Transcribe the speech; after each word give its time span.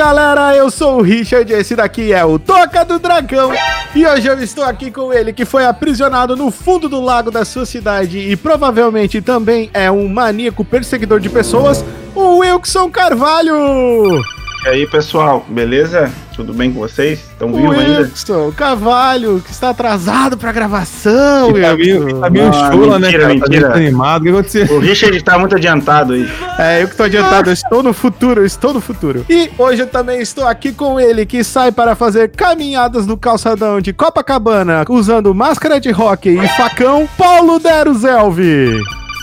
Galera, 0.00 0.56
eu 0.56 0.70
sou 0.70 0.98
o 0.98 1.02
Richard, 1.02 1.52
esse 1.52 1.76
daqui 1.76 2.10
é 2.10 2.24
o 2.24 2.38
Toca 2.38 2.86
do 2.86 2.98
Dragão 2.98 3.52
e 3.94 4.06
hoje 4.06 4.28
eu 4.28 4.42
estou 4.42 4.64
aqui 4.64 4.90
com 4.90 5.12
ele 5.12 5.30
que 5.30 5.44
foi 5.44 5.66
aprisionado 5.66 6.34
no 6.34 6.50
fundo 6.50 6.88
do 6.88 7.02
lago 7.02 7.30
da 7.30 7.44
sua 7.44 7.66
cidade 7.66 8.18
e 8.18 8.34
provavelmente 8.34 9.20
também 9.20 9.68
é 9.74 9.90
um 9.90 10.08
maníaco 10.08 10.64
perseguidor 10.64 11.20
de 11.20 11.28
pessoas, 11.28 11.84
o 12.14 12.38
Wilson 12.38 12.90
Carvalho! 12.90 14.22
E 14.64 14.68
aí, 14.68 14.86
pessoal, 14.86 15.44
beleza? 15.46 16.10
Tudo 16.34 16.54
bem 16.54 16.72
com 16.72 16.80
vocês? 16.80 17.18
Estão 17.18 17.50
O 17.52 17.56
vivos 17.56 17.78
ainda? 17.78 17.98
Wilson 18.00 18.52
Carvalho, 18.52 19.42
que 19.44 19.50
está 19.50 19.70
atrasado 19.70 20.38
pra 20.38 20.52
gravação, 20.52 21.52
Tá 21.52 21.76
meio, 21.76 22.20
tá 22.20 22.30
meio 22.30 22.48
Ah, 22.48 22.70
chula, 22.72 22.98
né, 22.98 23.06
mentira, 23.08 23.22
cara? 23.28 23.34
Tá 23.40 23.48
mentira. 23.48 23.74
animado. 23.74 24.20
O 24.20 24.24
que 24.24 24.28
aconteceu? 24.30 24.66
O 24.76 24.78
Richard 24.78 25.22
tá 25.22 25.38
muito 25.38 25.54
adiantado 25.56 26.14
aí. 26.14 26.28
É, 26.58 26.82
eu 26.82 26.88
que 26.88 26.96
tô 26.96 27.02
adiantado, 27.02 27.50
eu 27.50 27.54
estou 27.54 27.82
no 27.82 27.92
futuro, 27.92 28.40
eu 28.40 28.46
estou 28.46 28.72
no 28.72 28.80
futuro. 28.80 29.24
E 29.28 29.50
hoje 29.58 29.82
eu 29.82 29.86
também 29.86 30.20
estou 30.20 30.46
aqui 30.46 30.72
com 30.72 30.98
ele, 30.98 31.26
que 31.26 31.44
sai 31.44 31.72
para 31.72 31.94
fazer 31.94 32.30
caminhadas 32.30 33.06
no 33.06 33.16
calçadão 33.18 33.80
de 33.80 33.92
Copacabana, 33.92 34.84
usando 34.88 35.34
máscara 35.34 35.78
de 35.80 35.90
rock 35.90 36.28
e 36.30 36.48
facão, 36.56 37.08
Paulo 37.18 37.58
Deruzelvi. 37.58 38.78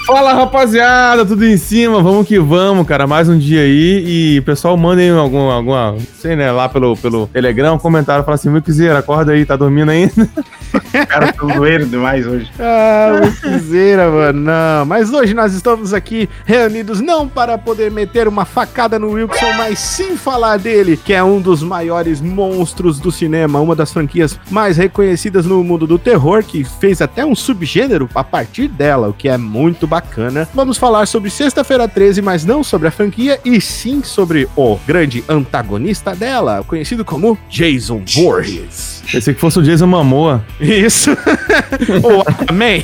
Fala, 0.08 0.32
rapaziada, 0.32 1.26
tudo 1.26 1.44
em 1.44 1.58
cima, 1.58 2.02
vamos 2.02 2.26
que 2.26 2.40
vamos, 2.40 2.88
cara. 2.88 3.06
Mais 3.06 3.28
um 3.28 3.38
dia 3.38 3.60
aí. 3.60 4.38
E 4.38 4.42
pessoal, 4.46 4.78
mandem 4.78 5.10
algum, 5.10 5.50
alguma, 5.52 5.98
sei 6.18 6.34
né, 6.34 6.50
lá 6.50 6.70
pelo, 6.70 6.96
pelo 6.96 7.28
Telegram, 7.28 7.76
um 7.76 7.78
comentário, 7.78 8.24
fala 8.24 8.36
assim: 8.36 8.50
Milquizeira, 8.50 9.00
acorda 9.00 9.34
aí, 9.34 9.46
tá 9.46 9.58
dormindo 9.58 9.92
ainda? 9.92 10.14
O 10.74 11.08
cara 11.08 11.34
tá 11.34 11.46
doendo 11.46 11.86
demais 11.86 12.26
hoje. 12.26 12.52
Ah, 12.60 13.20
Lucizeira, 13.24 14.10
mano, 14.10 14.42
não. 14.42 14.86
Mas 14.86 15.12
hoje 15.12 15.34
nós 15.34 15.54
estamos 15.54 15.94
aqui 15.94 16.30
reunidos 16.46 17.02
não 17.02 17.28
para 17.28 17.58
poder 17.58 17.92
meter 17.92 18.28
uma 18.28 18.46
facada 18.46 18.98
no 19.00 19.12
Wilson, 19.12 19.54
mas 19.58 19.80
sim 19.80 20.16
falar 20.18 20.58
dele, 20.58 20.98
que 20.98 21.14
é 21.14 21.24
um 21.24 21.40
dos 21.40 21.62
maiores 21.64 22.22
monstros 22.22 23.00
do 23.00 23.12
cinema, 23.12 23.60
uma 23.60 23.76
das 23.76 23.92
franquias 23.92 24.40
mais 24.50 24.78
reconhecidas 24.78 25.46
no 25.46 25.64
mundo 25.64 25.88
do 25.88 25.98
terror, 26.00 26.44
que 26.44 26.64
fez 26.64 27.02
até 27.02 27.26
um 27.26 27.36
subgênero 27.36 28.10
a 28.14 28.24
partir 28.24 28.68
dela, 28.68 29.10
o 29.10 29.14
que 29.14 29.30
é 29.30 29.38
muito 29.38 29.88
bacana. 29.88 30.48
Vamos 30.54 30.78
falar 30.78 31.06
sobre 31.08 31.30
Sexta-feira 31.30 31.88
13, 31.88 32.22
mas 32.22 32.46
não 32.46 32.64
sobre 32.64 32.88
a 32.88 32.92
franquia, 32.92 33.40
e 33.46 33.60
sim 33.62 34.02
sobre 34.04 34.48
o 34.56 34.78
grande 34.86 35.24
antagonista 35.30 36.16
dela, 36.16 36.64
conhecido 36.68 37.06
como 37.06 37.38
Jason 37.50 38.04
Voorhees. 38.16 39.04
Pensei 39.12 39.34
que 39.34 39.40
fosse 39.40 39.60
o 39.60 39.64
Jason 39.64 39.88
Momoa. 39.88 40.44
Isso. 40.60 41.12
o 42.04 42.22
Aquaman. 42.22 42.80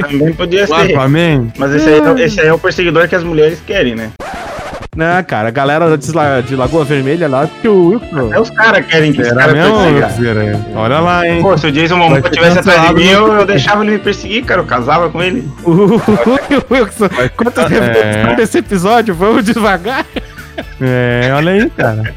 Também 0.00 0.32
podia 0.34 0.66
ser. 0.66 0.96
amém. 0.98 1.52
Mas 1.58 1.74
esse 1.74 1.88
aí, 1.88 2.00
é- 2.00 2.24
esse 2.24 2.40
aí 2.40 2.48
é 2.48 2.52
o 2.52 2.58
perseguidor 2.58 3.08
que 3.08 3.14
as 3.14 3.24
mulheres 3.24 3.60
querem, 3.66 3.94
né? 3.94 4.10
Não, 4.96 5.24
cara, 5.24 5.48
a 5.48 5.50
galera 5.50 5.98
de, 5.98 6.12
La- 6.12 6.40
de 6.40 6.54
Lagoa 6.54 6.84
Vermelha 6.84 7.26
lá, 7.28 7.48
que 7.60 7.66
o 7.66 7.88
Wilson. 7.88 8.32
É 8.32 8.38
os 8.40 8.48
caras 8.50 8.86
querem 8.86 9.12
que 9.12 9.22
esse 9.22 9.34
cara 9.34 9.52
mesmo? 9.52 9.74
Olha 10.76 11.00
lá, 11.00 11.26
hein? 11.26 11.42
Pô, 11.42 11.58
se 11.58 11.66
o 11.66 11.72
Jason 11.72 11.96
Momoa 11.96 12.22
tivesse 12.22 12.60
atrás 12.60 12.88
de 12.88 12.94
mim, 12.94 13.08
eu, 13.08 13.26
eu 13.32 13.44
deixava 13.44 13.82
ele 13.82 13.92
me 13.92 13.98
perseguir, 13.98 14.44
cara. 14.44 14.60
Eu 14.60 14.66
casava 14.66 15.10
com 15.10 15.20
ele. 15.20 15.48
O 15.64 16.00
Wilson, 16.72 17.08
quantas 17.36 17.72
É. 17.72 18.34
desse 18.36 18.58
episódio? 18.58 19.14
Vamos 19.14 19.44
devagar. 19.44 20.06
É, 20.80 21.32
olha 21.34 21.52
aí, 21.52 21.70
cara. 21.70 22.14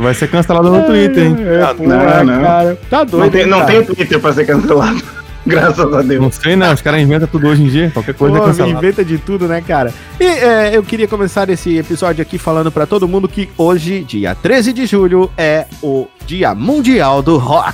Vai 0.00 0.14
ser 0.14 0.28
cancelado 0.28 0.70
no 0.70 0.82
Twitter, 0.84 1.26
hein? 1.26 1.36
É, 1.46 1.62
Ah, 1.62 1.74
não, 1.78 2.24
não. 2.24 2.42
cara. 2.42 2.78
Tá 2.88 3.04
doido. 3.04 3.24
Não 3.24 3.30
tem, 3.30 3.46
não 3.46 3.58
cara. 3.60 3.72
tem 3.72 3.84
Twitter 3.84 4.18
pra 4.20 4.32
ser 4.32 4.46
cancelado. 4.46 5.02
Graças 5.46 5.94
a 5.94 6.02
Deus. 6.02 6.20
Não 6.22 6.30
sei, 6.30 6.54
não. 6.56 6.72
Os 6.72 6.82
caras 6.82 7.00
inventam 7.00 7.26
tudo 7.26 7.48
hoje 7.48 7.62
em 7.62 7.68
dia. 7.68 7.90
Qualquer 7.90 8.14
coisa 8.14 8.36
é 8.36 8.40
Pô, 8.40 8.46
cancelado. 8.46 8.76
inventa 8.78 9.04
de 9.04 9.18
tudo, 9.18 9.46
né, 9.48 9.62
cara? 9.66 9.92
E 10.18 10.24
é, 10.24 10.70
eu 10.76 10.82
queria 10.82 11.08
começar 11.08 11.48
esse 11.48 11.76
episódio 11.78 12.20
aqui 12.22 12.36
falando 12.38 12.70
pra 12.70 12.86
todo 12.86 13.08
mundo 13.08 13.26
que 13.28 13.48
hoje, 13.56 14.02
dia 14.04 14.34
13 14.34 14.72
de 14.72 14.84
julho, 14.86 15.30
é 15.36 15.64
o 15.82 16.06
Dia 16.26 16.54
Mundial 16.54 17.22
do 17.22 17.36
Rock. 17.38 17.72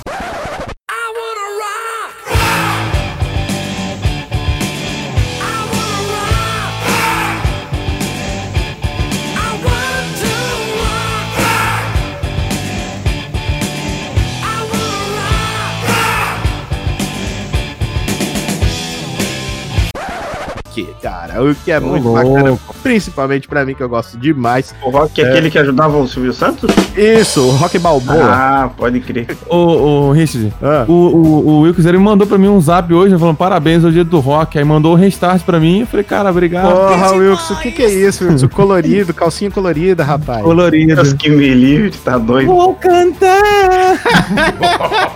Cara, 21.37 21.51
o 21.51 21.55
que 21.55 21.71
é 21.71 21.79
muito 21.79 22.07
louco. 22.07 22.33
bacana, 22.33 22.59
principalmente 22.83 23.47
pra 23.47 23.65
mim 23.65 23.73
que 23.73 23.81
eu 23.83 23.89
gosto 23.89 24.17
demais. 24.17 24.73
O 24.83 24.89
Rock 24.89 25.21
é, 25.21 25.29
aquele 25.29 25.49
que 25.49 25.57
ajudava 25.59 25.97
o 25.97 26.07
Silvio 26.07 26.33
Santos? 26.33 26.69
Isso, 26.95 27.41
o 27.41 27.51
Rock 27.51 27.77
Balboa. 27.79 28.25
Ah, 28.29 28.69
pode 28.75 28.99
crer. 28.99 29.27
Ô, 29.49 30.11
Richard, 30.11 30.53
Ah. 30.61 30.85
o, 30.87 30.93
o, 30.93 31.47
o 31.47 31.61
Wilkes 31.61 31.85
ele 31.85 31.97
mandou 31.97 32.27
pra 32.27 32.37
mim 32.37 32.47
um 32.47 32.59
zap 32.61 32.93
hoje, 32.93 33.17
falando 33.17 33.35
parabéns 33.37 33.83
ao 33.85 33.91
dia 33.91 34.03
do 34.03 34.19
rock. 34.19 34.57
Aí 34.57 34.63
mandou 34.65 34.93
o 34.93 34.95
restart 34.95 35.43
pra 35.43 35.59
mim. 35.59 35.81
Eu 35.81 35.87
falei, 35.87 36.03
cara, 36.03 36.29
obrigado. 36.29 36.71
Porra, 36.73 37.11
Wilson, 37.13 37.53
o 37.53 37.57
que, 37.59 37.71
que 37.71 37.83
é 37.83 37.89
isso, 37.89 38.25
Wilson? 38.25 38.47
Colorido, 38.49 39.13
calcinha 39.13 39.51
colorida, 39.51 40.03
rapaz. 40.03 40.43
Colorido. 40.43 40.95
Deus 40.95 41.13
que 41.13 41.29
me 41.29 41.53
livre, 41.53 41.91
tá 42.03 42.17
doido. 42.17 42.47
Vou 42.47 42.73
cantar! 42.75 43.37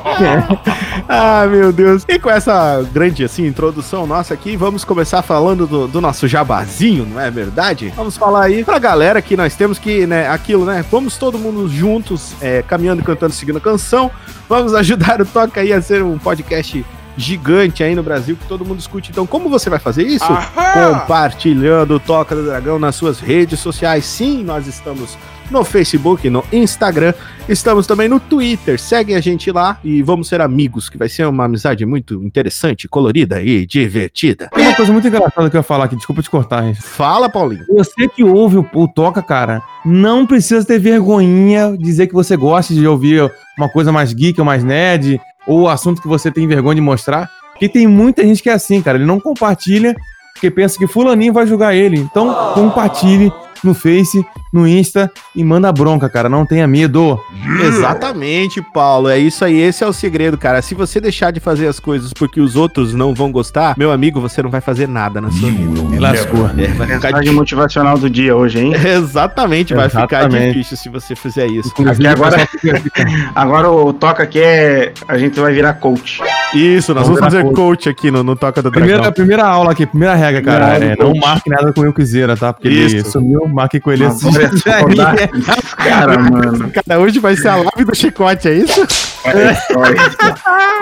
Ah, 1.08 1.46
meu 1.50 1.74
Deus. 1.74 2.06
E 2.08 2.18
com 2.20 2.30
essa 2.30 2.86
grande, 2.94 3.24
assim, 3.24 3.46
introdução 3.46 4.08
nossa 4.08 4.34
aqui, 4.34 4.56
vamos 4.56 4.86
começar 4.86 5.22
falando 5.22 5.68
do, 5.68 5.88
do 5.88 6.00
nosso 6.00 6.11
jabazinho, 6.28 7.06
não 7.06 7.20
é 7.20 7.30
verdade? 7.30 7.92
Vamos 7.96 8.18
falar 8.18 8.46
aí 8.46 8.64
pra 8.64 8.80
galera 8.80 9.22
que 9.22 9.36
nós 9.38 9.56
temos 9.56 9.80
que, 9.80 10.06
né, 10.06 10.28
aquilo, 10.28 10.66
né? 10.66 10.84
Vamos 10.92 11.18
todo 11.18 11.38
mundo 11.38 11.68
juntos, 11.68 12.34
é, 12.42 12.62
caminhando, 12.62 13.04
cantando, 13.04 13.34
seguindo 13.34 13.58
a 13.58 13.62
canção. 13.62 14.12
Vamos 14.48 14.74
ajudar 14.76 15.22
o 15.22 15.26
Toca 15.26 15.62
aí 15.62 15.74
a 15.74 15.82
ser 15.82 16.04
um 16.04 16.18
podcast 16.18 16.86
gigante 17.18 17.84
aí 17.84 17.94
no 17.94 18.04
Brasil 18.04 18.36
que 18.36 18.46
todo 18.48 18.66
mundo 18.66 18.80
escute. 18.80 19.12
Então, 19.12 19.28
como 19.28 19.50
você 19.50 19.70
vai 19.70 19.80
fazer 19.80 20.04
isso? 20.04 20.26
Compartilhando 20.74 21.96
o 21.96 22.00
Toca 22.00 22.36
do 22.36 22.46
Dragão 22.46 22.80
nas 22.80 22.96
suas 22.96 23.20
redes 23.20 23.60
sociais. 23.60 24.06
Sim, 24.06 24.44
nós 24.44 24.68
estamos 24.68 25.18
no 25.52 25.64
Facebook, 25.64 26.30
no 26.30 26.44
Instagram, 26.52 27.14
estamos 27.48 27.86
também 27.86 28.08
no 28.08 28.20
Twitter. 28.20 28.80
Segue 28.80 29.14
a 29.14 29.20
gente 29.20 29.52
lá 29.52 29.80
e 29.84 30.02
vamos 30.02 30.28
ser 30.28 30.42
amigos, 30.42 30.90
que 30.90 30.98
vai 30.98 31.10
ser 31.10 31.28
uma 31.28 31.46
amizade 31.46 31.86
muito 31.86 32.24
interessante, 32.24 32.88
colorida 32.88 33.42
e 33.42 33.66
divertida. 33.66 34.50
Tem 34.54 34.66
uma 34.66 34.76
coisa 34.76 34.94
muito 34.94 35.08
engraçada 35.08 35.50
que 35.50 35.56
eu 35.56 35.60
ia 35.60 35.64
falar 35.64 35.86
aqui, 35.86 35.96
desculpa 35.96 36.22
te 36.22 36.30
cortar, 36.30 36.62
Richard. 36.62 36.88
Fala, 36.88 37.30
Paulinho. 37.30 37.66
Você 37.70 38.08
que 38.08 38.24
ouve 38.24 38.58
o, 38.58 38.70
o 38.74 38.88
Toca, 38.88 39.22
cara, 39.22 39.62
não 39.86 40.26
precisa 40.26 40.66
ter 40.66 40.80
vergonhinha 40.80 41.76
de 41.78 41.84
dizer 41.84 42.08
que 42.08 42.14
você 42.14 42.38
gosta 42.38 42.74
de 42.74 42.88
ouvir 42.88 43.32
uma 43.58 43.70
coisa 43.70 43.92
mais 43.92 44.14
geek 44.14 44.40
ou 44.40 44.46
mais 44.46 44.64
nerd, 44.64 45.20
ou 45.46 45.68
assunto 45.68 46.02
que 46.02 46.08
você 46.08 46.32
tem 46.32 46.48
vergonha 46.48 46.76
de 46.76 46.82
mostrar. 46.82 47.30
Porque 47.52 47.68
tem 47.68 47.86
muita 47.86 48.24
gente 48.24 48.42
que 48.42 48.50
é 48.50 48.54
assim, 48.54 48.82
cara, 48.82 48.98
ele 48.98 49.06
não 49.06 49.20
compartilha 49.20 49.96
porque 50.42 50.50
pensa 50.50 50.76
que 50.76 50.88
fulaninho 50.88 51.32
vai 51.32 51.46
julgar 51.46 51.76
ele. 51.76 52.00
Então, 52.00 52.54
compartilhe 52.56 53.32
no 53.64 53.74
Face, 53.74 54.26
no 54.52 54.68
Insta 54.68 55.12
e 55.36 55.44
manda 55.44 55.72
bronca, 55.72 56.10
cara, 56.10 56.28
não 56.28 56.46
tenha 56.46 56.68
medo. 56.68 57.20
Exatamente, 57.64 58.62
Paulo. 58.74 59.10
É 59.10 59.18
isso 59.18 59.44
aí. 59.46 59.60
Esse 59.60 59.84
é 59.84 59.88
o 59.88 59.94
segredo, 59.94 60.38
cara. 60.38 60.62
Se 60.62 60.76
você 60.76 61.00
deixar 61.00 61.32
de 61.32 61.40
fazer 61.40 61.68
as 61.68 61.80
coisas 61.80 62.14
porque 62.14 62.40
os 62.42 62.56
outros 62.56 62.94
não 62.94 63.14
vão 63.14 63.32
gostar, 63.32 63.76
meu 63.78 63.92
amigo, 63.92 64.20
você 64.20 64.42
não 64.42 64.50
vai 64.50 64.62
fazer 64.62 64.88
nada 64.88 65.22
na 65.22 65.32
sua 65.32 65.50
vida. 65.50 66.00
Lascou. 66.00 66.48
É, 66.58 66.68
vai 66.68 66.88
ficar 66.88 67.12
Mensagem 67.12 67.34
motivacional 67.34 67.98
do 67.98 68.10
dia 68.10 68.36
hoje, 68.36 68.60
hein? 68.60 68.74
Exatamente, 68.86 69.74
vai 69.74 69.90
ficar 69.90 70.22
Exatamente. 70.22 70.54
difícil 70.54 70.78
se 70.78 70.90
você 70.90 71.16
fizer 71.16 71.48
isso. 71.48 71.72
Aqui 71.86 72.08
agora, 72.08 72.48
agora 73.36 73.70
o 73.72 73.94
toca 73.94 74.24
aqui 74.24 74.40
é. 74.40 74.94
A 75.08 75.18
gente 75.18 75.40
vai 75.40 75.54
virar 75.54 75.74
coach. 75.76 76.22
Isso, 76.54 76.94
nós 76.94 77.04
Vamos 77.04 77.20
vamos 77.20 77.34
fazer 77.34 77.44
virar 77.44 77.56
coach 77.56 77.90
aqui 77.90 78.12
no, 78.12 78.24
no 78.24 78.36
Toca 78.36 78.62
do 78.62 78.72
Primeira, 78.72 78.98
Dragão. 78.98 79.14
primeira 79.14 79.46
aula 79.46 79.72
aqui, 79.72 79.86
primeira 79.86 80.16
regra, 80.16 80.42
cara. 80.42 80.72
Primeira 80.72 80.94
É, 80.94 81.04
não 81.04 81.14
marque 81.16 81.50
nada 81.50 81.72
com 81.72 81.82
o 81.82 81.84
Wilkzeira, 81.84 82.36
tá? 82.36 82.52
Porque 82.54 82.68
ele 82.68 82.98
Isso. 82.98 83.12
sumiu, 83.12 83.48
marque 83.52 83.80
com 83.80 83.92
ele 83.92 84.06
assim. 84.06 84.30
É. 84.38 85.28
Cara, 85.84 86.20
mano. 86.20 86.72
Cara, 86.72 87.00
hoje 87.00 87.20
vai 87.20 87.36
ser 87.36 87.50
a 87.50 87.56
live 87.56 87.86
do 87.86 87.96
chicote, 87.96 88.48
é 88.48 88.54
isso? 88.56 88.88
Olha 89.26 89.56
só 89.56 89.84
isso. 89.86 90.18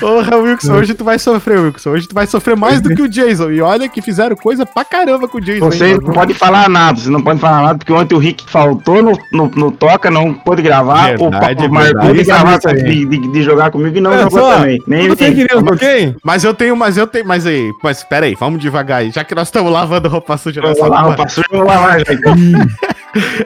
Porra, 0.00 0.36
Wilson, 0.36 0.74
hoje 0.74 0.94
tu 0.94 1.04
vai 1.04 1.18
sofrer, 1.18 1.58
Wilson. 1.58 1.90
Hoje 1.90 2.08
tu 2.08 2.14
vai 2.14 2.26
sofrer 2.26 2.56
mais 2.56 2.80
do 2.80 2.94
que 2.94 3.02
o 3.02 3.08
Jason. 3.08 3.50
E 3.50 3.60
olha 3.60 3.88
que 3.88 4.00
fizeram 4.00 4.34
coisa 4.34 4.64
pra 4.64 4.84
caramba 4.84 5.28
com 5.28 5.38
o 5.38 5.40
Jason. 5.40 5.64
Você 5.64 5.88
hein, 5.88 5.98
não 6.00 6.12
pode 6.12 6.34
falar 6.34 6.68
nada, 6.68 6.98
você 6.98 7.10
não 7.10 7.22
pode 7.22 7.38
falar 7.38 7.62
nada, 7.62 7.78
porque 7.78 7.92
ontem 7.92 8.14
o 8.14 8.18
Rick 8.18 8.50
faltou 8.50 9.02
no, 9.02 9.18
no, 9.32 9.48
no 9.48 9.70
Toca, 9.70 10.10
não 10.10 10.32
pôde 10.32 10.62
gravar. 10.62 11.16
Verdade, 11.16 11.66
o 11.66 11.70
Marco 11.70 11.84
verdade. 11.84 12.06
pôde 12.06 12.20
Isso 12.20 12.30
gravar, 12.30 12.60
é 12.64 12.74
de, 12.74 13.06
de, 13.06 13.28
de 13.32 13.42
jogar 13.42 13.70
comigo 13.70 13.96
e 13.96 14.00
não 14.00 14.10
Olha 14.10 14.22
jogou 14.22 14.40
só, 14.40 14.56
também. 14.56 14.78
Nem 14.86 15.04
ele. 15.06 15.34
news, 15.34 15.62
ok? 15.70 16.16
Mas 16.24 16.44
eu 16.44 16.54
tenho, 16.54 16.76
mas 16.76 16.96
eu 16.96 17.06
tenho, 17.06 17.26
mas 17.26 17.46
aí, 17.46 17.70
mas 17.82 18.02
pera 18.04 18.26
aí, 18.26 18.34
vamos 18.38 18.60
devagar 18.60 19.00
aí. 19.00 19.10
Já 19.10 19.24
que 19.24 19.34
nós 19.34 19.48
estamos 19.48 19.70
lavando 19.72 20.08
roupa 20.08 20.36
suja 20.36 20.60
Eu 20.62 20.74
vou 20.74 20.88
lá, 20.88 21.00
roupa, 21.02 21.16
roupa 21.16 21.28
suja, 21.28 21.46
eu 21.50 21.58
vou 21.58 21.66
lavar 21.66 22.00
já. 22.00 22.06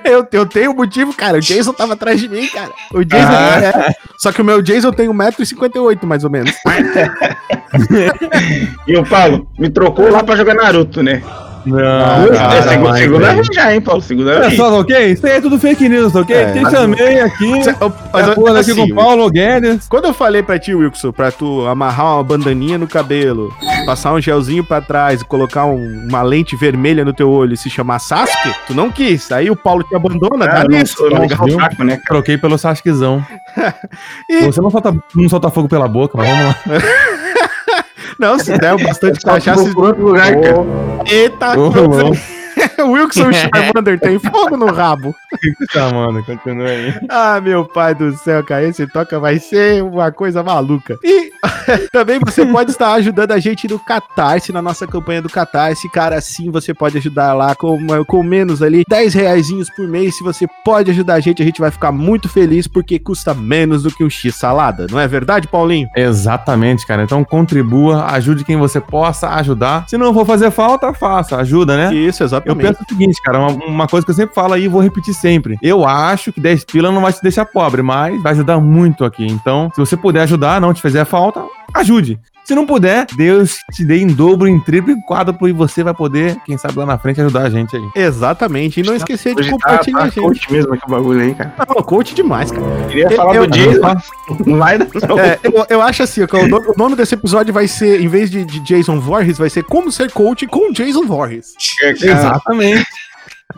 eu, 0.05 0.27
eu 0.33 0.47
tenho 0.47 0.75
motivo, 0.75 1.13
cara. 1.15 1.39
O 1.39 1.41
Jason 1.41 1.73
tava 1.73 1.95
atrás 1.95 2.21
de 2.21 2.29
mim, 2.29 2.47
cara. 2.49 2.71
O 2.93 3.05
Jason. 3.05 3.27
Ah. 3.29 3.61
é- 3.91 3.95
Só 4.19 4.33
que 4.33 4.41
o 4.41 4.45
meu 4.45 4.63
Jason 4.63 4.93
tem 4.93 5.09
1,58m, 5.09 6.05
mais 6.05 6.25
ou 6.25 6.31
menos. 6.31 6.53
E 8.87 8.97
o 8.97 9.05
Paulo 9.05 9.49
me 9.59 9.69
trocou 9.69 10.09
lá 10.11 10.23
pra 10.23 10.37
jogar 10.37 10.55
Naruto, 10.55 11.03
né? 11.03 11.23
Não, 11.67 11.79
É, 11.81 12.29
cara, 12.37 12.63
segunda 12.63 12.93
velho. 13.27 13.35
vez 13.35 13.49
já, 13.53 13.75
hein, 13.75 13.81
Paulo? 13.81 14.01
Só, 14.57 14.71
tá 14.71 14.79
ok? 14.79 15.13
Isso 15.13 15.27
aí 15.27 15.33
é 15.33 15.41
tudo 15.41 15.59
fake 15.59 15.89
news, 15.89 16.13
tá 16.13 16.21
ok? 16.21 16.37
É. 16.37 16.53
Te 16.53 16.71
chamei 16.71 17.21
aqui. 17.21 17.51
Mas 17.51 17.67
Mas 18.13 18.29
eu- 18.29 18.35
porra 18.35 18.61
aqui 18.61 18.71
assim, 18.71 18.87
com 18.87 18.93
o 18.93 18.95
Paulo 18.95 19.31
Guedes. 19.31 19.87
Quando 19.89 20.05
eu 20.07 20.15
falei 20.15 20.43
pra 20.43 20.59
ti, 20.59 20.75
Wilson, 20.75 21.11
pra 21.13 21.31
tu 21.33 21.67
amarrar 21.67 22.15
uma 22.15 22.23
bandaninha 22.23 22.79
no 22.79 22.87
cabelo, 22.87 23.53
passar 23.85 24.13
um 24.13 24.21
gelzinho 24.21 24.63
pra 24.65 24.81
trás 24.81 25.21
e 25.21 25.25
colocar 25.25 25.65
um- 25.67 26.07
uma 26.09 26.23
lente 26.23 26.55
vermelha 26.57 27.05
no 27.05 27.13
teu 27.13 27.31
olho 27.31 27.55
e 27.55 27.57
se 27.57 27.69
chamar 27.69 27.99
Sasuke, 27.99 28.55
tu 28.67 28.75
não 28.75 28.91
quis. 28.91 29.31
Aí 29.33 29.51
o 29.51 29.57
Paulo 29.57 29.83
te 29.83 29.95
abandona, 29.95 30.45
Ah, 30.45 30.63
dá 30.63 30.65
nisso, 30.65 30.97
tá 31.11 31.37
fraco, 31.37 31.83
né? 31.85 31.97
cara? 31.97 32.03
Troquei 32.07 32.39
pelo 32.39 32.57
Sasquezão. 32.57 33.25
E- 34.31 34.45
Você 34.45 34.61
não 34.61 34.71
solta, 34.71 34.95
não 35.15 35.29
solta 35.29 35.51
fogo 35.51 35.69
pela 35.69 35.89
boca, 35.89 36.17
mas 36.17 36.29
vamos 36.29 36.45
lá. 36.47 36.57
Não, 38.19 38.39
se 38.39 38.57
der 38.57 38.77
bastante 38.83 39.21
cachaça. 39.21 39.63
outro 39.77 40.03
lugar, 40.03 40.33
cara. 40.41 40.65
Eita, 41.07 41.55
louco. 41.55 42.17
Wilson 42.85 43.33
Charmander 43.33 43.99
tem 43.99 44.19
fogo 44.19 44.57
no 44.57 44.67
rabo. 44.67 45.15
Tá, 45.73 45.91
mano? 45.91 46.23
Continua 46.25 46.69
aí. 46.69 46.95
Ah, 47.09 47.41
meu 47.41 47.65
pai 47.65 47.95
do 47.95 48.17
céu, 48.17 48.43
cara, 48.45 48.65
esse 48.65 48.87
toca 48.87 49.19
vai 49.19 49.39
ser 49.39 49.83
uma 49.83 50.11
coisa 50.11 50.43
maluca. 50.43 50.99
E 51.03 51.31
também 51.93 52.19
você 52.19 52.45
pode 52.47 52.71
estar 52.71 52.93
ajudando 52.95 53.33
a 53.33 53.39
gente 53.39 53.69
no 53.69 53.79
Catarse, 53.79 54.53
na 54.53 54.63
nossa 54.63 54.87
campanha 54.87 55.23
do 55.23 55.29
Catarse. 55.29 55.89
Cara, 55.91 56.21
sim, 56.21 56.51
você 56.51 56.73
pode 56.73 56.99
ajudar 56.99 57.33
lá 57.33 57.55
com, 57.55 57.79
com 58.05 58.23
menos 58.23 58.63
ali, 58.63 58.85
10 58.89 59.15
reaisinhos 59.15 59.71
por 59.71 59.87
mês. 59.87 60.17
Se 60.17 60.25
você 60.25 60.47
pode 60.65 60.91
ajudar 60.91 61.15
a 61.15 61.21
gente, 61.21 61.43
a 61.43 61.45
gente 61.45 61.61
vai 61.61 61.71
ficar 61.71 61.93
muito 61.93 62.29
feliz, 62.29 62.67
porque 62.67 62.99
custa 62.99 63.35
menos 63.35 63.83
do 63.83 63.91
que 63.91 64.05
um 64.05 64.11
X 64.11 64.35
salada. 64.35 64.87
Não 64.91 65.01
é 65.01 65.09
verdade, 65.09 65.49
Paulinho? 65.49 65.89
Exatamente, 65.97 66.87
cara. 66.87 67.03
Então 67.03 67.25
contribua, 67.25 68.07
ajude 68.07 68.45
quem 68.45 68.57
você 68.57 68.81
possa 68.81 69.29
ajudar. 69.31 69.87
Se 69.89 69.99
não 69.99 70.13
for 70.13 70.27
fazer 70.27 70.51
falta, 70.51 70.93
faça, 70.93 71.37
ajuda, 71.37 71.77
né? 71.77 71.95
Isso, 71.95 72.23
Eu 72.23 72.27
exatamente. 72.27 72.66
Penso 72.69 72.83
o 72.83 72.89
seguinte, 72.89 73.23
cara, 73.23 73.39
uma, 73.39 73.65
uma 73.65 73.89
coisa 73.89 74.05
que 74.05 74.11
eu 74.11 74.15
sempre 74.15 74.35
falo 74.35 74.55
aí 74.55 74.65
e 74.65 74.69
vou 74.69 74.81
repetir 74.81 75.15
sempre. 75.15 75.59
Eu 75.63 75.87
acho 75.87 76.33
que 76.33 76.41
10 76.41 76.65
pila 76.65 76.91
não 76.91 77.03
vai 77.03 77.13
te 77.13 77.23
deixar 77.23 77.45
pobre, 77.45 77.83
mas 77.83 78.21
vai 78.23 78.33
ajudar 78.33 78.61
muito 78.61 79.05
aqui. 79.05 79.27
Então, 79.27 79.71
se 79.75 79.81
você 79.81 79.97
puder 79.97 80.23
ajudar, 80.23 80.61
não 80.61 80.75
te 80.75 80.83
fizer 80.83 81.05
falta, 81.05 81.45
ajude. 81.75 82.19
Se 82.47 82.55
não 82.55 82.65
puder, 82.65 83.07
Deus 83.17 83.59
te 83.73 83.85
dê 83.85 83.99
em 83.99 84.07
dobro, 84.07 84.47
em 84.47 84.61
triplo, 84.61 84.93
em 84.93 85.01
quádruplo 85.01 85.49
e 85.49 85.53
você 85.53 85.83
vai 85.83 85.93
poder, 85.93 86.37
quem 86.47 86.57
sabe 86.57 86.79
lá 86.79 86.87
na 86.87 86.97
frente, 86.97 87.21
ajudar 87.21 87.43
a 87.43 87.51
gente 87.51 87.75
aí. 87.77 87.83
Exatamente. 87.97 88.79
E 88.79 88.83
não 88.85 88.95
esquecer 88.95 89.35
de 89.35 89.43
tá, 89.43 89.51
compartilhar, 89.51 89.99
tá 89.99 90.05
gente. 90.05 90.21
coach 90.21 90.53
mesmo 90.53 90.75
aqui 90.75 90.85
o 90.87 90.91
bagulho 90.91 91.21
aí, 91.23 91.35
cara. 91.35 91.53
Não, 91.69 91.83
coach 91.83 92.15
demais, 92.15 92.53
cara. 92.53 92.65
Queria 92.87 93.07
Eu- 93.07 93.17
falar 93.17 93.35
eu- 93.35 93.47
do 93.49 93.53
Jason, 93.53 93.97
não 94.47 94.59
vai 94.59 94.79
dar 94.79 94.87
não. 95.09 95.19
É, 95.19 95.41
eu, 95.43 95.67
eu 95.69 95.83
acho 95.83 96.05
assim, 96.05 96.23
o 96.23 96.49
nome, 96.49 96.67
o 96.69 96.75
nome 96.79 96.95
desse 96.95 97.15
episódio 97.15 97.53
vai 97.53 97.67
ser, 97.67 98.01
em 98.01 98.07
vez 98.07 98.31
de, 98.31 98.45
de 98.45 98.61
Jason 98.61 99.01
Voorhees, 99.01 99.39
vai 99.39 99.51
ser 99.51 99.65
Como 99.65 99.91
Ser 99.91 100.13
Coach 100.13 100.47
com 100.47 100.71
Jason 100.73 101.05
Voorhees. 101.05 101.53
Exatamente. 102.01 102.87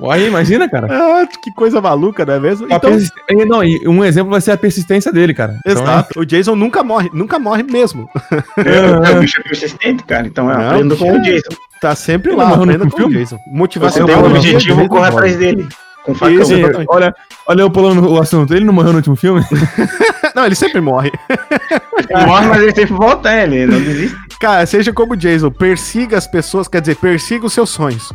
Olha, 0.00 0.26
imagina, 0.26 0.68
cara. 0.68 0.86
Ah, 1.18 1.26
que 1.26 1.52
coisa 1.52 1.80
maluca, 1.80 2.24
não 2.24 2.34
é 2.34 2.40
mesmo? 2.40 2.66
A 2.70 2.76
Então, 2.76 2.90
persist- 2.90 3.12
Não, 3.48 3.64
e 3.64 3.86
um 3.88 4.04
exemplo 4.04 4.30
vai 4.30 4.40
ser 4.40 4.52
a 4.52 4.56
persistência 4.56 5.12
dele, 5.12 5.34
cara. 5.34 5.58
Então, 5.66 5.82
exato. 5.82 6.20
O 6.20 6.24
Jason 6.24 6.54
nunca 6.54 6.82
morre, 6.84 7.10
nunca 7.12 7.38
morre 7.38 7.62
mesmo. 7.62 8.08
É, 8.58 9.10
o 9.16 9.20
bicho 9.20 9.40
é 9.40 9.48
persistente, 9.48 10.04
cara. 10.04 10.26
Então 10.26 10.50
eu 10.50 10.58
Não, 10.58 10.68
aprendo 10.70 10.96
com 10.96 11.12
o 11.12 11.22
Jason. 11.22 11.48
Tá 11.80 11.94
sempre 11.94 12.30
Ele 12.32 12.38
lá, 12.38 12.54
aprenda 12.54 12.86
com 12.86 12.94
o 12.94 12.96
filme? 12.96 13.14
Jason. 13.18 13.36
Você 13.36 13.50
Motivação 13.50 14.06
tem 14.06 14.16
um 14.16 14.26
objetivo, 14.26 14.88
corre 14.88 15.08
atrás 15.08 15.36
dele. 15.36 15.68
Com 16.04 16.14
facão. 16.14 16.44
Sim, 16.44 16.62
olha, 16.88 17.14
olha 17.46 17.62
eu 17.62 17.70
pulando 17.70 18.10
o 18.10 18.18
assunto. 18.20 18.54
Ele 18.54 18.64
não 18.64 18.72
morreu 18.72 18.92
no 18.92 18.98
último 18.98 19.16
filme? 19.16 19.42
Não, 20.34 20.46
ele 20.46 20.54
sempre 20.54 20.80
morre. 20.80 21.10
Ele 22.08 22.24
morre, 22.26 22.46
mas 22.46 22.62
ele 22.62 22.74
sempre 22.74 22.94
volta, 22.94 23.30
é, 23.32 23.42
ele 23.44 23.66
não 23.66 23.80
desiste. 23.80 24.16
Cara, 24.40 24.64
seja 24.66 24.92
como 24.92 25.14
o 25.14 25.16
Jason, 25.16 25.50
persiga 25.50 26.16
as 26.16 26.26
pessoas, 26.26 26.68
quer 26.68 26.80
dizer, 26.80 26.96
persiga 26.96 27.44
os 27.46 27.52
seus 27.52 27.70
sonhos. 27.70 28.12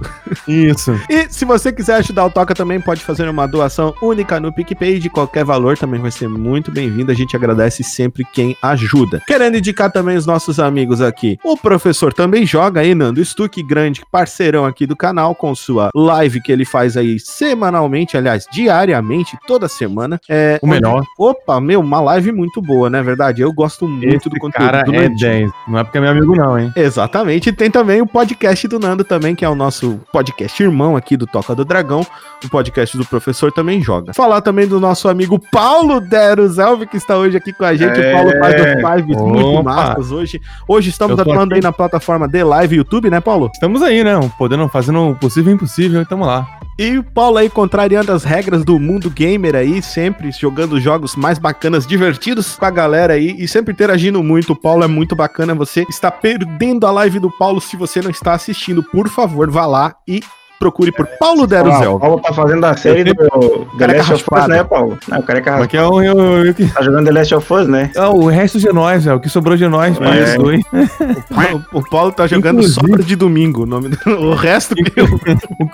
Isso. 0.48 0.94
E 1.10 1.28
se 1.30 1.46
você 1.46 1.72
quiser 1.72 1.96
ajudar 1.98 2.25
o 2.25 2.30
Toca 2.30 2.56
também, 2.56 2.80
pode 2.80 3.04
fazer 3.04 3.28
uma 3.30 3.48
doação 3.48 3.94
única 4.02 4.40
no 4.40 4.52
PicPay 4.52 5.00
de 5.00 5.10
qualquer 5.10 5.44
valor, 5.44 5.78
também 5.78 6.00
vai 6.00 6.10
ser 6.10 6.28
muito 6.28 6.72
bem-vindo. 6.72 7.12
A 7.12 7.16
gente 7.16 7.36
agradece 7.36 7.84
sempre 7.84 8.24
quem 8.34 8.56
ajuda. 8.62 9.22
Querendo 9.28 9.58
indicar 9.58 9.92
também 9.92 10.16
os 10.18 10.25
nossos 10.25 10.60
amigos 10.60 11.02
aqui. 11.02 11.38
O 11.44 11.56
professor 11.58 12.14
também 12.14 12.46
joga 12.46 12.81
aí, 12.81 12.96
Nando 12.96 13.24
Stuck, 13.24 13.62
grande 13.64 14.02
parceirão 14.12 14.66
aqui 14.66 14.88
do 14.88 14.96
canal, 14.96 15.36
com 15.36 15.54
sua 15.54 15.90
live 15.94 16.42
que 16.42 16.52
ele 16.52 16.66
faz 16.66 16.98
aí 16.98 17.20
semanalmente, 17.20 18.18
aliás, 18.18 18.48
diariamente, 18.52 19.38
toda 19.46 19.68
semana. 19.68 20.20
É, 20.30 20.60
O 20.64 20.68
melhor. 20.68 21.04
Opa, 21.18 21.60
meu, 21.60 21.80
uma 21.81 22.00
live 22.00 22.31
muito 22.31 22.62
boa, 22.62 22.90
não 22.90 23.00
é 23.00 23.04
verdade? 23.04 23.42
Eu 23.42 23.54
gosto 23.54 23.88
muito 23.88 24.16
Esse 24.16 24.30
do 24.30 24.38
conteúdo 24.38 24.66
cara 24.66 24.84
do 24.84 24.94
é 24.96 25.10
Nandinho. 25.10 25.18
10. 25.18 25.52
Não 25.68 25.80
é 25.80 25.84
porque 25.84 25.98
é 25.98 26.02
meu 26.02 26.12
amigo, 26.18 26.36
não, 26.36 26.57
hein? 26.57 26.71
Exatamente. 26.75 27.50
E 27.50 27.54
tem 27.54 27.69
também 27.69 28.01
o 28.01 28.07
podcast 28.07 28.68
do 28.68 28.80
Nando 28.80 29.04
também, 29.04 29.36
que 29.36 29.44
é 29.44 29.50
o 29.50 29.56
nosso 29.56 30.00
podcast 30.12 30.62
irmão 30.62 30.95
aqui 30.95 31.18
do 31.18 31.27
Toca 31.27 31.54
do 31.54 31.65
Dragão. 31.65 32.06
O 32.44 32.50
podcast 32.50 32.98
do 32.98 33.06
professor 33.06 33.51
também 33.51 33.81
joga. 33.81 34.13
Falar 34.13 34.42
também 34.42 34.68
do 34.68 34.80
nosso 34.80 35.07
amigo 35.10 35.39
Paulo 35.51 36.00
Deruzelvi, 36.00 36.88
que 36.88 36.98
está 36.98 37.18
hoje 37.18 37.38
aqui 37.38 37.54
com 37.54 37.65
a 37.65 37.75
gente. 37.75 38.00
É. 38.00 38.10
O 38.10 38.15
Paulo 38.15 38.31
faz 38.39 38.56
do 38.56 38.63
Fives 38.63 39.21
muito 39.21 39.60
Opa. 39.60 39.63
massas 39.63 40.12
hoje. 40.12 40.42
Hoje 40.68 40.89
estamos 40.89 41.19
atuando 41.19 41.54
aqui. 41.54 41.56
aí 41.56 41.62
na 41.62 41.71
plataforma 41.71 42.27
de 42.27 42.44
live 42.44 42.77
YouTube, 42.77 43.10
né, 43.10 43.19
Paulo? 43.19 43.50
Estamos 43.54 43.81
aí, 43.81 44.04
né? 44.04 44.13
Podendo, 44.38 44.68
fazendo 44.68 45.10
o 45.10 45.15
possível 45.15 45.51
e 45.51 45.56
impossível, 45.56 46.01
e 46.01 46.06
tamo 46.06 46.25
lá. 46.25 46.62
E 46.78 46.98
o 46.98 47.04
Paulo 47.04 47.38
aí 47.38 47.50
contrariando 47.50 48.12
as 48.12 48.24
regras 48.24 48.66
do 48.66 48.80
mundo 48.80 49.10
gamer 49.10 49.56
aí, 49.56 49.81
sempre 49.81 50.31
jogando 50.31 50.80
jogos 50.80 51.16
mais 51.16 51.38
bacanas, 51.38 51.86
divertidos 51.86 52.56
com 52.56 52.66
a 52.66 52.72
galera 52.72 53.14
aí 53.14 53.36
e 53.38 53.48
sempre 53.48 53.74
interagindo 53.74 54.24
muito. 54.24 54.54
O 54.54 54.60
Paulo 54.60 54.84
é 54.84 54.88
muito 54.88 55.16
bacana. 55.16 55.54
Você 55.54 55.86
está 55.88 56.10
perdendo 56.10 56.88
a 56.88 56.92
live 56.92 57.20
do 57.20 57.30
Paulo 57.30 57.62
se 57.62 57.78
você 57.78 58.02
não 58.02 58.10
está 58.10 58.34
assistindo. 58.34 58.81
Por 58.81 59.08
favor, 59.08 59.52
vá 59.52 59.68
lá 59.68 59.96
e 60.08 60.22
procure 60.63 60.92
por 60.94 61.06
Paulo 61.19 61.42
Ó, 61.42 61.44
o 61.44 61.48
Deruzel. 61.48 62.00
Paulo 62.00 62.21
tá 62.21 62.33
fazendo 62.33 62.65
a 62.65 62.77
série 62.77 63.04
do 63.04 63.13
The 63.77 63.88
Last 63.88 64.00
of 64.00 64.01
Us, 64.01 64.10
raspado. 64.10 64.48
né, 64.48 64.63
Paulo? 64.63 64.98
Não, 65.10 65.19
o 65.19 65.24
careca 65.24 65.60
é 65.63 65.68
que 65.68 65.75
é 65.77 65.83
o, 65.83 65.89
o, 65.92 66.50
o, 66.50 66.53
que- 66.53 66.67
tá 66.67 66.82
jogando 66.82 67.05
The 67.05 67.12
Last 67.12 67.36
of 67.36 67.53
Us, 67.53 67.67
né? 67.67 67.91
Ah, 67.98 68.10
o 68.10 68.27
resto 68.27 68.60
de 68.60 68.72
nós, 68.72 69.05
é 69.05 69.13
o 69.13 69.20
que 69.20 69.27
sobrou 69.29 69.58
de 69.58 69.67
nós, 69.67 69.96
É. 70.00 70.00
parte 70.00 70.38
dois. 70.38 70.62
O, 71.74 71.79
o 71.79 71.89
Paulo 71.89 72.12
tá 72.12 72.27
jogando 72.27 72.60
Inclusive- 72.60 72.79
sobra 72.88 73.03
de 73.03 73.15
domingo. 73.15 73.63
O, 73.63 73.65
nome 73.65 73.89
do- 73.89 74.10
o 74.10 74.34
resto, 74.36 74.74
meu, 74.96 75.05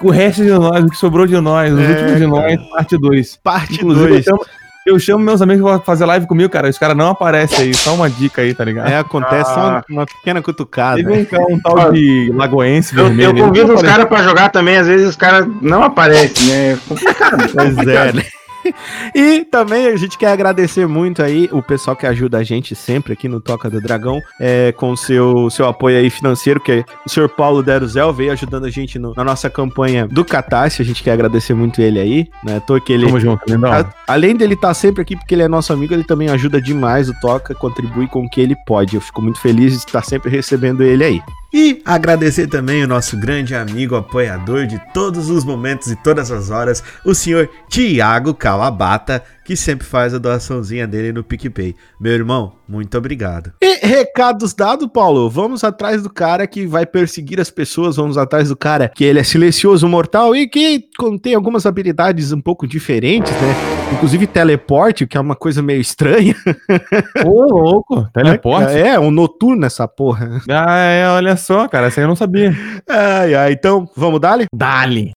O, 0.01 0.07
o 0.07 0.11
resto 0.11 0.43
de 0.43 0.49
nós, 0.49 0.83
o 0.83 0.89
que 0.89 0.97
sobrou 0.97 1.27
de 1.27 1.39
nós, 1.39 1.71
os 1.73 1.79
É, 1.79 1.87
últimos 1.89 2.17
de 2.17 2.27
nós, 2.27 2.69
parte 2.71 2.97
2. 2.97 3.39
parte 3.43 3.75
Inclusive, 3.75 4.23
eu 4.25 4.35
2. 4.37 4.47
Eu 4.89 4.99
chamo 4.99 5.23
meus 5.23 5.41
amigos 5.41 5.63
pra 5.69 5.79
fazer 5.79 6.05
live 6.05 6.27
comigo, 6.27 6.49
cara. 6.49 6.69
Os 6.69 6.77
caras 6.77 6.95
não 6.97 7.09
aparecem 7.09 7.65
aí, 7.65 7.73
só 7.73 7.93
uma 7.95 8.09
dica 8.09 8.41
aí, 8.41 8.53
tá 8.53 8.63
ligado? 8.63 8.89
É, 8.89 8.97
acontece 8.99 9.53
só 9.53 9.59
Ah. 9.59 9.83
uma 9.89 10.05
pequena 10.05 10.41
cutucada. 10.41 10.97
Teve 10.97 11.11
um, 11.37 11.53
um 11.55 11.59
tal 11.59 11.91
de 11.91 12.31
Lagoense 12.35 12.95
Eu, 12.97 13.05
vermelho. 13.05 13.29
eu 13.29 13.31
ele 13.31 13.41
convido 13.41 13.73
os 13.73 13.81
caras 13.81 14.05
pra 14.05 14.23
jogar 14.23 14.49
também, 14.49 14.77
às 14.77 14.87
vezes 14.87 15.09
os 15.09 15.15
caras 15.15 15.47
não 15.61 15.83
aparecem, 15.83 16.47
né? 16.47 16.71
É 16.73 16.77
complicado. 16.87 17.49
Pois 17.53 17.77
é, 17.87 18.13
né? 18.13 18.23
E 19.15 19.43
também 19.45 19.87
a 19.87 19.95
gente 19.97 20.17
quer 20.17 20.27
agradecer 20.31 20.87
muito 20.87 21.21
aí 21.23 21.49
o 21.51 21.61
pessoal 21.61 21.95
que 21.95 22.05
ajuda 22.05 22.37
a 22.37 22.43
gente 22.43 22.75
sempre 22.75 23.13
aqui 23.13 23.27
no 23.27 23.39
Toca 23.41 23.69
do 23.69 23.81
Dragão, 23.81 24.19
é, 24.39 24.71
com 24.71 24.95
seu, 24.95 25.49
seu 25.49 25.67
apoio 25.67 25.97
aí 25.97 26.09
financeiro, 26.09 26.59
que 26.59 26.83
o 27.05 27.09
senhor 27.09 27.29
Paulo 27.29 27.63
Deruzel 27.63 28.13
veio 28.13 28.31
ajudando 28.31 28.65
a 28.65 28.69
gente 28.69 28.97
no- 28.99 29.13
na 29.15 29.23
nossa 29.23 29.49
campanha 29.49 30.07
do 30.07 30.23
Catarse. 30.23 30.81
A 30.81 30.85
gente 30.85 31.03
quer 31.03 31.11
agradecer 31.11 31.53
muito 31.53 31.81
ele 31.81 31.99
aí, 31.99 32.27
né? 32.43 32.61
Tô 32.65 32.79
que 32.79 32.93
ele. 32.93 33.05
Tamo 33.05 33.19
junto, 33.19 33.41
a- 33.73 33.89
além 34.07 34.35
dele 34.35 34.53
estar 34.53 34.73
sempre 34.73 35.01
aqui, 35.01 35.15
porque 35.15 35.33
ele 35.35 35.43
é 35.43 35.47
nosso 35.47 35.73
amigo, 35.73 35.93
ele 35.93 36.03
também 36.03 36.29
ajuda 36.29 36.61
demais 36.61 37.09
o 37.09 37.13
Toca, 37.19 37.53
contribui 37.55 38.07
com 38.07 38.23
o 38.25 38.29
que 38.29 38.39
ele 38.41 38.55
pode. 38.65 38.95
Eu 38.95 39.01
fico 39.01 39.21
muito 39.21 39.39
feliz 39.39 39.71
de 39.73 39.79
estar 39.79 40.03
sempre 40.03 40.29
recebendo 40.29 40.83
ele 40.83 41.03
aí. 41.03 41.21
E 41.51 41.81
agradecer 41.83 42.47
também 42.47 42.83
o 42.83 42.87
nosso 42.87 43.17
grande 43.17 43.55
amigo 43.55 43.95
apoiador 43.95 44.67
de 44.67 44.79
todos 44.93 45.29
os 45.29 45.43
momentos 45.43 45.91
e 45.91 45.95
todas 45.95 46.31
as 46.31 46.51
horas, 46.51 46.83
o 47.03 47.15
senhor 47.15 47.49
Tiago 47.67 48.35
Kawabata, 48.35 49.23
que 49.43 49.55
sempre 49.55 49.85
faz 49.85 50.13
a 50.13 50.19
doaçãozinha 50.19 50.85
dele 50.85 51.11
no 51.11 51.23
PicPay. 51.23 51.75
Meu 51.99 52.13
irmão, 52.13 52.53
muito 52.67 52.95
obrigado. 52.95 53.51
E 53.61 53.85
recados 53.85 54.53
dados, 54.53 54.87
Paulo, 54.93 55.27
vamos 55.27 55.63
atrás 55.63 56.03
do 56.03 56.09
cara 56.09 56.45
que 56.45 56.67
vai 56.67 56.85
perseguir 56.85 57.39
as 57.39 57.49
pessoas, 57.49 57.95
vamos 57.95 58.17
atrás 58.17 58.49
do 58.49 58.55
cara 58.55 58.87
que 58.87 59.03
ele 59.03 59.19
é 59.19 59.23
silencioso 59.23 59.87
mortal 59.87 60.35
e 60.35 60.47
que 60.47 60.85
tem 61.21 61.33
algumas 61.33 61.65
habilidades 61.65 62.31
um 62.31 62.41
pouco 62.41 62.67
diferentes, 62.67 63.31
né? 63.31 63.78
Inclusive 63.93 64.27
teleporte, 64.27 65.05
que 65.05 65.17
é 65.17 65.21
uma 65.21 65.35
coisa 65.35 65.61
meio 65.61 65.81
estranha. 65.81 66.35
Ô, 67.25 67.45
louco, 67.45 68.07
teleporte. 68.13 68.77
É, 68.77 68.99
um 68.99 69.11
noturno 69.11 69.65
essa 69.65 69.87
porra. 69.87 70.41
Ah, 70.49 70.77
é, 70.77 71.09
olha 71.09 71.35
só, 71.35 71.67
cara, 71.67 71.87
essa 71.87 71.99
aí 71.99 72.03
eu 72.05 72.07
não 72.07 72.15
sabia. 72.15 72.55
Ai, 72.87 73.35
ai, 73.35 73.51
então, 73.53 73.89
vamos 73.95 74.19
dar-lhe? 74.19 74.45
Dali. 74.53 75.11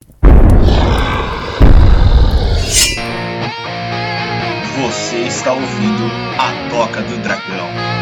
Você 4.83 5.17
está 5.29 5.53
ouvindo 5.53 6.11
a 6.39 6.71
Toca 6.71 7.03
do 7.03 7.17
Dragão. 7.23 8.02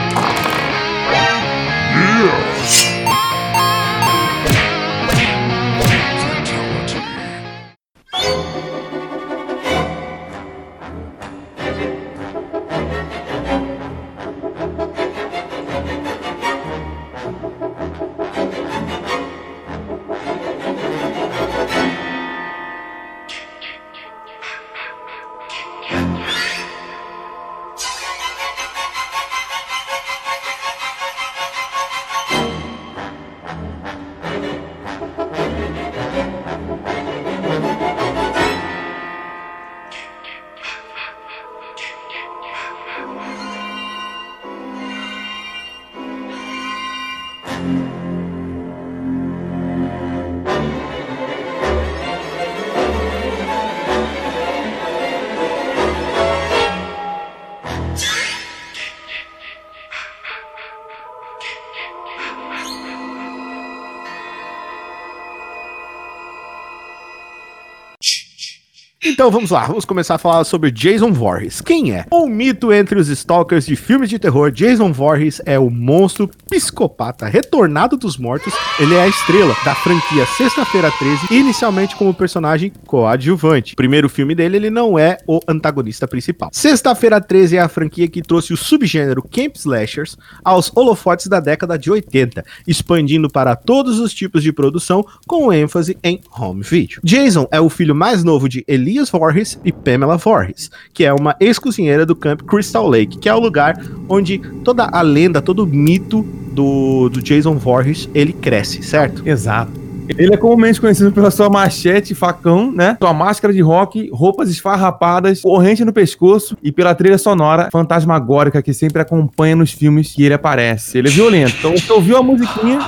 Então 69.02 69.30
vamos 69.30 69.50
lá, 69.50 69.64
vamos 69.66 69.86
começar 69.86 70.16
a 70.16 70.18
falar 70.18 70.44
sobre 70.44 70.70
Jason 70.70 71.10
Voorhees. 71.10 71.62
Quem 71.62 71.94
é? 71.94 72.04
Um 72.12 72.28
mito 72.28 72.70
entre 72.70 72.98
os 72.98 73.08
stalkers 73.08 73.64
de 73.64 73.74
filmes 73.74 74.10
de 74.10 74.18
terror, 74.18 74.50
Jason 74.50 74.92
Voorhees 74.92 75.40
é 75.46 75.58
o 75.58 75.70
monstro 75.70 76.28
psicopata 76.50 77.26
retornado 77.26 77.96
dos 77.96 78.18
mortos. 78.18 78.52
Ele 78.78 78.94
é 78.94 79.04
a 79.04 79.08
estrela 79.08 79.56
da 79.64 79.74
franquia 79.74 80.26
Sexta-feira 80.26 80.90
13, 80.90 81.28
inicialmente 81.30 81.96
como 81.96 82.12
personagem 82.12 82.70
coadjuvante. 82.86 83.72
O 83.72 83.76
primeiro 83.76 84.06
filme 84.06 84.34
dele, 84.34 84.58
ele 84.58 84.68
não 84.68 84.98
é 84.98 85.16
o 85.26 85.40
antagonista 85.48 86.06
principal. 86.06 86.50
Sexta-feira 86.52 87.22
13 87.22 87.56
é 87.56 87.60
a 87.60 87.70
franquia 87.70 88.06
que 88.06 88.20
trouxe 88.20 88.52
o 88.52 88.56
subgênero 88.56 89.22
Camp 89.22 89.56
Slashers 89.56 90.18
aos 90.44 90.70
holofotes 90.76 91.26
da 91.26 91.40
década 91.40 91.78
de 91.78 91.90
80, 91.90 92.44
expandindo 92.68 93.30
para 93.30 93.56
todos 93.56 93.98
os 93.98 94.12
tipos 94.12 94.42
de 94.42 94.52
produção 94.52 95.02
com 95.26 95.50
ênfase 95.50 95.96
em 96.04 96.20
home 96.38 96.62
video. 96.62 97.00
Jason 97.02 97.48
é 97.50 97.58
o 97.58 97.70
filho 97.70 97.94
mais 97.94 98.22
novo 98.22 98.46
de 98.46 98.62
Elias 98.90 99.08
Voorhees 99.08 99.58
e 99.64 99.70
Pamela 99.70 100.16
Voorhees, 100.16 100.68
que 100.92 101.04
é 101.04 101.12
uma 101.12 101.36
ex-cozinheira 101.38 102.04
do 102.04 102.16
Camp 102.16 102.42
Crystal 102.42 102.86
Lake, 102.88 103.18
que 103.18 103.28
é 103.28 103.34
o 103.34 103.38
lugar 103.38 103.80
onde 104.08 104.38
toda 104.64 104.84
a 104.84 105.00
lenda, 105.00 105.40
todo 105.40 105.62
o 105.62 105.66
mito 105.66 106.22
do, 106.52 107.08
do 107.08 107.22
Jason 107.22 107.54
Voorhees, 107.54 108.08
ele 108.12 108.32
cresce, 108.32 108.82
certo? 108.82 109.26
Exato. 109.26 109.70
Ele 110.18 110.34
é 110.34 110.36
comumente 110.36 110.80
conhecido 110.80 111.12
pela 111.12 111.30
sua 111.30 111.48
machete, 111.48 112.16
facão, 112.16 112.72
né? 112.72 112.96
Sua 113.00 113.14
máscara 113.14 113.54
de 113.54 113.60
rock, 113.60 114.10
roupas 114.12 114.50
esfarrapadas, 114.50 115.42
corrente 115.42 115.84
no 115.84 115.92
pescoço 115.92 116.58
e 116.60 116.72
pela 116.72 116.92
trilha 116.96 117.16
sonora 117.16 117.68
fantasmagórica 117.70 118.60
que 118.60 118.74
sempre 118.74 119.00
acompanha 119.00 119.54
nos 119.54 119.70
filmes 119.70 120.12
que 120.12 120.24
ele 120.24 120.34
aparece. 120.34 120.98
Ele 120.98 121.06
é 121.06 121.10
violento. 121.12 121.54
Então, 121.58 121.70
você 121.70 121.92
ouviu 121.92 122.16
a 122.16 122.22
musiquinha, 122.24 122.80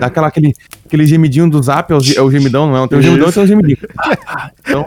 dá 0.00 0.06
aquela, 0.06 0.26
aquele, 0.26 0.52
aquele 0.90 1.06
gemidinho 1.06 1.48
do 1.48 1.62
zap, 1.62 1.92
é 1.92 1.96
o, 1.96 2.00
é 2.16 2.20
o 2.20 2.30
gemidão, 2.30 2.66
não 2.66 2.84
é? 2.84 2.88
Tem 2.88 2.98
o 2.98 3.02
gemidão 3.02 3.28
e 3.28 3.32
tem 3.32 3.42
o 3.42 3.46
gemidinho. 3.46 3.78
Então, 4.60 4.86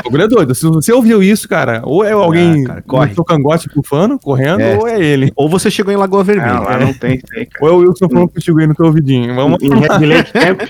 o 0.00 0.02
bagulho 0.04 0.22
é 0.22 0.28
doido. 0.28 0.54
Se 0.54 0.66
você 0.66 0.92
ouviu 0.92 1.22
isso, 1.22 1.46
cara, 1.48 1.82
ou 1.84 2.02
é 2.04 2.12
alguém 2.12 2.64
cara, 2.64 2.82
corre. 2.82 3.08
no 3.10 3.14
seu 3.14 3.24
cangote 3.24 3.68
bufando, 3.74 4.18
correndo, 4.18 4.60
É. 4.60 4.76
ou 4.76 4.88
é 4.88 4.98
ele. 5.00 5.30
Ou 5.36 5.48
você 5.48 5.70
chegou 5.70 5.92
em 5.92 5.96
Lagoa 5.96 6.24
Vermelha. 6.24 6.56
Ah, 6.56 6.60
lá 6.60 6.78
né? 6.78 6.86
não 6.86 6.94
tem 6.94 7.20
cara. 7.20 7.46
Ou 7.60 7.68
é 7.68 7.72
o 7.72 7.76
Wilson 7.78 8.08
falando 8.08 8.28
que 8.30 8.40
chegou 8.40 8.60
aí 8.60 8.66
no 8.66 8.74
teu 8.74 8.86
ouvidinho. 8.86 9.34
Vamos 9.34 9.62
Em 9.62 9.68
Red 9.68 10.06
Lake 10.06 10.32
Camp, 10.32 10.62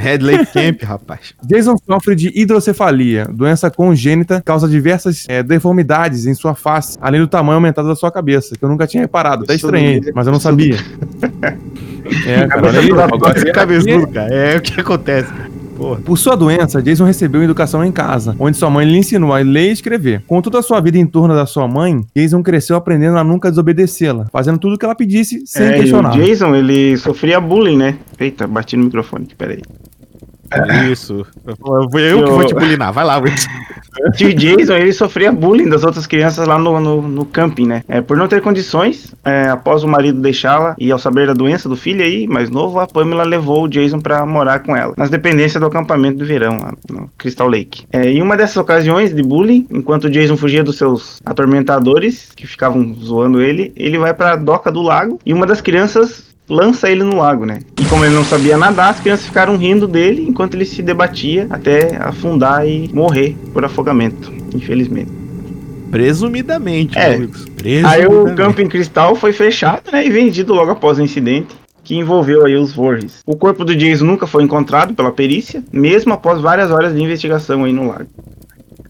Red 0.00 0.18
Lake 0.18 0.46
Camp, 0.52 0.82
rapaz. 0.88 1.34
Jason 1.44 1.76
sofre 1.86 2.14
de 2.14 2.32
hidrocefalia, 2.34 3.26
doença 3.32 3.70
congênita, 3.70 4.36
que 4.38 4.44
causa 4.44 4.68
diversas 4.68 5.26
é, 5.28 5.42
deformidades 5.42 6.26
em 6.26 6.34
sua 6.34 6.54
face, 6.54 6.98
além 7.00 7.20
do 7.20 7.28
tamanho 7.28 7.56
aumentado 7.56 7.88
da 7.88 7.94
sua 7.94 8.10
cabeça, 8.10 8.56
que 8.56 8.64
eu 8.64 8.68
nunca 8.68 8.86
tinha 8.86 9.02
reparado. 9.02 9.44
Até 9.44 9.54
Isso 9.54 9.66
estranhei, 9.66 10.00
mas 10.14 10.26
eu 10.26 10.32
não 10.32 10.40
sabia. 10.40 10.76
É, 12.26 12.46
cara, 12.46 12.66
olha 12.66 12.80
aí, 12.80 12.90
agora- 12.90 13.52
cabeçudo, 13.52 14.08
cara. 14.08 14.34
É 14.34 14.56
o 14.56 14.60
que 14.60 14.80
acontece, 14.80 15.32
cara. 15.32 15.50
Por 16.04 16.18
sua 16.18 16.36
doença, 16.36 16.82
Jason 16.82 17.04
recebeu 17.04 17.42
educação 17.42 17.82
em 17.82 17.90
casa, 17.92 18.36
onde 18.38 18.56
sua 18.56 18.68
mãe 18.68 18.84
lhe 18.84 18.98
ensinou 18.98 19.32
a 19.32 19.38
ler 19.38 19.68
e 19.70 19.72
escrever. 19.72 20.22
Com 20.26 20.42
toda 20.42 20.58
a 20.58 20.62
sua 20.62 20.78
vida 20.80 20.98
em 20.98 21.06
torno 21.06 21.34
da 21.34 21.46
sua 21.46 21.66
mãe, 21.66 22.04
Jason 22.14 22.42
cresceu 22.42 22.76
aprendendo 22.76 23.16
a 23.16 23.24
nunca 23.24 23.48
desobedecê-la, 23.48 24.26
fazendo 24.30 24.58
tudo 24.58 24.74
o 24.74 24.78
que 24.78 24.84
ela 24.84 24.94
pedisse 24.94 25.42
sem 25.46 25.66
é, 25.66 25.70
e 25.70 25.74
o 25.74 25.80
questionar. 25.80 26.10
Jason, 26.18 26.54
ele 26.54 26.96
sofria 26.98 27.40
bullying, 27.40 27.78
né? 27.78 27.96
Eita, 28.18 28.46
bati 28.46 28.76
no 28.76 28.84
microfone 28.84 29.24
aqui, 29.24 29.34
peraí. 29.34 29.62
Isso. 30.90 31.26
Foi 31.90 32.12
eu 32.12 32.24
que 32.24 32.30
vou 32.30 32.44
te 32.44 32.54
bulinar. 32.54 32.92
Vai 32.92 33.04
lá, 33.04 33.18
Wilson. 33.18 33.48
Tio 34.16 34.34
Jason, 34.34 34.74
ele 34.74 34.92
sofria 34.92 35.32
bullying 35.32 35.68
das 35.68 35.84
outras 35.84 36.06
crianças 36.06 36.46
lá 36.46 36.58
no, 36.58 36.80
no, 36.80 37.02
no 37.02 37.24
camping, 37.24 37.66
né? 37.66 37.82
É, 37.88 38.00
por 38.00 38.16
não 38.16 38.28
ter 38.28 38.40
condições, 38.40 39.14
é, 39.24 39.48
após 39.48 39.82
o 39.82 39.88
marido 39.88 40.20
deixá-la 40.20 40.74
e 40.78 40.90
ao 40.90 40.98
saber 40.98 41.26
da 41.26 41.34
doença 41.34 41.68
do 41.68 41.76
filho 41.76 42.02
aí, 42.02 42.26
mais 42.26 42.50
novo, 42.50 42.78
a 42.78 42.86
Pamela 42.86 43.24
levou 43.24 43.64
o 43.64 43.68
Jason 43.68 44.00
pra 44.00 44.24
morar 44.24 44.60
com 44.60 44.76
ela, 44.76 44.94
nas 44.96 45.10
dependências 45.10 45.60
do 45.60 45.66
acampamento 45.66 46.18
do 46.18 46.24
verão, 46.24 46.58
lá 46.58 46.72
no 46.88 47.10
Crystal 47.18 47.48
Lake. 47.48 47.84
É, 47.92 48.08
em 48.08 48.22
uma 48.22 48.36
dessas 48.36 48.56
ocasiões 48.56 49.14
de 49.14 49.22
bullying, 49.22 49.66
enquanto 49.70 50.04
o 50.04 50.10
Jason 50.10 50.36
fugia 50.36 50.62
dos 50.62 50.78
seus 50.78 51.20
atormentadores, 51.24 52.30
que 52.34 52.46
ficavam 52.46 52.94
zoando 52.94 53.42
ele, 53.42 53.72
ele 53.76 53.98
vai 53.98 54.14
pra 54.14 54.36
doca 54.36 54.70
do 54.70 54.82
lago 54.82 55.18
e 55.26 55.34
uma 55.34 55.46
das 55.46 55.60
crianças 55.60 56.29
lança 56.50 56.90
ele 56.90 57.04
no 57.04 57.16
lago, 57.16 57.46
né? 57.46 57.60
E 57.80 57.84
como 57.86 58.04
ele 58.04 58.14
não 58.14 58.24
sabia 58.24 58.58
nadar, 58.58 58.90
as 58.90 59.00
crianças 59.00 59.24
ficaram 59.26 59.56
rindo 59.56 59.86
dele 59.88 60.26
enquanto 60.28 60.54
ele 60.54 60.64
se 60.66 60.82
debatia 60.82 61.46
até 61.48 61.96
afundar 61.96 62.66
e 62.66 62.90
morrer 62.92 63.36
por 63.52 63.64
afogamento, 63.64 64.32
infelizmente. 64.54 65.10
Presumidamente, 65.90 66.96
É. 66.98 67.10
né, 67.10 67.16
Wilson? 67.18 67.44
Aí 67.88 68.04
o 68.04 68.08
Presumidamente. 68.08 68.36
camping 68.36 68.68
cristal 68.68 69.16
foi 69.16 69.32
fechado, 69.32 69.90
né, 69.90 70.06
e 70.06 70.10
vendido 70.10 70.52
logo 70.54 70.70
após 70.70 70.98
o 70.98 71.02
incidente 71.02 71.54
que 71.82 71.96
envolveu 71.96 72.44
aí 72.46 72.54
os 72.56 72.72
Voorhees. 72.72 73.20
O 73.26 73.36
corpo 73.36 73.64
do 73.64 73.74
Jason 73.74 74.04
nunca 74.04 74.26
foi 74.26 74.44
encontrado 74.44 74.94
pela 74.94 75.10
perícia, 75.10 75.62
mesmo 75.72 76.12
após 76.12 76.40
várias 76.40 76.70
horas 76.70 76.94
de 76.94 77.02
investigação 77.02 77.64
aí 77.64 77.72
no 77.72 77.88
lago. 77.88 78.06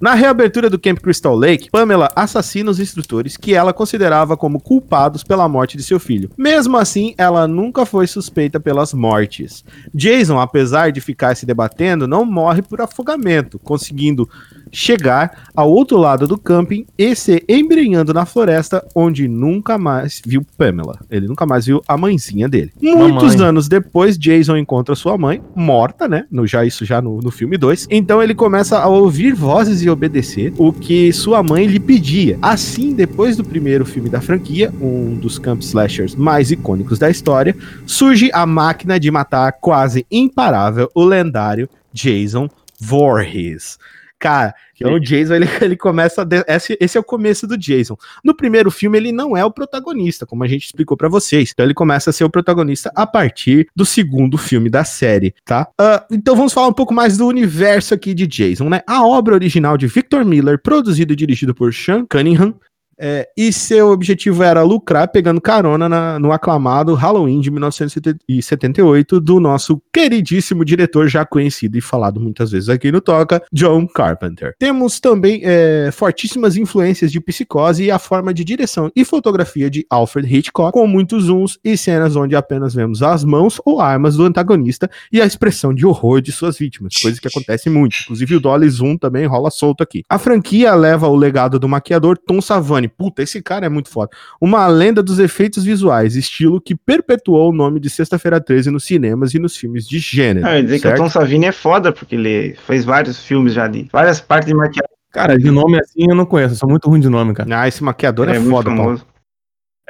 Na 0.00 0.14
reabertura 0.14 0.70
do 0.70 0.78
Camp 0.78 0.98
Crystal 0.98 1.36
Lake, 1.36 1.68
Pamela 1.70 2.08
assassina 2.16 2.70
os 2.70 2.80
instrutores 2.80 3.36
que 3.36 3.52
ela 3.52 3.70
considerava 3.70 4.34
como 4.34 4.58
culpados 4.58 5.22
pela 5.22 5.46
morte 5.46 5.76
de 5.76 5.82
seu 5.82 6.00
filho. 6.00 6.30
Mesmo 6.38 6.78
assim, 6.78 7.14
ela 7.18 7.46
nunca 7.46 7.84
foi 7.84 8.06
suspeita 8.06 8.58
pelas 8.58 8.94
mortes. 8.94 9.62
Jason, 9.92 10.40
apesar 10.40 10.90
de 10.90 11.02
ficar 11.02 11.36
se 11.36 11.44
debatendo, 11.44 12.08
não 12.08 12.24
morre 12.24 12.62
por 12.62 12.80
afogamento, 12.80 13.58
conseguindo 13.58 14.26
chegar 14.72 15.50
ao 15.54 15.70
outro 15.70 15.96
lado 15.98 16.26
do 16.26 16.38
camping 16.38 16.86
e 16.96 17.14
se 17.14 17.44
embrenhando 17.48 18.14
na 18.14 18.24
floresta, 18.24 18.84
onde 18.94 19.28
nunca 19.28 19.76
mais 19.76 20.22
viu 20.24 20.44
Pamela. 20.56 20.98
Ele 21.10 21.26
nunca 21.26 21.46
mais 21.46 21.66
viu 21.66 21.82
a 21.86 21.96
mãezinha 21.96 22.48
dele. 22.48 22.72
Muitos 22.80 23.34
Mamãe. 23.34 23.48
anos 23.48 23.68
depois, 23.68 24.18
Jason 24.18 24.56
encontra 24.56 24.94
sua 24.94 25.18
mãe, 25.18 25.42
morta, 25.54 26.08
né? 26.08 26.24
No, 26.30 26.46
já 26.46 26.64
isso 26.64 26.84
já 26.84 27.00
no, 27.00 27.18
no 27.20 27.30
filme 27.30 27.56
2. 27.56 27.88
Então 27.90 28.22
ele 28.22 28.34
começa 28.34 28.78
a 28.78 28.86
ouvir 28.86 29.34
vozes 29.34 29.82
e 29.82 29.90
obedecer 29.90 30.52
o 30.56 30.72
que 30.72 31.12
sua 31.12 31.42
mãe 31.42 31.66
lhe 31.66 31.80
pedia. 31.80 32.38
Assim, 32.40 32.94
depois 32.94 33.36
do 33.36 33.44
primeiro 33.44 33.84
filme 33.84 34.08
da 34.08 34.20
franquia, 34.20 34.72
um 34.80 35.14
dos 35.16 35.38
camp 35.38 35.60
slashers 35.60 36.14
mais 36.14 36.50
icônicos 36.50 36.98
da 36.98 37.10
história, 37.10 37.56
surge 37.86 38.30
a 38.32 38.46
máquina 38.46 38.98
de 38.98 39.10
matar 39.10 39.52
quase 39.52 40.06
imparável, 40.10 40.90
o 40.94 41.04
lendário 41.04 41.68
Jason 41.92 42.48
Voorhees. 42.80 43.78
Cara, 44.20 44.54
então 44.76 44.92
o 44.92 45.00
Jason 45.00 45.34
ele, 45.34 45.48
ele 45.62 45.76
começa. 45.76 46.24
de- 46.26 46.44
esse, 46.46 46.76
esse 46.78 46.96
é 46.98 47.00
o 47.00 47.04
começo 47.04 47.46
do 47.46 47.56
Jason. 47.56 47.96
No 48.22 48.34
primeiro 48.34 48.70
filme, 48.70 48.98
ele 48.98 49.12
não 49.12 49.34
é 49.34 49.42
o 49.44 49.50
protagonista, 49.50 50.26
como 50.26 50.44
a 50.44 50.46
gente 50.46 50.66
explicou 50.66 50.94
pra 50.96 51.08
vocês. 51.08 51.50
Então 51.52 51.64
ele 51.64 51.72
começa 51.74 52.10
a 52.10 52.12
ser 52.12 52.24
o 52.24 52.30
protagonista 52.30 52.92
a 52.94 53.06
partir 53.06 53.66
do 53.74 53.86
segundo 53.86 54.36
filme 54.36 54.68
da 54.68 54.84
série, 54.84 55.34
tá? 55.44 55.66
Ah, 55.80 56.04
então 56.10 56.36
vamos 56.36 56.52
falar 56.52 56.68
um 56.68 56.72
pouco 56.72 56.92
mais 56.92 57.16
do 57.16 57.26
universo 57.26 57.94
aqui 57.94 58.12
de 58.12 58.26
Jason, 58.26 58.68
né? 58.68 58.82
A 58.86 59.04
obra 59.06 59.34
original 59.34 59.78
de 59.78 59.86
Victor 59.86 60.22
Miller, 60.24 60.60
produzido 60.62 61.14
e 61.14 61.16
dirigido 61.16 61.54
por 61.54 61.72
Sean 61.72 62.04
Cunningham. 62.06 62.54
É, 63.00 63.28
e 63.36 63.52
seu 63.52 63.88
objetivo 63.90 64.42
era 64.42 64.62
lucrar 64.62 65.08
pegando 65.10 65.40
carona 65.40 65.88
na- 65.88 66.18
no 66.18 66.30
aclamado 66.32 66.94
Halloween 66.94 67.40
de 67.40 67.50
1978 67.50 69.20
do 69.20 69.40
nosso 69.40 69.80
queridíssimo 69.92 70.64
diretor 70.64 71.08
já 71.08 71.24
conhecido 71.24 71.76
e 71.76 71.80
falado 71.80 72.20
muitas 72.20 72.50
vezes 72.50 72.68
aqui 72.68 72.92
no 72.92 73.00
Toca, 73.00 73.42
John 73.52 73.86
Carpenter. 73.86 74.54
Temos 74.58 75.00
também 75.00 75.40
é, 75.44 75.90
fortíssimas 75.92 76.56
influências 76.56 77.10
de 77.10 77.20
Psicose 77.20 77.84
e 77.84 77.90
a 77.90 77.98
forma 77.98 78.32
de 78.34 78.44
direção 78.44 78.90
e 78.94 79.04
fotografia 79.04 79.70
de 79.70 79.86
Alfred 79.88 80.32
Hitchcock, 80.34 80.72
com 80.72 80.86
muitos 80.86 81.24
zooms 81.24 81.58
e 81.64 81.76
cenas 81.76 82.16
onde 82.16 82.36
apenas 82.36 82.74
vemos 82.74 83.02
as 83.02 83.24
mãos 83.24 83.60
ou 83.64 83.80
armas 83.80 84.16
do 84.16 84.24
antagonista 84.24 84.90
e 85.12 85.20
a 85.20 85.26
expressão 85.26 85.72
de 85.74 85.86
horror 85.86 86.20
de 86.20 86.32
suas 86.32 86.58
vítimas, 86.58 86.94
coisa 87.00 87.20
que 87.20 87.28
acontece 87.28 87.70
muito. 87.70 87.96
Inclusive 88.02 88.36
o 88.36 88.40
Dolly 88.40 88.68
Zoom 88.68 88.96
também 88.96 89.26
rola 89.26 89.50
solto 89.50 89.82
aqui. 89.82 90.02
A 90.08 90.18
franquia 90.18 90.74
leva 90.74 91.08
o 91.08 91.16
legado 91.16 91.58
do 91.58 91.68
maquiador 91.68 92.18
Tom 92.18 92.40
Savani. 92.40 92.89
Puta, 92.96 93.22
esse 93.22 93.40
cara 93.42 93.66
é 93.66 93.68
muito 93.68 93.88
foda. 93.88 94.10
Uma 94.40 94.66
lenda 94.66 95.02
dos 95.02 95.18
efeitos 95.18 95.64
visuais, 95.64 96.16
estilo 96.16 96.60
que 96.60 96.74
perpetuou 96.74 97.50
o 97.50 97.54
nome 97.54 97.80
de 97.80 97.88
Sexta-feira 97.88 98.40
13 98.40 98.70
nos 98.70 98.84
cinemas 98.84 99.34
e 99.34 99.38
nos 99.38 99.56
filmes 99.56 99.86
de 99.86 99.98
gênero. 99.98 100.46
Ah, 100.46 100.52
eu 100.52 100.56
ia 100.56 100.62
dizer 100.64 100.76
que 100.76 100.82
certo? 100.82 101.00
o 101.00 101.02
Tom 101.02 101.10
Savini 101.10 101.46
é 101.46 101.52
foda, 101.52 101.92
porque 101.92 102.14
ele 102.14 102.56
fez 102.66 102.84
vários 102.84 103.24
filmes 103.24 103.54
já 103.54 103.66
de 103.66 103.88
várias 103.92 104.20
partes 104.20 104.48
de 104.48 104.54
maquiagem. 104.54 104.90
Cara, 105.12 105.36
de 105.36 105.50
nome 105.50 105.78
assim 105.78 106.06
eu 106.08 106.14
não 106.14 106.24
conheço, 106.24 106.54
eu 106.54 106.58
sou 106.58 106.68
muito 106.68 106.88
ruim 106.88 107.00
de 107.00 107.08
nome, 107.08 107.34
cara. 107.34 107.62
Ah, 107.62 107.66
esse 107.66 107.82
maquiador 107.82 108.28
é, 108.28 108.36
é 108.36 108.40
foda, 108.40 108.70
Paulo. 108.70 108.82
famoso. 108.82 109.06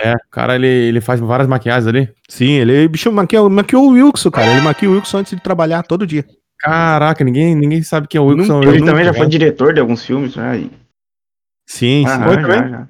É, 0.03 0.15
o 0.15 0.31
cara 0.31 0.55
ele, 0.55 0.67
ele 0.67 1.01
faz 1.01 1.21
várias 1.21 1.47
maquiagens 1.47 1.87
ali. 1.87 2.09
Sim, 2.27 2.53
ele 2.53 2.89
bicho, 2.89 3.13
maquiou, 3.13 3.51
maquiou 3.51 3.87
o 3.87 3.91
Wilson, 3.91 4.31
cara. 4.31 4.51
Ele 4.51 4.63
maquiou 4.63 4.95
o 4.95 4.97
Wilson 4.97 5.19
antes 5.19 5.37
de 5.37 5.43
trabalhar 5.43 5.83
todo 5.83 6.07
dia. 6.07 6.25
Caraca, 6.59 7.23
ninguém, 7.23 7.55
ninguém 7.55 7.83
sabe 7.83 8.09
quem 8.09 8.19
é 8.19 8.23
o 8.23 8.27
Wilson. 8.27 8.63
Ele 8.63 8.85
também 8.85 9.05
já 9.05 9.13
né? 9.13 9.19
foi 9.19 9.27
diretor 9.27 9.75
de 9.75 9.81
alguns 9.81 10.05
filmes. 10.05 10.35
E... 10.37 10.71
Sim, 11.71 12.05
sim. 12.05 12.05
Ah, 12.07 12.25
Foi 12.25 12.35
já, 12.35 12.43
também? 12.43 12.71
já. 12.71 12.87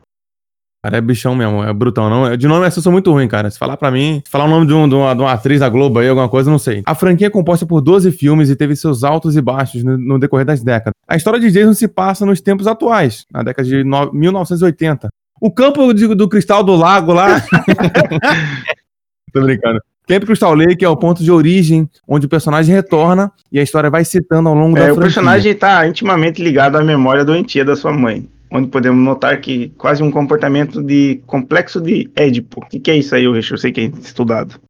Cara, 0.82 0.96
é 0.96 1.00
bichão 1.02 1.34
mesmo, 1.34 1.62
é 1.62 1.70
brutão. 1.75 2.08
Não, 2.08 2.34
de 2.34 2.49
nome 2.49 2.64
eu 2.66 2.70
sou 2.70 2.90
muito 2.90 3.12
ruim, 3.12 3.28
cara. 3.28 3.50
Se 3.50 3.58
falar 3.58 3.76
pra 3.76 3.90
mim, 3.90 4.22
se 4.25 4.30
falar 4.30 4.46
o 4.46 4.49
nome 4.49 4.66
de, 4.66 4.72
um- 4.72 4.88
de 4.88 4.94
uma, 4.94 5.14
de 5.14 5.20
uma 5.20 5.32
atriz 5.32 5.60
da 5.60 5.68
Globo 5.68 5.99
aí, 5.99 6.08
alguma 6.08 6.26
coisa, 6.30 6.49
eu 6.49 6.52
não 6.52 6.58
sei. 6.58 6.82
A 6.87 6.94
franquia 6.94 7.26
é 7.26 7.30
composta 7.30 7.66
por 7.66 7.82
12 7.82 8.10
filmes 8.12 8.49
e 8.49 8.56
teve 8.56 8.75
seus 8.75 9.04
altos 9.04 9.37
e 9.37 9.42
baixos 9.42 9.84
no, 9.84 9.99
no 9.99 10.18
decorrer 10.18 10.46
das 10.46 10.62
décadas. 10.62 10.94
A 11.06 11.16
história 11.16 11.38
de 11.38 11.50
Jason 11.50 11.75
se 11.75 11.87
passa 11.87 12.25
nos 12.25 12.40
tempos 12.40 12.66
atuais, 12.66 13.26
na 13.30 13.42
década 13.42 13.68
de 13.68 13.84
no- 13.84 14.10
1980. 14.14 15.10
O 15.38 15.50
campo 15.52 15.92
de- 15.92 16.14
do 16.14 16.26
cristal 16.30 16.64
do 16.64 16.75
lago 16.75 17.12
lá. 17.12 17.42
Tô 19.32 19.42
brincando. 19.42 19.80
Camp 20.08 20.25
Crystal 20.25 20.54
Lake 20.54 20.84
é 20.84 20.88
o 20.88 20.96
ponto 20.96 21.22
de 21.22 21.30
origem 21.30 21.88
onde 22.08 22.26
o 22.26 22.28
personagem 22.28 22.75
retorna 22.75 23.30
e 23.52 23.60
a 23.60 23.62
história 23.62 23.88
vai 23.90 24.04
citando 24.04 24.49
ao 24.49 24.54
longo 24.56 24.75
da 24.75 24.80
É, 24.80 24.84
o 24.84 24.87
franquia. 24.94 25.02
personagem 25.02 25.52
está 25.52 25.87
intimamente 25.87 26.42
ligado 26.42 26.76
à 26.76 26.82
memória 26.82 27.25
doentia 27.25 27.64
da 27.64 27.76
sua 27.76 27.92
mãe. 27.92 28.26
Onde 28.50 28.69
podemos 28.69 29.02
notar 29.02 29.40
que 29.40 29.69
quase 29.78 30.02
um 30.02 30.11
comportamento 30.11 30.83
de 30.83 31.21
complexo 31.26 31.80
de 31.80 32.11
Édipo. 32.16 32.61
O 32.61 32.66
que, 32.66 32.90
é 32.90 32.97
isso 32.97 33.14
aí, 33.14 33.26
Richard? 33.26 33.52
Eu 33.52 33.59
sei 33.59 33.73
que 33.73 33.80
é 33.80 33.85
estudado. 33.85 34.61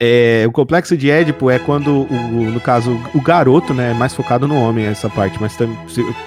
É, 0.00 0.44
o 0.46 0.52
complexo 0.52 0.94
de 0.94 1.10
Édipo 1.10 1.50
é 1.50 1.58
quando, 1.58 1.88
o, 1.88 2.06
o- 2.12 2.50
no 2.50 2.60
caso, 2.60 3.00
o 3.14 3.20
garoto, 3.20 3.72
né, 3.72 3.92
é 3.92 3.94
mais 3.94 4.12
focado 4.14 4.46
no 4.46 4.54
homem, 4.60 4.84
essa 4.84 5.08
parte, 5.08 5.38
mas 5.40 5.56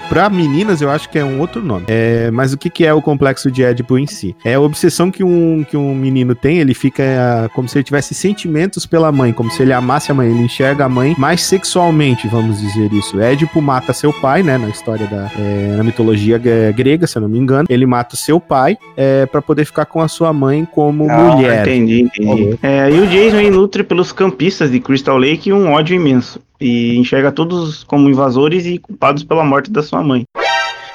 pra 0.08 0.28
meninas 0.28 0.82
eu 0.82 0.90
acho 0.90 1.08
que 1.08 1.16
é 1.18 1.24
um 1.24 1.38
outro 1.38 1.62
nome. 1.62 1.84
É, 1.86 2.30
mas 2.32 2.52
o 2.52 2.58
que, 2.58 2.68
que 2.68 2.84
é 2.84 2.92
o 2.92 3.00
complexo 3.00 3.48
de 3.48 3.62
Édipo 3.62 3.96
em 3.96 4.08
si? 4.08 4.34
É 4.44 4.54
a 4.54 4.60
obsessão 4.60 5.08
que 5.08 5.22
um, 5.22 5.64
que 5.68 5.76
um 5.76 5.94
menino 5.94 6.34
tem, 6.34 6.58
ele 6.58 6.74
fica 6.74 7.02
ah, 7.04 7.48
como 7.50 7.68
se 7.68 7.78
ele 7.78 7.84
tivesse 7.84 8.12
sentimentos 8.12 8.86
pela 8.86 9.12
mãe, 9.12 9.32
como 9.32 9.50
se 9.52 9.62
ele 9.62 9.72
amasse 9.72 10.10
a 10.10 10.14
mãe, 10.14 10.28
ele 10.28 10.42
enxerga 10.42 10.86
a 10.86 10.88
mãe 10.88 11.14
mais 11.16 11.42
sexualmente, 11.42 12.26
vamos 12.26 12.60
dizer 12.60 12.92
isso. 12.92 13.20
Édipo 13.20 13.62
mata 13.62 13.92
seu 13.92 14.12
pai, 14.12 14.42
né, 14.42 14.58
na 14.58 14.68
história 14.68 15.06
da, 15.06 15.30
é, 15.38 15.76
na 15.76 15.84
mitologia 15.84 16.38
gre- 16.38 16.72
grega, 16.72 17.06
se 17.06 17.16
eu 17.16 17.22
não 17.22 17.28
me 17.28 17.38
engano, 17.38 17.66
ele 17.70 17.86
mata 17.86 18.16
o 18.16 18.18
seu 18.18 18.40
pai 18.40 18.76
é, 18.96 19.26
para 19.26 19.40
poder 19.40 19.64
ficar 19.64 19.84
com 19.84 20.00
a 20.00 20.08
sua 20.08 20.32
mãe 20.32 20.64
como 20.64 21.08
mulher. 21.08 21.58
Ah, 21.60 21.62
Entendi, 21.62 22.00
entendi. 22.02 22.58
É, 22.62 22.90
e 22.90 22.98
o 23.00 23.06
Jason 23.06 23.59
nutre 23.60 23.84
pelos 23.84 24.10
campistas 24.10 24.70
de 24.70 24.80
Crystal 24.80 25.18
Lake 25.18 25.52
um 25.52 25.72
ódio 25.72 25.94
imenso. 25.94 26.40
E 26.58 26.96
enxerga 26.96 27.30
todos 27.30 27.84
como 27.84 28.08
invasores 28.08 28.64
e 28.64 28.78
culpados 28.78 29.22
pela 29.22 29.44
morte 29.44 29.70
da 29.70 29.82
sua 29.82 30.02
mãe. 30.02 30.24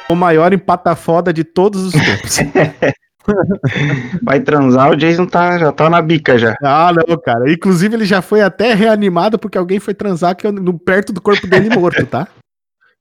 O 0.10 0.16
maior 0.16 0.52
empata 0.52 0.96
foda 0.96 1.32
de 1.32 1.44
todos 1.44 1.84
os 1.84 1.94
tempos. 1.94 2.40
Vai 4.22 4.40
transar, 4.40 4.92
o 4.92 4.96
Jason 4.96 5.26
tá, 5.26 5.58
já 5.58 5.72
tá 5.72 5.90
na 5.90 6.02
bica 6.02 6.38
já. 6.38 6.56
Ah, 6.62 6.92
não, 6.94 7.18
cara. 7.18 7.52
Inclusive, 7.52 7.96
ele 7.96 8.06
já 8.06 8.22
foi 8.22 8.42
até 8.42 8.74
reanimado 8.74 9.40
porque 9.40 9.58
alguém 9.58 9.80
foi 9.80 9.94
transar 9.94 10.32
aqui 10.32 10.50
no, 10.52 10.78
perto 10.78 11.12
do 11.12 11.22
corpo 11.22 11.48
dele 11.48 11.70
morto, 11.76 12.06
tá? 12.06 12.28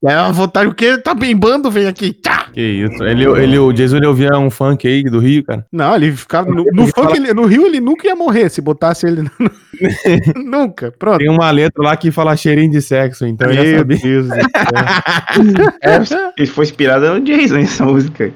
E 0.01 0.07
aí 0.07 0.15
a 0.15 0.31
vontade, 0.31 0.67
o 0.67 0.73
quê? 0.73 0.97
Tá 0.97 1.13
bimbando, 1.13 1.71
vem 1.71 1.87
aqui. 1.87 2.13
Tchá! 2.13 2.44
Que 2.55 2.61
isso. 2.61 3.03
Ele, 3.03 3.25
ele, 3.25 3.59
o 3.59 3.73
Jason 3.73 3.97
ele 3.97 4.05
ouvia 4.07 4.31
um 4.39 4.49
funk 4.49 4.87
aí 4.87 5.03
do 5.03 5.19
Rio, 5.19 5.43
cara. 5.43 5.65
Não, 5.69 5.93
ele 5.93 6.13
ficava. 6.13 6.49
No, 6.49 6.63
no 6.71 6.87
funk, 6.87 7.17
ele- 7.17 7.33
no 7.33 7.45
Rio, 7.45 7.65
ele 7.65 7.81
nunca 7.81 8.07
ia 8.07 8.15
morrer 8.15 8.49
se 8.49 8.61
botasse 8.61 9.05
ele. 9.05 9.23
no- 9.23 9.29
nunca. 10.41 10.89
Pronto. 10.97 11.17
Tem 11.17 11.29
uma 11.29 11.51
letra 11.51 11.83
lá 11.83 11.97
que 11.97 12.11
fala 12.11 12.35
cheirinho 12.37 12.71
de 12.71 12.81
sexo, 12.81 13.25
então 13.27 13.49
Meu 13.49 13.77
sabia. 13.79 13.97
Deus 13.97 14.27
do 14.29 14.33
céu. 14.33 14.45
É, 15.83 15.97
ele 16.37 16.47
foi 16.47 16.63
inspirado 16.65 17.13
no 17.13 17.19
Jason 17.25 17.57
essa 17.57 17.83
música. 17.85 18.31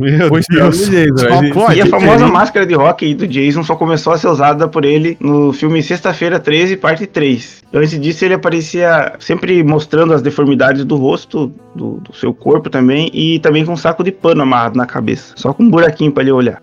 Meu 0.00 0.30
Deus. 0.30 0.88
Jason, 0.88 1.50
pode. 1.52 1.78
E 1.78 1.82
a 1.82 1.86
famosa 1.86 2.26
máscara 2.26 2.64
de 2.64 2.74
rock 2.74 3.04
aí 3.04 3.14
do 3.14 3.26
Jason 3.28 3.62
só 3.62 3.76
começou 3.76 4.12
a 4.12 4.18
ser 4.18 4.28
usada 4.28 4.66
por 4.66 4.84
ele 4.84 5.16
no 5.20 5.52
filme 5.52 5.82
Sexta-feira 5.82 6.40
13, 6.40 6.76
parte 6.76 7.06
3. 7.06 7.62
Antes 7.72 8.00
disso, 8.00 8.24
ele 8.24 8.34
aparecia 8.34 9.12
sempre 9.20 9.62
mostrando 9.62 10.12
as 10.14 10.22
deformidades 10.22 10.84
do 10.84 10.96
rosto, 10.96 11.52
do, 11.74 11.98
do 12.00 12.14
seu 12.14 12.32
corpo 12.32 12.70
também, 12.70 13.10
e 13.12 13.38
também 13.40 13.64
com 13.64 13.72
um 13.72 13.76
saco 13.76 14.02
de 14.02 14.10
pano 14.10 14.42
amarrado 14.42 14.76
na 14.76 14.86
cabeça. 14.86 15.34
Só 15.36 15.52
com 15.52 15.62
um 15.64 15.70
buraquinho 15.70 16.10
pra 16.10 16.22
ele 16.22 16.32
olhar. 16.32 16.60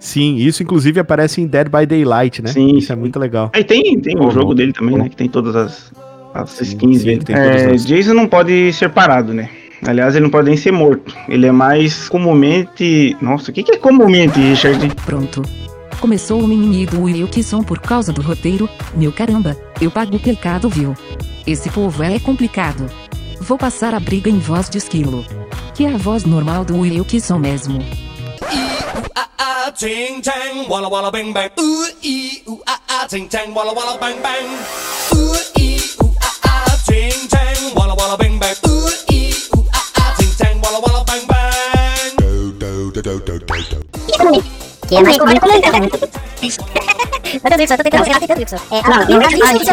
Sim, 0.00 0.36
isso 0.36 0.62
inclusive 0.62 1.00
aparece 1.00 1.40
em 1.40 1.46
Dead 1.46 1.68
by 1.68 1.84
Daylight, 1.86 2.42
né? 2.42 2.50
Sim, 2.50 2.76
isso 2.76 2.92
é 2.92 2.96
muito 2.96 3.18
legal. 3.18 3.50
Aí 3.54 3.64
tem, 3.64 3.98
tem 4.00 4.16
o 4.18 4.30
jogo 4.30 4.54
dele 4.54 4.72
também, 4.72 4.96
né? 4.96 5.08
Que 5.08 5.16
tem 5.16 5.28
todas 5.28 5.56
as, 5.56 5.92
as 6.34 6.50
Sim, 6.50 6.64
skins 6.64 6.98
sim, 6.98 7.04
dele. 7.04 7.24
tem 7.24 7.34
É, 7.34 7.50
todas 7.64 7.72
as- 7.72 7.86
Jason 7.86 8.14
não 8.14 8.28
pode 8.28 8.72
ser 8.74 8.90
parado, 8.90 9.34
né? 9.34 9.48
Aliás, 9.86 10.14
ele 10.14 10.24
não 10.24 10.30
pode 10.30 10.48
nem 10.48 10.56
ser 10.56 10.72
morto. 10.72 11.14
Ele 11.28 11.46
é 11.46 11.52
mais 11.52 12.08
comumente. 12.08 13.16
Nossa, 13.20 13.50
o 13.50 13.54
que, 13.54 13.62
que 13.62 13.72
é 13.72 13.78
comumente, 13.78 14.38
Richard? 14.38 14.94
Pronto. 15.06 15.42
Começou 16.00 16.40
o 16.40 16.46
mimimi 16.46 16.86
do 16.86 17.02
Wilson 17.02 17.62
por 17.62 17.80
causa 17.80 18.12
do 18.12 18.22
roteiro, 18.22 18.68
meu 18.94 19.10
caramba, 19.10 19.56
eu 19.80 19.90
pago 19.90 20.14
o 20.14 20.20
pecado 20.20 20.68
viu. 20.68 20.94
Esse 21.44 21.68
povo 21.70 22.02
é 22.04 22.20
complicado. 22.20 22.88
Vou 23.40 23.58
passar 23.58 23.94
a 23.94 24.00
briga 24.00 24.30
em 24.30 24.38
voz 24.38 24.70
de 24.70 24.78
esquilo. 24.78 25.24
Que 25.74 25.86
é 25.86 25.94
a 25.94 25.96
voz 25.96 26.24
normal 26.24 26.64
do 26.64 26.78
Wilson 26.78 27.38
mesmo. 27.38 27.84
ah 29.16 29.28
ah, 29.38 29.72
ching 29.72 30.22
chang, 30.22 30.68
walla 30.68 30.88
walla 30.88 31.10
bang 31.10 31.32
bang. 31.32 31.50
Ooh 31.58 31.86
ee, 32.04 32.42
ooh 32.48 32.60
ah 32.66 32.80
ah, 32.88 33.06
ching 33.08 33.28
chang, 33.28 33.52
walla 33.52 33.72
walla 33.72 33.98
bang 33.98 34.20
bang. 34.22 34.46
Ooh 35.16 35.34
ee, 35.58 35.80
ooh 36.02 36.14
ah 36.22 36.38
ah, 36.44 36.78
ching 36.86 37.28
chang, 37.28 37.74
walla 37.74 37.94
walla 37.94 38.16
bang 38.16 38.38
bang. 38.38 38.56
Ooh 38.68 39.07
walla 40.80 40.98
walla 40.98 41.04
bang 41.04 41.26
bang. 41.26 41.58
que 44.88 44.96
é 44.96 45.02
mais 45.02 45.18
comum 45.18 45.38
como 45.38 45.52
eu 45.52 45.60
também. 45.60 45.90
Wilson, 47.58 47.74
eu 47.74 47.78
tô 47.78 47.84
tentando 47.84 48.04
tentando 48.04 48.38
Wilson. 48.38 48.56
É, 48.70 48.82
não, 48.82 48.92
é 48.92 49.06
Wilson. 49.06 49.18
Não, 49.18 49.36
assim, 49.36 49.58
assim, 49.58 49.70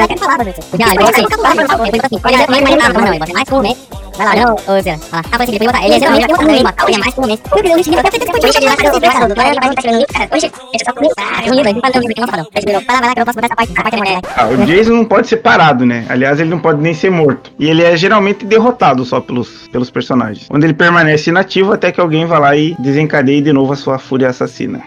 assim, 2.04 2.20
é 2.26 3.34
mais 3.34 3.63
né? 3.63 3.76
Vai 4.18 4.26
lá, 4.26 4.46
não, 4.46 4.56
ô, 4.56 4.82
Zé, 4.82 4.98
fala. 4.98 5.24
Ah, 5.30 5.44
assim, 5.44 5.58
botar, 5.58 5.86
ele 5.86 5.96
é 5.96 6.00
geralmente 6.00 6.32
eu 6.32 6.38
também, 6.38 6.60
é 6.60 6.63
mais 6.63 7.18
né? 7.18 7.38
Um 7.44 7.63
tentei 8.12 8.28
cara, 8.30 9.50
ele 9.50 9.60
vai 9.60 9.70
estar 9.70 9.82
tirando 9.82 10.08
cara. 10.08 10.30
Hoje, 10.34 10.46
eu 10.46 10.80
só 10.86 10.94
ah, 11.18 11.44
eu 11.46 11.54
não 11.54 11.63
lembro, 11.63 11.82
fala 11.82 11.94
não, 11.96 12.02
não 12.02 12.28
fala 12.28 12.44
não. 12.44 12.50
Deixa 12.54 12.70
eu 12.70 12.86
vai 12.86 12.96
lá, 12.96 13.02
vai 13.02 13.10
lá, 13.10 13.13
que 13.13 13.20
eu 13.20 13.26
posso 13.26 13.36
botar 13.36 13.48
essa 13.48 13.56
parte, 13.56 13.74
a 13.76 13.84
parte 13.84 13.96
é 13.96 13.98
mulher. 13.98 14.22
Ah, 14.38 14.48
o 14.48 14.65
Jason 14.65 14.94
não 14.94 15.06
pode 15.06 15.28
ser 15.28 15.38
parado, 15.38 15.86
né? 15.86 16.06
Aliás, 16.08 16.39
ele 16.39 16.50
não 16.50 16.60
pode 16.60 16.82
nem 16.82 16.94
ser 16.94 17.10
morto. 17.10 17.52
E 17.60 17.70
ele 17.70 17.84
é 17.84 17.98
geralmente 17.98 18.46
derrotado 18.46 19.04
só 19.04 19.20
pelos, 19.20 19.68
pelos 19.68 19.89
personagens. 19.89 20.48
Onde 20.50 20.65
ele 20.65 20.74
permanece 20.74 21.30
inativo 21.30 21.74
até 21.74 21.91
que 21.91 22.00
alguém 22.00 22.26
vá 22.26 22.39
lá 22.39 22.56
e 22.56 22.74
desencadeie 22.80 23.41
de 23.41 23.52
novo 23.52 23.74
a 23.74 23.76
sua 23.76 24.00
fúria 24.00 24.30
assassina. 24.30 24.82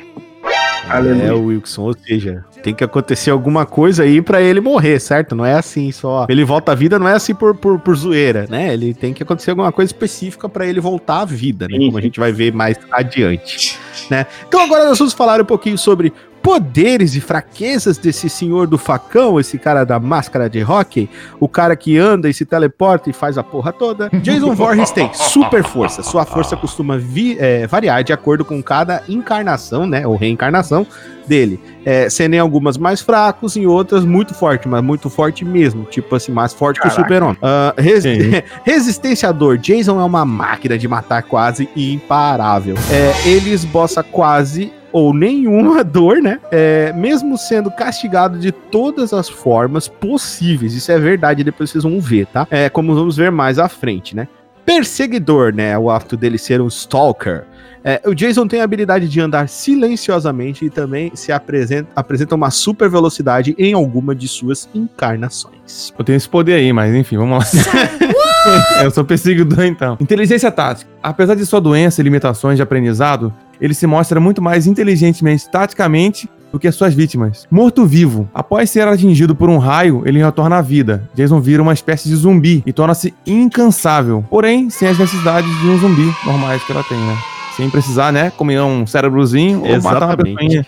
Aleluia. 0.89 1.25
É, 1.25 1.33
o 1.33 1.45
Wilson, 1.45 1.83
ou 1.83 1.95
seja, 1.95 2.45
tem 2.63 2.75
que 2.75 2.83
acontecer 2.83 3.31
alguma 3.31 3.67
coisa 3.67 4.03
aí 4.03 4.23
pra 4.23 4.41
ele 4.41 4.61
morrer, 4.61 4.99
certo? 4.99 5.35
Não 5.35 5.45
é 5.45 5.55
assim 5.55 5.93
só. 5.93 6.27
Ele 6.29 6.45
volta 6.45 6.73
à 6.73 6.75
vida, 6.75 6.99
não 6.99 7.09
é 7.09 7.13
assim 7.13 7.35
por, 7.35 7.55
por, 7.55 7.79
por 7.79 7.95
zoeira, 7.97 8.47
né? 8.49 8.73
Ele 8.73 8.95
tem 8.95 9.13
que 9.13 9.23
acontecer 9.23 9.51
alguma 9.51 9.71
coisa 9.71 9.93
específica 9.93 10.49
pra 10.49 10.67
ele 10.67 10.81
voltar 10.81 11.21
à 11.21 11.25
vida, 11.25 11.69
né? 11.69 11.79
Como 11.79 11.99
a 11.99 12.01
gente 12.01 12.19
vai 12.19 12.33
ver 12.33 12.53
mais 12.53 12.79
adiante, 12.91 13.79
né? 14.11 14.27
Então 14.47 14.61
agora 14.61 14.87
nós 14.87 14.99
vamos 14.99 15.13
falar 15.13 15.41
um 15.41 15.45
pouquinho 15.45 15.79
sobre 15.79 16.13
poderes 16.49 17.15
e 17.15 17.21
fraquezas 17.21 17.99
desse 17.99 18.27
senhor 18.31 18.67
do 18.67 18.79
facão, 18.79 19.39
esse 19.39 19.59
cara 19.59 19.85
da 19.85 20.01
máscara 20.01 20.49
de 20.49 20.63
hockey, 20.65 21.07
o 21.39 21.47
cara 21.47 21.77
que 21.77 21.99
anda 21.99 22.27
e 22.27 22.33
se 22.33 22.47
teleporta 22.47 23.11
e 23.11 23.13
faz 23.13 23.37
a 23.37 23.43
porra 23.43 23.71
toda. 23.71 24.09
Jason 24.23 24.55
Voorhees 24.55 24.91
tem 24.91 25.13
super 25.13 25.63
força. 25.63 26.03
Sua 26.03 26.25
força 26.25 26.57
costuma 26.57 26.97
vi- 26.97 27.37
é, 27.39 27.67
variar 27.67 28.03
de 28.03 28.15
acordo 28.15 28.47
com 28.47 28.63
cada 28.63 29.03
encarnação, 29.07 29.85
né? 29.87 30.07
Ou 30.07 30.17
reencarnação 30.17 30.87
dele. 31.27 31.61
É, 31.85 32.09
sendo 32.09 32.33
em 32.35 32.39
algumas 32.39 32.79
mais 32.79 33.03
fracos, 33.03 33.55
em 33.55 33.67
outras 33.67 34.07
muito 34.07 34.33
forte, 34.33 34.67
mas 34.67 34.83
muito 34.83 35.11
forte 35.11 35.45
mesmo. 35.45 35.85
Tipo 35.85 36.17
assim, 36.17 36.33
mais 36.33 36.55
forte 36.55 36.81
que 36.81 36.87
o 36.87 36.91
Caraca. 36.91 37.03
Super-Homem. 37.03 37.37
Ah, 37.43 37.75
res- 37.77 38.05
Sim. 38.05 38.19
Resistenciador. 38.65 39.59
Jason 39.59 40.01
é 40.01 40.05
uma 40.05 40.25
máquina 40.25 40.79
de 40.79 40.89
matar 40.89 41.23
quase 41.25 41.69
imparável. 41.77 42.75
É, 42.91 43.29
ele 43.29 43.51
esboça 43.53 44.03
quase 44.03 44.73
ou 44.93 45.13
nenhuma 45.15 45.83
dor, 45.85 46.19
né? 46.23 46.41
É, 46.51 46.93
mesmo 46.95 47.37
sendo 47.37 47.71
castigado 47.71 48.39
de 48.39 48.53
todas 48.53 49.13
as 49.13 49.29
formas 49.29 49.89
possíveis. 49.89 50.75
Isso 50.75 50.91
é 50.91 50.99
verdade, 50.99 51.45
depois 51.45 51.71
vocês 51.71 51.85
vão 51.85 52.01
ver, 52.01 52.27
tá? 52.27 52.47
É, 52.51 52.69
como 52.69 52.95
vamos 52.95 53.17
ver 53.17 53.31
mais 53.31 53.59
à 53.59 53.69
frente, 53.69 54.15
né? 54.15 54.29
Perseguidor, 54.65 55.55
né? 55.55 55.79
O 55.79 55.91
ato 55.91 56.17
dele 56.17 56.37
ser 56.37 56.61
um 56.61 56.69
stalker. 56.69 57.45
É, 57.83 58.03
o 58.05 58.15
Jason 58.15 58.47
tem 58.47 58.61
a 58.61 58.65
habilidade 58.65 59.09
de 59.09 59.21
andar 59.21 59.49
silenciosamente 59.49 60.65
e 60.65 60.71
também 60.71 61.13
se 61.15 61.33
apresenta, 61.33 61.89
apresenta 61.97 62.35
uma 62.35 62.51
super 62.51 62.91
velocidade 62.91 63.55
em 63.57 63.73
alguma 63.73 64.15
de 64.15 64.29
suas 64.29 64.69
encarnações. 64.75 65.95
Eu 65.97 66.05
tenho 66.05 66.17
esse 66.17 66.29
poder 66.29 66.55
aí, 66.55 66.73
mas 66.73 66.95
enfim, 66.95 67.17
vamos 67.17 67.39
lá. 67.39 67.45
eu 68.83 68.91
sou 68.91 69.05
perseguidor, 69.05 69.65
então. 69.65 69.97
Inteligência 70.01 70.51
tática. 70.51 70.91
Apesar 71.03 71.35
de 71.35 71.45
sua 71.47 71.61
doença 71.61 72.01
e 72.01 72.05
limitações 72.05 72.57
de 72.57 72.63
aprendizado, 72.63 73.33
ele 73.61 73.75
se 73.75 73.87
mostra 73.87 74.21
muito 74.21 74.41
mais 74.43 74.67
inteligentemente 74.67 75.51
taticamente 75.51 76.29
do 76.53 76.59
que 76.59 76.67
as 76.67 76.75
suas 76.75 76.95
vítimas. 76.95 77.47
Morto-vivo. 77.51 78.29
Após 78.33 78.71
ser 78.71 78.87
atingido 78.89 79.35
por 79.35 79.51
um 79.51 79.59
raio, 79.59 80.03
ele 80.07 80.23
retorna 80.23 80.57
à 80.57 80.63
vida. 80.63 81.09
Jason 81.15 81.41
vira 81.41 81.63
uma 81.63 81.75
espécie 81.75 82.09
de 82.09 82.17
zumbi 82.17 82.63
e 82.65 82.73
torna-se 82.73 83.15
incansável. 83.27 84.25
Porém, 84.31 84.71
sem 84.71 84.89
as 84.89 84.99
necessidades 84.99 85.51
de 85.61 85.67
um 85.67 85.79
zumbi 85.79 86.15
normais 86.25 86.63
que 86.63 86.73
ela 86.73 86.83
tem, 86.85 86.99
né? 86.99 87.19
Sem 87.57 87.69
precisar, 87.69 88.13
né? 88.13 88.31
Comer 88.31 88.61
um 88.63 88.87
cérebrozinho 88.87 89.63
ou 89.63 89.83
matar 89.83 90.05
uma 90.05 90.15
Exatamente. 90.15 90.37
pessoinha 90.37 90.67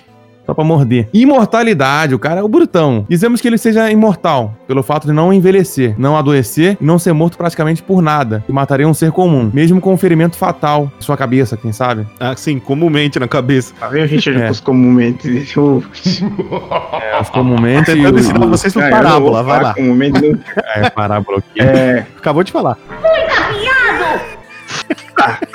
só 0.51 0.55
pra 0.55 0.65
morder. 0.65 1.09
Imortalidade, 1.15 2.13
o 2.13 2.19
cara 2.19 2.41
é 2.41 2.43
o 2.43 2.49
brutão. 2.49 3.07
Dizemos 3.09 3.41
que 3.41 3.47
ele 3.47 3.57
seja 3.57 3.89
imortal, 3.91 4.53
pelo 4.67 4.83
fato 4.83 5.07
de 5.07 5.13
não 5.13 5.33
envelhecer, 5.33 5.95
não 5.97 6.17
adoecer 6.17 6.77
e 6.81 6.85
não 6.85 6.99
ser 6.99 7.13
morto 7.13 7.39
praticamente 7.39 7.81
por 7.83 8.03
nada, 8.03 8.43
e 8.49 8.53
mataria 8.53 8.89
um 8.89 8.93
ser 8.95 9.13
comum, 9.13 9.49
mesmo 9.55 9.81
com 9.81 9.95
um 9.95 9.97
ferimento 9.97 10.37
fatal 10.37 10.91
em 10.99 11.03
sua 11.03 11.17
cabeça, 11.17 11.57
quem 11.57 11.71
sabe? 11.73 12.05
Assim, 12.19 12.59
comumente 12.59 13.21
na 13.21 13.29
cabeça. 13.29 13.73
Tá 13.79 13.87
vendo, 13.89 14.07
Richard, 14.09 14.43
É. 14.43 14.51
os 14.51 14.59
comumente? 14.61 15.47
Eu. 15.57 15.85
Mas 17.17 17.31
comumente. 17.31 17.93
Tentando 17.95 18.17
o- 18.17 18.19
ensinar 18.19 18.47
vocês 18.47 18.75
no 18.75 18.81
Ah, 18.83 18.85
não 18.85 18.91
parábola, 18.91 19.43
vai 19.45 19.63
lá. 19.63 19.75
Comumente, 19.75 20.21
não. 20.21 20.39
É, 20.75 20.91
parábola 20.91 21.39
aqui. 21.39 21.61
É, 21.61 22.07
Acabou 22.19 22.43
de 22.43 22.51
falar. 22.51 22.77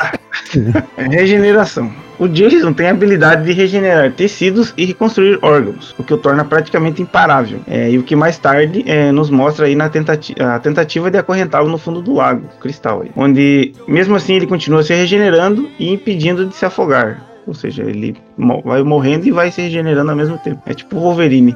É, 0.04 0.18
Regeneração. 0.98 1.92
O 2.18 2.28
Jason 2.28 2.72
tem 2.72 2.88
a 2.88 2.92
habilidade 2.92 3.44
de 3.44 3.52
regenerar 3.52 4.12
tecidos 4.14 4.74
e 4.78 4.86
reconstruir 4.86 5.38
órgãos, 5.42 5.94
o 5.98 6.04
que 6.04 6.14
o 6.14 6.18
torna 6.18 6.46
praticamente 6.46 7.02
imparável. 7.02 7.60
É, 7.68 7.92
e 7.92 7.98
o 7.98 8.04
que 8.04 8.16
mais 8.16 8.38
tarde 8.38 8.84
é, 8.88 9.12
nos 9.12 9.30
mostra 9.30 9.66
aí 9.66 9.76
na 9.76 9.90
tentati 9.90 10.34
a 10.42 10.58
tentativa 10.60 11.12
de 11.12 11.18
acorrentá-lo 11.18 11.70
no 11.70 11.78
fundo 11.78 12.02
do 12.02 12.14
lago, 12.14 12.48
cristal 12.62 13.02
aí, 13.02 13.12
onde 13.16 13.74
mesmo 13.88 14.16
assim 14.16 14.36
ele 14.36 14.48
continua 14.48 14.82
se 14.84 14.94
regenerando 14.94 15.70
e 15.78 15.92
impedindo 15.92 16.46
de 16.46 16.56
se 16.56 16.66
afogar. 16.66 17.22
Ou 17.48 17.54
seja, 17.54 17.84
ele 17.84 18.16
vai 18.64 18.82
morrendo 18.82 19.28
e 19.28 19.32
vai 19.32 19.52
se 19.52 19.62
regenerando 19.62 20.10
ao 20.10 20.18
mesmo 20.18 20.38
tempo. 20.38 20.62
É 20.66 20.74
tipo 20.74 20.98
o 20.98 21.00
Wolverine. 21.00 21.56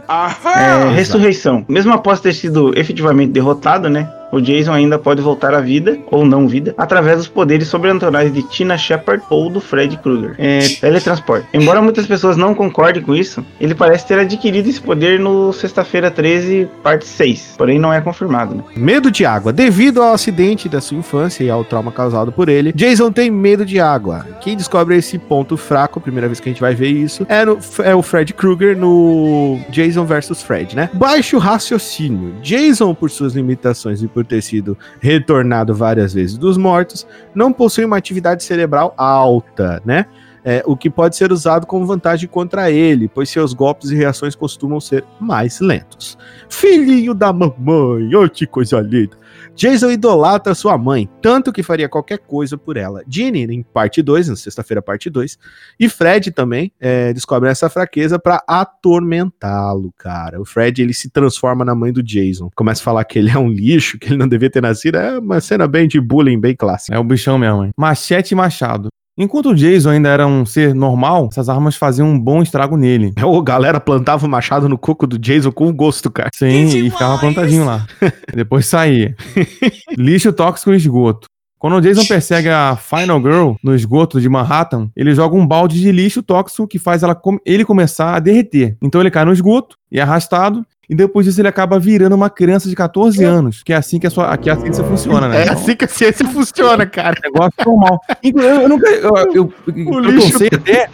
É, 0.59 0.91
ressurreição. 0.91 1.65
Mesmo 1.67 1.91
após 1.91 2.21
ter 2.21 2.33
sido 2.33 2.77
efetivamente 2.77 3.31
derrotado, 3.31 3.89
né? 3.89 4.07
O 4.31 4.39
Jason 4.39 4.73
ainda 4.73 4.97
pode 4.99 5.21
voltar 5.21 5.53
à 5.53 5.59
vida, 5.61 5.97
ou 6.11 6.25
não 6.25 6.47
vida, 6.47 6.73
através 6.77 7.17
dos 7.17 7.27
poderes 7.27 7.67
sobrenaturais 7.67 8.31
de 8.33 8.43
Tina 8.43 8.77
Shepard 8.77 9.23
ou 9.29 9.49
do 9.49 9.59
Fred 9.59 9.97
Krueger. 9.97 10.35
É, 10.37 10.59
teletransporte. 10.79 11.47
Embora 11.53 11.81
muitas 11.81 12.05
pessoas 12.05 12.37
não 12.37 12.53
concordem 12.53 13.01
com 13.01 13.15
isso, 13.15 13.43
ele 13.59 13.73
parece 13.73 14.05
ter 14.07 14.19
adquirido 14.19 14.67
esse 14.67 14.81
poder 14.81 15.19
no 15.19 15.51
Sexta-feira 15.53 16.11
13, 16.11 16.67
parte 16.83 17.05
6. 17.07 17.55
Porém, 17.57 17.79
não 17.79 17.91
é 17.91 18.01
confirmado, 18.01 18.55
né? 18.55 18.63
Medo 18.75 19.09
de 19.11 19.25
água. 19.25 19.51
Devido 19.51 20.01
ao 20.01 20.13
acidente 20.13 20.69
da 20.69 20.79
sua 20.81 20.97
infância 20.97 21.43
e 21.43 21.49
ao 21.49 21.63
trauma 21.63 21.91
causado 21.91 22.31
por 22.31 22.49
ele, 22.49 22.71
Jason 22.73 23.11
tem 23.11 23.31
medo 23.31 23.65
de 23.65 23.79
água. 23.79 24.25
Quem 24.41 24.55
descobre 24.55 24.95
esse 24.95 25.17
ponto 25.17 25.57
fraco, 25.57 25.99
primeira 25.99 26.27
vez 26.27 26.39
que 26.39 26.49
a 26.49 26.51
gente 26.51 26.61
vai 26.61 26.75
ver 26.75 26.89
isso, 26.89 27.25
é, 27.29 27.43
no- 27.45 27.57
é 27.83 27.95
o 27.95 28.01
Fred 28.01 28.33
Krueger 28.33 28.77
no 28.77 29.59
Jason 29.69 30.05
vs 30.05 30.41
Fred, 30.43 30.75
né? 30.75 30.89
Baixo 30.93 31.37
raciocínio. 31.37 32.33
Jason, 32.41 32.93
por 32.93 33.09
suas 33.09 33.33
limitações 33.35 34.01
e 34.01 34.07
por 34.07 34.18
ter 34.23 34.41
sido 34.41 34.77
retornado 34.99 35.73
várias 35.73 36.13
vezes 36.13 36.37
dos 36.37 36.57
mortos, 36.57 37.05
não 37.33 37.51
possui 37.51 37.85
uma 37.85 37.97
atividade 37.97 38.43
cerebral 38.43 38.93
alta, 38.97 39.81
né? 39.85 40.05
É, 40.43 40.63
o 40.65 40.75
que 40.75 40.89
pode 40.89 41.17
ser 41.17 41.31
usado 41.33 41.67
como 41.67 41.85
vantagem 41.85 42.27
contra 42.27 42.71
ele, 42.71 43.09
pois 43.09 43.29
seus 43.29 43.53
golpes 43.53 43.91
e 43.91 43.95
reações 43.95 44.35
costumam 44.35 44.79
ser 44.79 45.03
mais 45.19 45.59
lentos. 45.59 46.17
Filhinho 46.47 47.13
da 47.13 47.33
mamãe, 47.33 48.15
oh 48.15 48.29
que 48.29 48.47
coisa 48.47 48.79
linda. 48.79 49.18
Jason 49.59 49.91
idolatra 49.91 50.55
sua 50.55 50.77
mãe, 50.77 51.09
tanto 51.21 51.51
que 51.51 51.61
faria 51.61 51.89
qualquer 51.89 52.19
coisa 52.19 52.57
por 52.57 52.77
ela. 52.77 53.03
Ginny, 53.05 53.43
em 53.43 53.61
parte 53.61 54.01
2, 54.01 54.29
na 54.29 54.35
sexta-feira, 54.37 54.81
parte 54.81 55.09
2, 55.09 55.37
e 55.77 55.89
Fred 55.89 56.31
também 56.31 56.71
é, 56.79 57.11
descobre 57.11 57.49
essa 57.49 57.69
fraqueza 57.69 58.17
pra 58.17 58.41
atormentá-lo, 58.47 59.93
cara. 59.97 60.39
O 60.39 60.45
Fred, 60.45 60.81
ele 60.81 60.93
se 60.93 61.09
transforma 61.09 61.65
na 61.65 61.75
mãe 61.75 61.91
do 61.91 62.01
Jason. 62.01 62.49
Começa 62.55 62.81
a 62.81 62.85
falar 62.85 63.03
que 63.03 63.19
ele 63.19 63.31
é 63.31 63.37
um 63.37 63.49
lixo, 63.49 63.99
que 63.99 64.07
ele 64.07 64.15
não 64.15 64.29
devia 64.29 64.49
ter 64.49 64.61
nascido. 64.61 64.95
É 64.95 65.19
uma 65.19 65.41
cena 65.41 65.67
bem 65.67 65.89
de 65.89 65.99
bullying, 65.99 66.39
bem 66.39 66.55
clássica. 66.55 66.95
É 66.95 66.97
o 66.97 67.03
bichão 67.03 67.37
mesmo, 67.37 67.65
hein? 67.65 67.71
Machete 67.77 68.31
e 68.31 68.35
machado. 68.35 68.87
Enquanto 69.19 69.49
o 69.49 69.55
Jason 69.55 69.89
ainda 69.89 70.07
era 70.07 70.25
um 70.25 70.45
ser 70.45 70.73
normal, 70.73 71.27
essas 71.29 71.49
armas 71.49 71.75
faziam 71.75 72.07
um 72.07 72.17
bom 72.19 72.41
estrago 72.41 72.77
nele. 72.77 73.13
O 73.21 73.41
galera 73.41 73.79
plantava 73.79 74.25
o 74.25 74.29
machado 74.29 74.69
no 74.69 74.77
coco 74.77 75.05
do 75.05 75.19
Jason 75.19 75.51
com 75.51 75.71
gosto, 75.73 76.09
cara. 76.09 76.29
Sim, 76.33 76.65
e 76.65 76.89
ficava 76.89 77.17
plantadinho 77.19 77.65
lá. 77.65 77.85
Depois 78.33 78.65
saía. 78.65 79.15
Lixo 79.97 80.31
tóxico 80.33 80.71
e 80.71 80.77
esgoto. 80.77 81.27
Quando 81.57 81.75
o 81.75 81.81
Jason 81.81 82.05
persegue 82.05 82.47
a 82.47 82.77
Final 82.77 83.19
Girl 83.21 83.51
no 83.61 83.75
esgoto 83.75 84.21
de 84.21 84.29
Manhattan, 84.29 84.89
ele 84.95 85.13
joga 85.13 85.35
um 85.35 85.45
balde 85.45 85.77
de 85.81 85.91
lixo 85.91 86.23
tóxico 86.23 86.65
que 86.65 86.79
faz 86.79 87.03
ela 87.03 87.13
com- 87.13 87.37
ele 87.45 87.65
começar 87.65 88.15
a 88.15 88.19
derreter. 88.19 88.77
Então 88.81 89.01
ele 89.01 89.11
cai 89.11 89.25
no 89.25 89.33
esgoto 89.33 89.75
e 89.91 89.99
é 89.99 90.01
arrastado, 90.01 90.65
e 90.89 90.95
depois 90.95 91.25
disso 91.25 91.39
ele 91.39 91.47
acaba 91.47 91.77
virando 91.77 92.15
uma 92.15 92.29
criança 92.29 92.67
de 92.67 92.75
14 92.75 93.23
anos. 93.23 93.61
Que 93.63 93.73
é 93.73 93.75
assim 93.75 93.99
que 93.99 94.07
a, 94.07 94.09
sua, 94.09 94.35
que 94.37 94.49
a 94.49 94.55
ciência 94.57 94.83
funciona, 94.83 95.27
né? 95.27 95.45
É 95.45 95.49
assim 95.49 95.75
que 95.75 95.85
a 95.85 95.87
ciência 95.87 96.25
funciona, 96.27 96.85
cara. 96.85 97.15
negócio 97.23 97.51
normal. 97.65 97.99
Inclu- 98.23 98.41
Eu, 98.43 98.61
eu 98.61 98.69
nunca. 98.69 98.89
Eu, 98.89 99.15
eu, 99.33 99.53
eu, 99.67 100.03
eu 100.13 100.21
sei 100.21 100.49
até. 100.51 100.89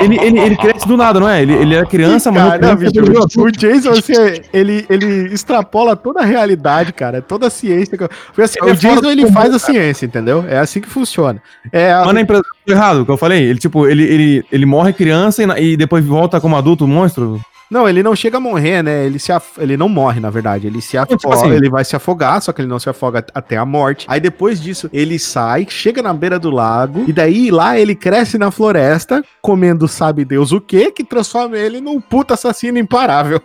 Ele, 0.00 0.18
ele, 0.20 0.38
ele 0.38 0.56
cresce 0.56 0.86
do 0.86 0.96
nada, 0.96 1.18
não 1.20 1.28
é? 1.28 1.40
Ele, 1.42 1.54
ele 1.54 1.74
era 1.74 1.86
criança, 1.86 2.30
mas. 2.30 2.60
Cara, 2.60 2.76
bicho, 2.76 3.40
o 3.40 3.50
Jason, 3.50 3.90
assim, 3.92 4.12
ele, 4.52 4.84
ele 4.90 5.32
extrapola 5.32 5.96
toda 5.96 6.20
a 6.20 6.24
realidade, 6.24 6.92
cara. 6.92 7.22
Toda 7.22 7.46
a 7.46 7.50
ciência. 7.50 7.96
Porque, 7.96 8.42
assim, 8.42 8.58
o 8.62 8.68
é 8.68 8.74
Jason, 8.74 9.10
ele 9.10 9.30
faz 9.32 9.54
a 9.54 9.58
ciência, 9.58 10.04
entendeu? 10.06 10.44
É 10.46 10.58
assim 10.58 10.80
que 10.80 10.88
funciona. 10.88 11.42
É, 11.72 11.92
a- 11.92 12.04
Mano, 12.04 12.18
a 12.18 12.22
empresa 12.22 12.42
errado, 12.66 13.00
o 13.00 13.04
que 13.06 13.10
eu 13.10 13.16
falei. 13.16 13.42
Ele, 13.42 13.58
tipo, 13.58 13.86
ele, 13.86 14.04
ele, 14.04 14.44
ele 14.52 14.66
morre 14.66 14.92
criança 14.92 15.42
e, 15.42 15.46
na- 15.46 15.58
e 15.58 15.76
depois 15.76 16.04
volta 16.04 16.40
como 16.40 16.56
adulto, 16.56 16.86
monstro. 16.86 17.40
Não, 17.70 17.88
ele 17.88 18.02
não 18.02 18.16
chega 18.16 18.38
a 18.38 18.40
morrer, 18.40 18.82
né? 18.82 19.04
Ele, 19.06 19.18
se 19.18 19.30
af- 19.30 19.58
ele 19.58 19.76
não 19.76 19.88
morre, 19.88 20.20
na 20.20 20.30
verdade. 20.30 20.66
Ele 20.66 20.80
se 20.80 20.96
afoga, 20.96 21.16
tipo 21.18 21.32
assim- 21.32 21.50
ele 21.50 21.68
vai 21.68 21.84
se 21.84 21.94
afogar, 21.94 22.40
só 22.40 22.52
que 22.52 22.60
ele 22.62 22.68
não 22.68 22.78
se 22.78 22.88
afoga 22.88 23.24
até 23.34 23.56
a 23.56 23.64
morte. 23.64 24.06
Aí 24.08 24.20
depois 24.20 24.60
disso, 24.60 24.88
ele 24.92 25.18
sai, 25.18 25.66
chega 25.68 26.00
na 26.02 26.12
beira 26.14 26.38
do 26.38 26.50
lago, 26.50 27.04
e 27.06 27.12
daí 27.12 27.50
lá 27.50 27.78
ele 27.78 27.94
cresce 27.94 28.38
na 28.38 28.50
floresta, 28.50 29.22
comendo 29.42 29.86
sabe 29.86 30.24
Deus 30.24 30.50
o 30.52 30.60
quê, 30.60 30.90
que 30.90 31.04
transforma 31.04 31.56
ele 31.58 31.80
num 31.80 32.00
puta 32.00 32.34
assassino 32.34 32.78
imparável. 32.78 33.40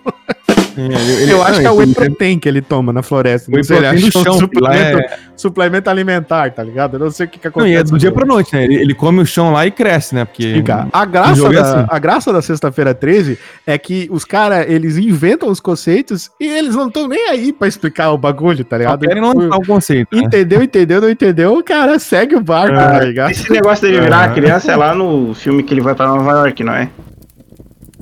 Eu 1.29 1.43
acho 1.43 1.59
que 1.59 1.67
é 1.67 1.71
o 1.71 1.75
whey 1.75 1.93
protein 1.93 2.39
que 2.39 2.49
ele 2.49 2.61
toma 2.61 2.91
na 2.91 3.03
floresta. 3.03 3.51
Whey 3.51 3.57
Não 3.57 3.63
sei, 3.63 3.77
ele 3.77 3.87
protein 3.87 4.07
um 4.07 4.11
chão, 4.23 4.47
que 4.47 4.59
lá 4.59 4.75
é- 4.75 5.19
suplemento 5.35 5.89
alimentar, 5.89 6.51
tá 6.51 6.63
ligado? 6.63 6.95
Eu 6.95 6.99
não 6.99 7.11
sei 7.11 7.25
o 7.25 7.29
que, 7.29 7.39
que 7.39 7.45
Não, 7.47 7.51
acontece. 7.51 7.73
e 7.73 7.75
é 7.75 7.83
do 7.83 7.97
dia 7.97 8.11
pra 8.11 8.25
noite, 8.25 8.53
né? 8.55 8.63
Ele, 8.63 8.75
ele 8.75 8.93
come 8.93 9.21
o 9.21 9.25
chão 9.25 9.51
lá 9.51 9.65
e 9.65 9.71
cresce, 9.71 10.13
né? 10.15 10.25
Porque. 10.25 10.53
Fica. 10.53 10.87
A 10.91 11.05
graça, 11.05 11.47
é 11.47 11.51
da, 11.53 11.61
assim. 11.61 11.85
a 11.89 11.99
graça 11.99 12.33
da 12.33 12.41
sexta-feira 12.41 12.93
13 12.93 13.37
é 13.65 13.77
que 13.77 14.07
os 14.11 14.23
caras, 14.25 14.65
eles 14.69 14.97
inventam 14.97 15.49
os 15.49 15.59
conceitos 15.59 16.29
e 16.39 16.45
eles 16.47 16.75
não 16.75 16.87
estão 16.87 17.07
nem 17.07 17.29
aí 17.29 17.51
pra 17.51 17.67
explicar 17.67 18.11
o 18.11 18.17
bagulho, 18.17 18.63
tá 18.63 18.75
Só 18.75 18.79
ligado? 18.81 18.99
querem 19.07 19.21
lançar 19.23 19.57
o 19.57 19.65
conceito. 19.65 20.15
né? 20.15 20.23
Entendeu, 20.23 20.61
entendeu, 20.63 21.01
não 21.01 21.09
entendeu? 21.09 21.57
O 21.57 21.63
cara 21.63 21.97
segue 21.99 22.35
o 22.35 22.41
barco, 22.41 22.75
É. 22.75 22.87
tá 22.99 22.99
ligado? 23.03 23.31
Esse 23.31 23.51
negócio 23.51 23.85
dele 23.87 24.01
virar 24.01 24.33
criança 24.33 24.71
é 24.71 24.75
lá 24.75 24.93
no 24.95 25.33
filme 25.33 25.63
que 25.63 25.73
ele 25.73 25.81
vai 25.81 25.95
pra 25.95 26.07
Nova 26.07 26.31
York, 26.31 26.63
não 26.63 26.73
é? 26.73 26.89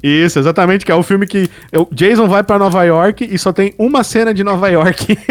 Isso, 0.04 0.40
exatamente, 0.40 0.86
que 0.86 0.92
é 0.92 0.96
o 0.96 1.04
filme 1.04 1.28
que 1.28 1.50
o 1.76 1.88
Jason 1.94 2.28
vai 2.28 2.44
pra 2.44 2.58
Nova 2.58 2.84
York 2.84 3.28
e 3.30 3.38
só 3.38 3.54
tem 3.54 3.74
uma 3.78 4.04
cena 4.04 4.34
de 4.34 4.44
Nova 4.44 4.70
York. 4.70 5.18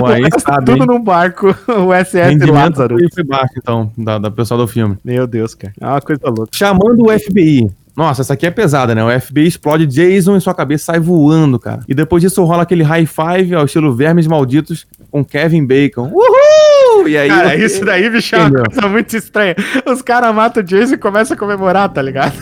O 0.00 0.06
aí 0.06 0.22
resto 0.22 0.40
sabe, 0.40 0.66
tudo 0.66 0.82
hein? 0.82 0.86
num 0.86 1.02
barco, 1.02 1.48
o 1.66 1.94
SS 1.94 2.38
Lázaro. 2.50 2.96
foi 3.14 3.24
baixo, 3.24 3.54
então, 3.56 3.90
da, 3.96 4.18
da 4.18 4.30
pessoal 4.30 4.60
do 4.60 4.68
filme. 4.68 4.98
Meu 5.02 5.26
Deus, 5.26 5.54
cara. 5.54 5.72
É 5.80 5.86
uma 5.86 6.00
coisa 6.00 6.26
louca. 6.26 6.50
Chamando 6.52 7.06
o 7.06 7.18
FBI. 7.18 7.70
Nossa, 7.96 8.20
essa 8.20 8.34
aqui 8.34 8.46
é 8.46 8.50
pesada, 8.50 8.94
né? 8.94 9.02
O 9.02 9.20
FBI 9.20 9.46
explode 9.46 9.86
Jason 9.86 10.36
e 10.36 10.40
sua 10.40 10.54
cabeça 10.54 10.84
sai 10.86 11.00
voando, 11.00 11.58
cara. 11.58 11.80
E 11.88 11.94
depois 11.94 12.22
disso 12.22 12.44
rola 12.44 12.62
aquele 12.62 12.82
high 12.82 13.06
five 13.06 13.54
ao 13.54 13.64
estilo 13.64 13.94
Vermes 13.94 14.26
Malditos 14.26 14.86
com 15.10 15.24
Kevin 15.24 15.64
Bacon. 15.66 16.08
Uhul! 16.12 16.67
E 17.06 17.16
aí. 17.16 17.28
Cara, 17.28 17.54
isso 17.56 17.84
daí, 17.84 18.08
bicho, 18.10 18.34
é 18.34 18.38
uma 18.38 18.48
Entendeu? 18.48 18.64
coisa 18.72 18.88
muito 18.88 19.16
estranha. 19.16 19.54
Os 19.86 20.02
caras 20.02 20.34
matam 20.34 20.62
o 20.62 20.66
Jason 20.66 20.94
e 20.94 20.98
começam 20.98 21.34
a 21.34 21.38
comemorar, 21.38 21.88
tá 21.88 22.02
ligado? 22.02 22.34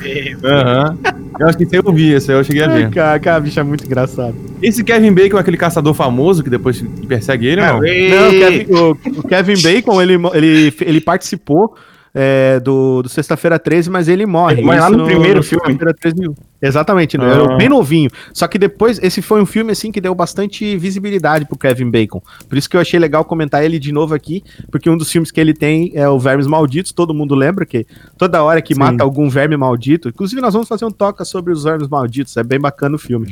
Aham. 0.45 0.99
Eu 1.39 1.47
acho 1.49 1.59
que 1.59 1.65
isso 1.65 1.75
aí 1.75 1.83
eu 1.85 1.93
vi, 1.93 2.13
esse 2.13 2.31
aí 2.33 2.39
eu 2.39 2.45
cheguei 2.45 2.63
a 2.63 2.69
ver. 2.69 2.91
Cara, 2.91 3.19
cara, 3.19 3.41
bicho, 3.41 3.61
é 3.61 3.63
muito 3.63 3.85
engraçado. 3.85 4.35
Esse 4.63 4.83
Kevin 4.83 5.13
Bacon 5.13 5.37
é 5.37 5.41
aquele 5.41 5.57
caçador 5.57 5.93
famoso 5.95 6.43
que 6.43 6.51
depois 6.51 6.83
persegue 7.07 7.47
ele, 7.47 7.61
não? 7.61 7.75
Não, 7.75 8.29
o 8.29 8.31
Kevin, 8.31 8.73
o- 8.73 9.21
o 9.21 9.23
Kevin 9.29 9.63
Bacon, 9.63 10.01
ele, 10.03 10.15
ele, 10.35 10.75
ele 10.81 11.01
participou 11.01 11.75
é, 12.15 12.59
do, 12.61 13.03
do 13.03 13.09
Sexta-feira 13.11 13.59
13, 13.59 13.91
mas 13.91 14.09
ele 14.09 14.25
morre. 14.25 14.55
Ele 14.55 14.63
morre 14.63 14.81
lá 14.81 14.89
Isso 14.89 14.97
no 14.97 15.05
primeiro 15.05 15.43
filme. 15.43 15.67
Sexta-feira 15.67 15.95
13. 16.01 16.31
Exatamente, 16.61 17.19
né? 17.19 17.27
Ah. 17.27 17.35
Era 17.35 17.57
bem 17.57 17.69
novinho. 17.69 18.11
Só 18.33 18.47
que 18.47 18.59
depois, 18.59 18.99
esse 19.03 19.21
foi 19.21 19.40
um 19.40 19.47
filme 19.47 19.73
assim 19.73 19.92
que 19.92 20.01
deu 20.01 20.14
bastante 20.14 20.77
visibilidade 20.77 21.45
pro 21.45 21.59
Kevin 21.59 21.90
Bacon. 21.90 22.23
Por 22.49 22.57
isso 22.57 22.69
que 22.69 22.77
eu 22.77 22.81
achei 22.81 22.99
legal 22.99 23.25
comentar 23.25 23.64
ele 23.64 23.79
de 23.79 23.92
novo 23.92 24.14
aqui, 24.14 24.42
porque 24.71 24.88
um 24.88 24.97
dos 24.97 25.11
filmes 25.11 25.31
que 25.31 25.40
ele 25.40 25.53
tem 25.55 25.92
é 25.95 26.09
o 26.09 26.19
Vermes 26.19 26.47
Malditos, 26.47 26.92
todo 26.92 27.14
mundo 27.14 27.35
lembra 27.35 27.66
que 27.66 27.87
toda 28.16 28.42
hora 28.42 28.62
que 28.62 28.75
Sim. 28.75 28.81
mata 28.81 29.03
algum 29.03 29.29
verme 29.29 29.57
maldito, 29.57 30.09
inclusive 30.09 30.40
nós 30.40 30.53
vamos 30.53 30.69
fazer 30.69 30.85
um 30.85 30.90
toca 30.90 31.25
sobre 31.25 31.53
os 31.53 31.64
vermes 31.64 31.88
malditos, 31.88 32.37
é 32.37 32.42
bem 32.42 32.59
bacana 32.59 32.97
o 32.97 32.99
filme. 32.99 33.27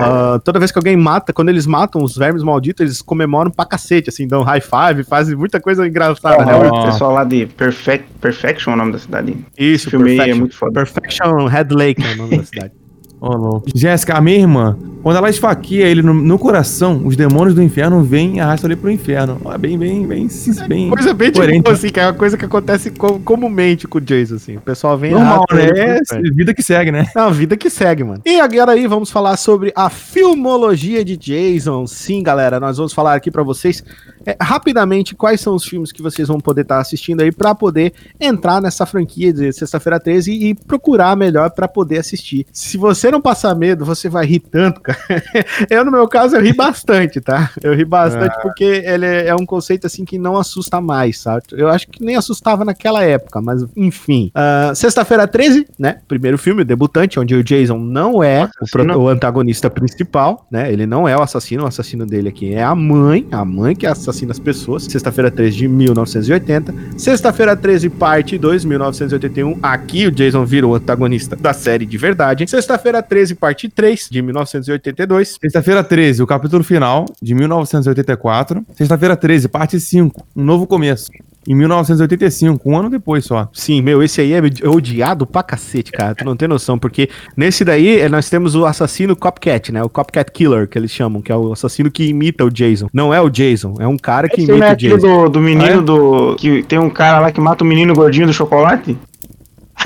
Ah, 0.00 0.40
toda 0.44 0.58
vez 0.58 0.70
que 0.70 0.78
alguém 0.78 0.96
mata, 0.96 1.32
quando 1.32 1.48
eles 1.48 1.66
matam 1.66 2.02
os 2.02 2.16
vermes 2.16 2.42
malditos, 2.42 2.80
eles 2.80 3.02
comemoram 3.02 3.50
pra 3.50 3.64
cacete, 3.64 4.08
assim, 4.08 4.26
dão 4.26 4.42
high 4.42 4.60
five, 4.60 5.04
fazem 5.04 5.36
muita 5.36 5.60
coisa 5.60 5.86
engraçada, 5.86 6.44
né? 6.44 6.52
É 6.52 6.70
o 6.70 6.84
pessoal 6.84 7.12
lá 7.12 7.24
de 7.24 7.46
Perfect, 7.46 8.06
Perfection 8.20 8.72
é 8.72 8.74
o 8.74 8.78
nome 8.78 8.92
da 8.92 8.98
cidade. 8.98 9.36
Isso, 9.56 9.88
é 9.88 9.98
Perfection. 9.98 10.36
muito 10.38 10.56
foda. 10.56 10.72
Perfection 10.72 11.46
Head 11.46 11.74
Lake 11.74 12.02
é 12.02 12.12
o 12.12 12.16
nome 12.16 12.36
da 12.38 12.44
cidade. 12.44 12.72
Louco. 13.20 13.66
Jéssica, 13.74 14.14
a 14.14 14.20
minha 14.20 14.38
irmã, 14.38 14.76
quando 15.02 15.16
ela 15.16 15.28
esfaqueia 15.30 15.86
ele 15.86 16.02
no, 16.02 16.14
no 16.14 16.38
coração, 16.38 17.02
os 17.04 17.16
demônios 17.16 17.54
do 17.54 17.62
inferno 17.62 18.02
vêm 18.02 18.36
e 18.36 18.40
arrastam 18.40 18.68
ele 18.70 18.76
pro 18.80 18.90
inferno. 18.90 19.40
Ó, 19.44 19.52
É 19.52 19.58
bem, 19.58 19.76
bem, 19.78 20.06
bem, 20.06 20.28
bem. 20.68 20.88
Coisa 20.90 21.14
bem 21.14 21.28
tipo 21.28 21.38
coerente. 21.40 21.70
assim, 21.70 21.88
que 21.88 21.98
é 21.98 22.06
uma 22.06 22.12
coisa 22.12 22.36
que 22.36 22.44
acontece 22.44 22.90
co- 22.90 23.18
comumente 23.20 23.88
com 23.88 23.98
o 23.98 24.00
Jason, 24.00 24.36
assim. 24.36 24.56
O 24.56 24.60
pessoal 24.60 24.96
vem 24.96 25.12
Normal, 25.12 25.44
né? 25.52 25.98
É 26.12 26.20
vida 26.32 26.54
que 26.54 26.62
segue, 26.62 26.92
né? 26.92 27.06
É 27.14 27.20
uma 27.20 27.30
vida 27.32 27.56
que 27.56 27.68
segue, 27.70 28.04
mano. 28.04 28.20
E 28.24 28.38
agora 28.40 28.72
aí 28.72 28.86
vamos 28.86 29.10
falar 29.10 29.36
sobre 29.36 29.72
a 29.74 29.88
filmologia 29.90 31.04
de 31.04 31.16
Jason. 31.16 31.86
Sim, 31.86 32.22
galera, 32.22 32.60
nós 32.60 32.76
vamos 32.76 32.92
falar 32.92 33.14
aqui 33.14 33.30
pra 33.30 33.42
vocês 33.42 33.82
é, 34.26 34.36
rapidamente, 34.40 35.14
quais 35.14 35.40
são 35.40 35.54
os 35.54 35.64
filmes 35.64 35.92
que 35.92 36.02
vocês 36.02 36.28
vão 36.28 36.40
poder 36.40 36.62
estar 36.62 36.80
assistindo 36.80 37.20
aí 37.20 37.32
pra 37.32 37.54
poder 37.54 37.92
entrar 38.20 38.60
nessa 38.60 38.86
franquia 38.86 39.32
de 39.32 39.52
Sexta-feira 39.52 39.98
13 39.98 40.32
e, 40.32 40.48
e 40.48 40.54
procurar 40.54 41.16
melhor 41.16 41.50
pra 41.50 41.68
poder 41.68 41.98
assistir. 41.98 42.46
Se 42.52 42.76
você 42.76 43.10
não 43.10 43.20
passar 43.20 43.54
medo, 43.54 43.84
você 43.84 44.08
vai 44.08 44.26
rir 44.26 44.40
tanto, 44.40 44.80
cara. 44.80 44.98
Eu, 45.70 45.84
no 45.84 45.90
meu 45.90 46.06
caso, 46.08 46.36
eu 46.36 46.42
ri 46.42 46.52
bastante, 46.52 47.20
tá? 47.20 47.50
Eu 47.62 47.74
ri 47.74 47.84
bastante 47.84 48.34
porque 48.42 48.64
ele 48.64 49.06
é 49.06 49.34
um 49.34 49.44
conceito 49.44 49.86
assim 49.86 50.04
que 50.04 50.18
não 50.18 50.36
assusta 50.36 50.80
mais, 50.80 51.18
sabe? 51.20 51.42
Eu 51.52 51.68
acho 51.68 51.88
que 51.88 52.02
nem 52.02 52.16
assustava 52.16 52.64
naquela 52.64 53.02
época, 53.04 53.40
mas 53.40 53.64
enfim. 53.76 54.30
Ah, 54.34 54.72
Sexta-feira 54.74 55.26
13, 55.26 55.66
né? 55.78 55.98
Primeiro 56.06 56.38
filme, 56.38 56.62
o 56.62 56.64
debutante, 56.64 57.18
onde 57.18 57.34
o 57.34 57.42
Jason 57.42 57.78
não 57.78 58.22
é 58.22 58.48
o, 58.60 58.98
o 58.98 59.08
antagonista 59.08 59.68
principal, 59.68 60.46
né? 60.50 60.72
Ele 60.72 60.86
não 60.86 61.08
é 61.08 61.16
o 61.16 61.22
assassino, 61.22 61.64
o 61.64 61.66
assassino 61.66 62.06
dele 62.06 62.28
aqui 62.28 62.54
é 62.54 62.62
a 62.62 62.74
mãe, 62.74 63.26
a 63.30 63.44
mãe 63.44 63.74
que 63.74 63.86
assassina 63.86 64.07
as 64.08 64.38
pessoas. 64.38 64.84
Sexta-feira 64.84 65.30
13 65.30 65.56
de 65.56 65.68
1980. 65.68 66.74
Sexta-feira 66.96 67.56
13, 67.56 67.90
parte 67.90 68.38
2, 68.38 68.64
1981. 68.64 69.58
Aqui 69.62 70.06
o 70.06 70.10
Jason 70.10 70.44
vira 70.44 70.66
o 70.66 70.74
antagonista 70.74 71.36
da 71.36 71.52
série 71.52 71.86
de 71.86 71.96
verdade. 71.98 72.48
Sexta-feira 72.48 73.02
13, 73.02 73.34
parte 73.34 73.68
3, 73.68 74.08
de 74.10 74.22
1982. 74.22 75.38
Sexta-feira 75.40 75.84
13, 75.84 76.22
o 76.22 76.26
capítulo 76.26 76.64
final, 76.64 77.06
de 77.20 77.34
1984. 77.34 78.64
Sexta-feira 78.74 79.16
13, 79.16 79.48
parte 79.48 79.80
5, 79.80 80.26
um 80.36 80.44
novo 80.44 80.66
começo. 80.66 81.10
Em 81.46 81.54
1985, 81.54 82.68
um 82.68 82.76
ano 82.76 82.90
depois 82.90 83.24
só. 83.24 83.48
Sim, 83.54 83.80
meu, 83.80 84.02
esse 84.02 84.20
aí 84.20 84.32
é 84.34 84.68
odiado 84.68 85.26
pra 85.26 85.42
cacete, 85.42 85.90
cara. 85.90 86.14
Tu 86.14 86.22
não 86.24 86.36
tem 86.36 86.46
noção, 86.46 86.78
porque 86.78 87.08
nesse 87.36 87.64
daí 87.64 88.00
eh, 88.00 88.08
nós 88.08 88.28
temos 88.28 88.54
o 88.54 88.66
assassino 88.66 89.16
Copcat, 89.16 89.72
né? 89.72 89.82
O 89.82 89.88
Copcat 89.88 90.30
Killer, 90.30 90.68
que 90.68 90.76
eles 90.78 90.90
chamam, 90.90 91.22
que 91.22 91.32
é 91.32 91.36
o 91.36 91.52
assassino 91.52 91.90
que 91.90 92.04
imita 92.04 92.44
o 92.44 92.50
Jason. 92.50 92.88
Não 92.92 93.14
é 93.14 93.20
o 93.20 93.30
Jason, 93.30 93.74
é 93.80 93.86
um 93.86 93.96
cara 93.96 94.28
que 94.28 94.42
Esse 94.42 94.50
não 94.50 94.58
imita 94.58 94.72
é 94.72 94.74
o 94.74 94.76
Jason. 94.76 94.98
do, 95.24 95.28
do 95.30 95.40
menino 95.40 95.64
Ah, 95.64 95.70
é? 95.70 95.80
do. 95.80 96.36
Que 96.36 96.62
tem 96.64 96.78
um 96.78 96.90
cara 96.90 97.20
lá 97.20 97.32
que 97.32 97.40
mata 97.40 97.64
o 97.64 97.66
menino 97.66 97.94
gordinho 97.94 98.26
do 98.26 98.32
chocolate? 98.32 98.98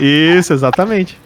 Isso, 0.00 0.52
exatamente. 0.52 1.16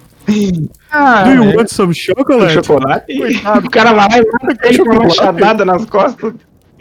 Ah, 0.90 1.22
Do 1.22 1.30
you 1.30 1.44
é. 1.52 1.56
want 1.56 1.68
some 1.68 1.92
Do 1.94 1.98
chocolate? 1.98 2.54
chocolate? 2.54 3.16
Coitado. 3.16 3.66
O 3.66 3.70
cara 3.70 3.92
vai 3.92 4.08
lá 4.08 4.18
e 4.18 4.26
mata 4.32 4.68
ele 4.68 4.78
com 4.78 4.90
uma 4.92 5.04
machadada 5.04 5.64
nas 5.64 5.84
costas. 5.86 6.34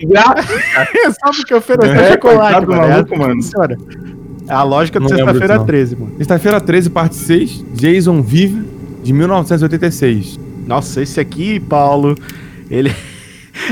Graça. 0.03 0.43
Só 1.23 1.31
porque 1.35 1.53
ofereceu 1.53 1.93
É, 1.95 2.11
chocolate, 2.13 2.67
mano. 2.67 2.83
É 2.83 2.87
maluco, 2.89 3.17
mano. 3.17 3.33
funciona. 3.35 3.77
É 4.47 4.53
a 4.53 4.63
lógica 4.63 4.99
do 4.99 5.03
Não 5.03 5.09
sexta-feira 5.09 5.47
disso, 5.47 5.59
não. 5.59 5.65
13, 5.65 5.95
mano. 5.95 6.13
Sexta-feira 6.17 6.61
13, 6.61 6.89
parte 6.89 7.15
6, 7.15 7.65
Jason 7.73 8.21
Vive, 8.21 8.63
de 9.03 9.13
1986. 9.13 10.39
Nossa, 10.67 11.01
esse 11.01 11.19
aqui, 11.19 11.59
Paulo, 11.59 12.15
ele. 12.69 12.93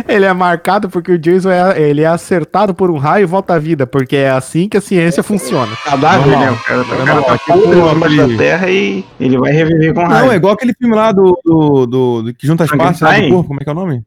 Ele 0.08 0.24
é 0.24 0.32
marcado 0.32 0.90
porque 0.90 1.12
o 1.12 1.20
Jason 1.20 1.52
é, 1.52 1.78
ele 1.82 2.04
é 2.04 2.06
acertado 2.06 2.74
por 2.74 2.90
um 2.90 2.98
raio 2.98 3.24
e 3.24 3.26
volta 3.26 3.54
à 3.56 3.60
vida, 3.60 3.86
porque 3.86 4.16
é 4.16 4.30
assim 4.32 4.70
que 4.70 4.78
a 4.78 4.82
ciência 4.82 5.22
funciona. 5.22 5.76
Cadáver, 5.84 6.40
né? 6.40 6.52
O 6.52 6.56
cara, 6.64 6.82
o 6.82 6.86
cara 7.06 7.22
tá 7.22 7.38
podre 7.46 7.82
aquele- 8.06 8.28
da 8.32 8.38
terra 8.38 8.70
e 8.70 9.04
ele 9.20 9.38
vai 9.38 9.52
reviver 9.52 9.94
com 9.94 10.00
Não, 10.02 10.08
raiva. 10.08 10.34
é 10.34 10.38
igual 10.38 10.54
aquele 10.54 10.74
filme 10.74 10.96
lá 10.96 11.12
do, 11.12 11.38
do, 11.44 11.86
do- 11.86 12.22
do 12.24 12.34
que 12.34 12.48
junta 12.48 12.64
as 12.64 12.72
partes 12.72 13.02
lá 13.02 13.20
do 13.20 13.28
corpo, 13.28 13.48
como 13.50 13.60
é 13.60 13.64
que 13.66 13.70
é 13.70 13.74
o 13.74 13.76
nome? 13.76 14.02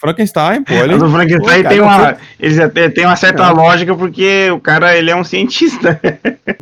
Frankenstein, 0.00 0.62
pô. 0.64 0.72
Ele... 0.72 0.94
O 0.94 1.10
Frankenstein 1.10 1.38
Pô, 1.40 1.46
cara, 1.62 1.68
tem 1.68 1.78
não 1.78 1.84
uma. 1.86 2.16
Eles 2.38 2.58
até 2.58 2.88
tem 2.88 3.04
uma 3.04 3.16
certa 3.16 3.50
lógica 3.50 3.94
porque 3.94 4.50
o 4.50 4.58
cara 4.58 4.96
ele 4.96 5.10
é 5.10 5.16
um 5.16 5.22
cientista. 5.24 6.00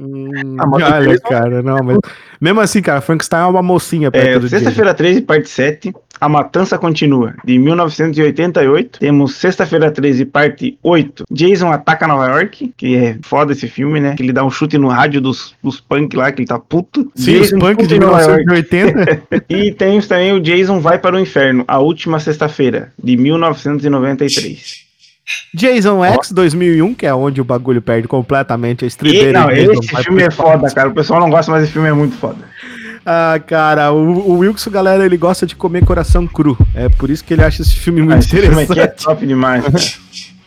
Hum, 0.00 0.56
Ah, 0.58 0.66
mas 0.66 1.04
Jason- 1.06 1.28
cara, 1.28 1.62
não, 1.62 1.78
mas. 1.82 1.98
Mesmo 2.40 2.60
assim, 2.60 2.82
cara, 2.82 3.00
Frankenstein 3.00 3.42
é 3.42 3.46
uma 3.46 3.62
mocinha 3.62 4.10
perto 4.10 4.46
É. 4.46 4.48
Sexta-feira 4.48 4.92
13, 4.94 5.20
parte 5.22 5.48
7. 5.48 5.92
A 6.20 6.28
Matança 6.28 6.78
Continua, 6.78 7.34
de 7.44 7.58
1988. 7.58 8.98
Temos 8.98 9.34
Sexta-feira 9.36 9.90
13, 9.90 10.24
parte 10.24 10.78
8. 10.82 11.24
Jason 11.30 11.70
Ataca 11.70 12.06
Nova 12.06 12.26
York, 12.26 12.72
que 12.76 12.96
é 12.96 13.18
foda 13.22 13.52
esse 13.52 13.68
filme, 13.68 14.00
né? 14.00 14.14
Que 14.16 14.22
ele 14.22 14.32
dá 14.32 14.44
um 14.44 14.50
chute 14.50 14.76
no 14.78 14.88
rádio 14.88 15.20
dos, 15.20 15.54
dos 15.62 15.80
punk 15.80 16.16
lá, 16.16 16.32
que 16.32 16.40
ele 16.40 16.48
tá 16.48 16.58
puto. 16.58 17.10
Sim, 17.14 17.40
os 17.40 17.50
Jason 17.50 17.58
punk 17.58 17.86
de 17.86 17.94
Puto 17.94 17.94
em 17.94 18.00
Nova 18.00 18.22
York. 18.22 18.44
1980. 18.46 19.28
E 19.48 19.72
temos 19.72 20.06
também 20.06 20.32
o 20.32 20.40
Jason 20.40 20.80
Vai 20.80 20.98
para 20.98 21.16
o 21.16 21.18
Inferno, 21.18 21.64
a 21.66 21.78
última 21.78 22.20
sexta-feira, 22.20 22.92
de 23.02 23.16
1993. 23.16 24.86
Jason 25.54 26.04
X 26.04 26.32
2001, 26.32 26.94
que 26.94 27.06
é 27.06 27.14
onde 27.14 27.40
o 27.40 27.44
bagulho 27.44 27.82
perde 27.82 28.08
completamente 28.08 28.84
a 28.84 28.88
estribeira. 28.88 29.40
não, 29.40 29.50
e 29.50 29.66
Jason 29.66 29.80
esse 29.80 30.04
filme 30.04 30.22
é 30.22 30.30
foda, 30.30 30.70
cara. 30.70 30.88
O 30.88 30.94
pessoal 30.94 31.20
não 31.20 31.30
gosta, 31.30 31.50
mas 31.50 31.64
esse 31.64 31.72
filme 31.72 31.88
é 31.88 31.92
muito 31.92 32.16
foda. 32.16 32.38
Ah, 33.10 33.40
cara, 33.40 33.90
o, 33.90 34.32
o 34.32 34.38
Wilson, 34.40 34.70
galera, 34.70 35.02
ele 35.06 35.16
gosta 35.16 35.46
de 35.46 35.56
comer 35.56 35.82
coração 35.82 36.26
cru. 36.26 36.58
É 36.74 36.90
por 36.90 37.08
isso 37.08 37.24
que 37.24 37.32
ele 37.32 37.42
acha 37.42 37.62
esse 37.62 37.74
filme 37.74 38.02
muito 38.02 38.18
Esse 38.18 38.28
filme 38.28 38.48
aqui 38.48 38.58
é 38.58 38.62
interessante. 38.64 39.02
top 39.04 39.26
demais. 39.26 39.64
cara. 39.64 39.78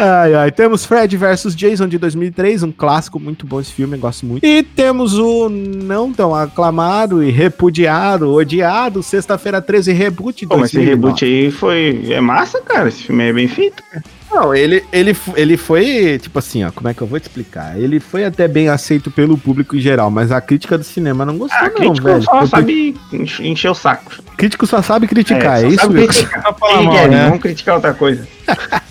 Ai, 0.00 0.32
ai. 0.34 0.52
Temos 0.52 0.84
Fred 0.84 1.16
vs 1.16 1.56
Jason 1.56 1.88
de 1.88 1.98
2003, 1.98 2.62
um 2.62 2.70
clássico 2.70 3.18
muito 3.18 3.44
bom 3.44 3.58
esse 3.58 3.72
filme, 3.72 3.96
eu 3.96 4.00
gosto 4.00 4.24
muito. 4.24 4.46
E 4.46 4.62
temos 4.62 5.18
o 5.18 5.48
não 5.48 6.12
tão 6.12 6.32
aclamado 6.32 7.20
e 7.24 7.32
repudiado, 7.32 8.30
odiado, 8.32 9.02
Sexta-feira 9.02 9.60
13 9.60 9.92
Reboot 9.92 10.46
Pô, 10.46 10.56
mas 10.58 10.66
esse 10.68 10.76
2009. 10.76 10.90
reboot 10.90 11.24
aí 11.24 11.50
foi. 11.50 12.12
É 12.12 12.20
massa, 12.20 12.60
cara. 12.60 12.88
Esse 12.88 13.02
filme 13.02 13.24
é 13.28 13.32
bem 13.32 13.48
feito. 13.48 13.82
Não, 14.30 14.54
ele, 14.54 14.84
ele, 14.92 15.16
ele 15.36 15.56
foi, 15.56 16.18
tipo 16.20 16.38
assim, 16.38 16.62
ó, 16.64 16.70
como 16.70 16.88
é 16.88 16.94
que 16.94 17.00
eu 17.00 17.06
vou 17.06 17.18
te 17.18 17.24
explicar? 17.24 17.78
Ele 17.78 17.98
foi 17.98 18.24
até 18.24 18.46
bem 18.46 18.68
aceito 18.68 19.10
pelo 19.10 19.38
público 19.38 19.74
em 19.74 19.80
geral, 19.80 20.10
mas 20.10 20.30
a 20.30 20.40
crítica 20.40 20.76
do 20.76 20.84
cinema 20.84 21.24
não 21.24 21.38
gostou, 21.38 21.58
Ah, 21.58 21.64
não, 21.68 21.74
crítico 21.74 22.06
velho. 22.06 22.22
só 22.22 22.46
sabe 22.46 22.94
enche- 23.12 23.46
encher 23.48 23.70
o 23.70 23.74
saco. 23.74 24.12
Crítico 24.36 24.66
só 24.66 24.82
sabe 24.82 25.06
criticar, 25.08 25.58
é, 25.58 25.60
só 25.62 25.66
isso, 25.68 25.76
sabe 25.80 25.94
Wilson? 26.00 26.12
criticar. 26.12 26.42
Só 26.42 26.52
falar 26.54 26.74
Quem 26.78 26.84
mal, 26.86 26.94
quer, 26.94 27.08
né? 27.08 27.24
Vamos 27.24 27.40
criticar 27.42 27.74
outra 27.76 27.94
coisa. 27.94 28.28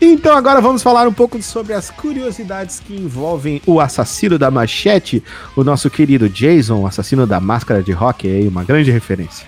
Então 0.00 0.36
agora 0.36 0.60
vamos 0.60 0.82
falar 0.82 1.06
um 1.06 1.12
pouco 1.12 1.40
sobre 1.42 1.72
as 1.72 1.90
curiosidades 1.90 2.80
que 2.80 2.94
envolvem 2.94 3.62
o 3.66 3.80
assassino 3.80 4.38
da 4.38 4.50
machete, 4.50 5.22
o 5.56 5.62
nosso 5.64 5.88
querido 5.88 6.28
Jason, 6.28 6.80
o 6.80 6.86
assassino 6.86 7.26
da 7.26 7.40
máscara 7.40 7.82
de 7.82 7.92
rock, 7.92 8.26
aí 8.28 8.46
uma 8.46 8.64
grande 8.64 8.90
referência. 8.90 9.46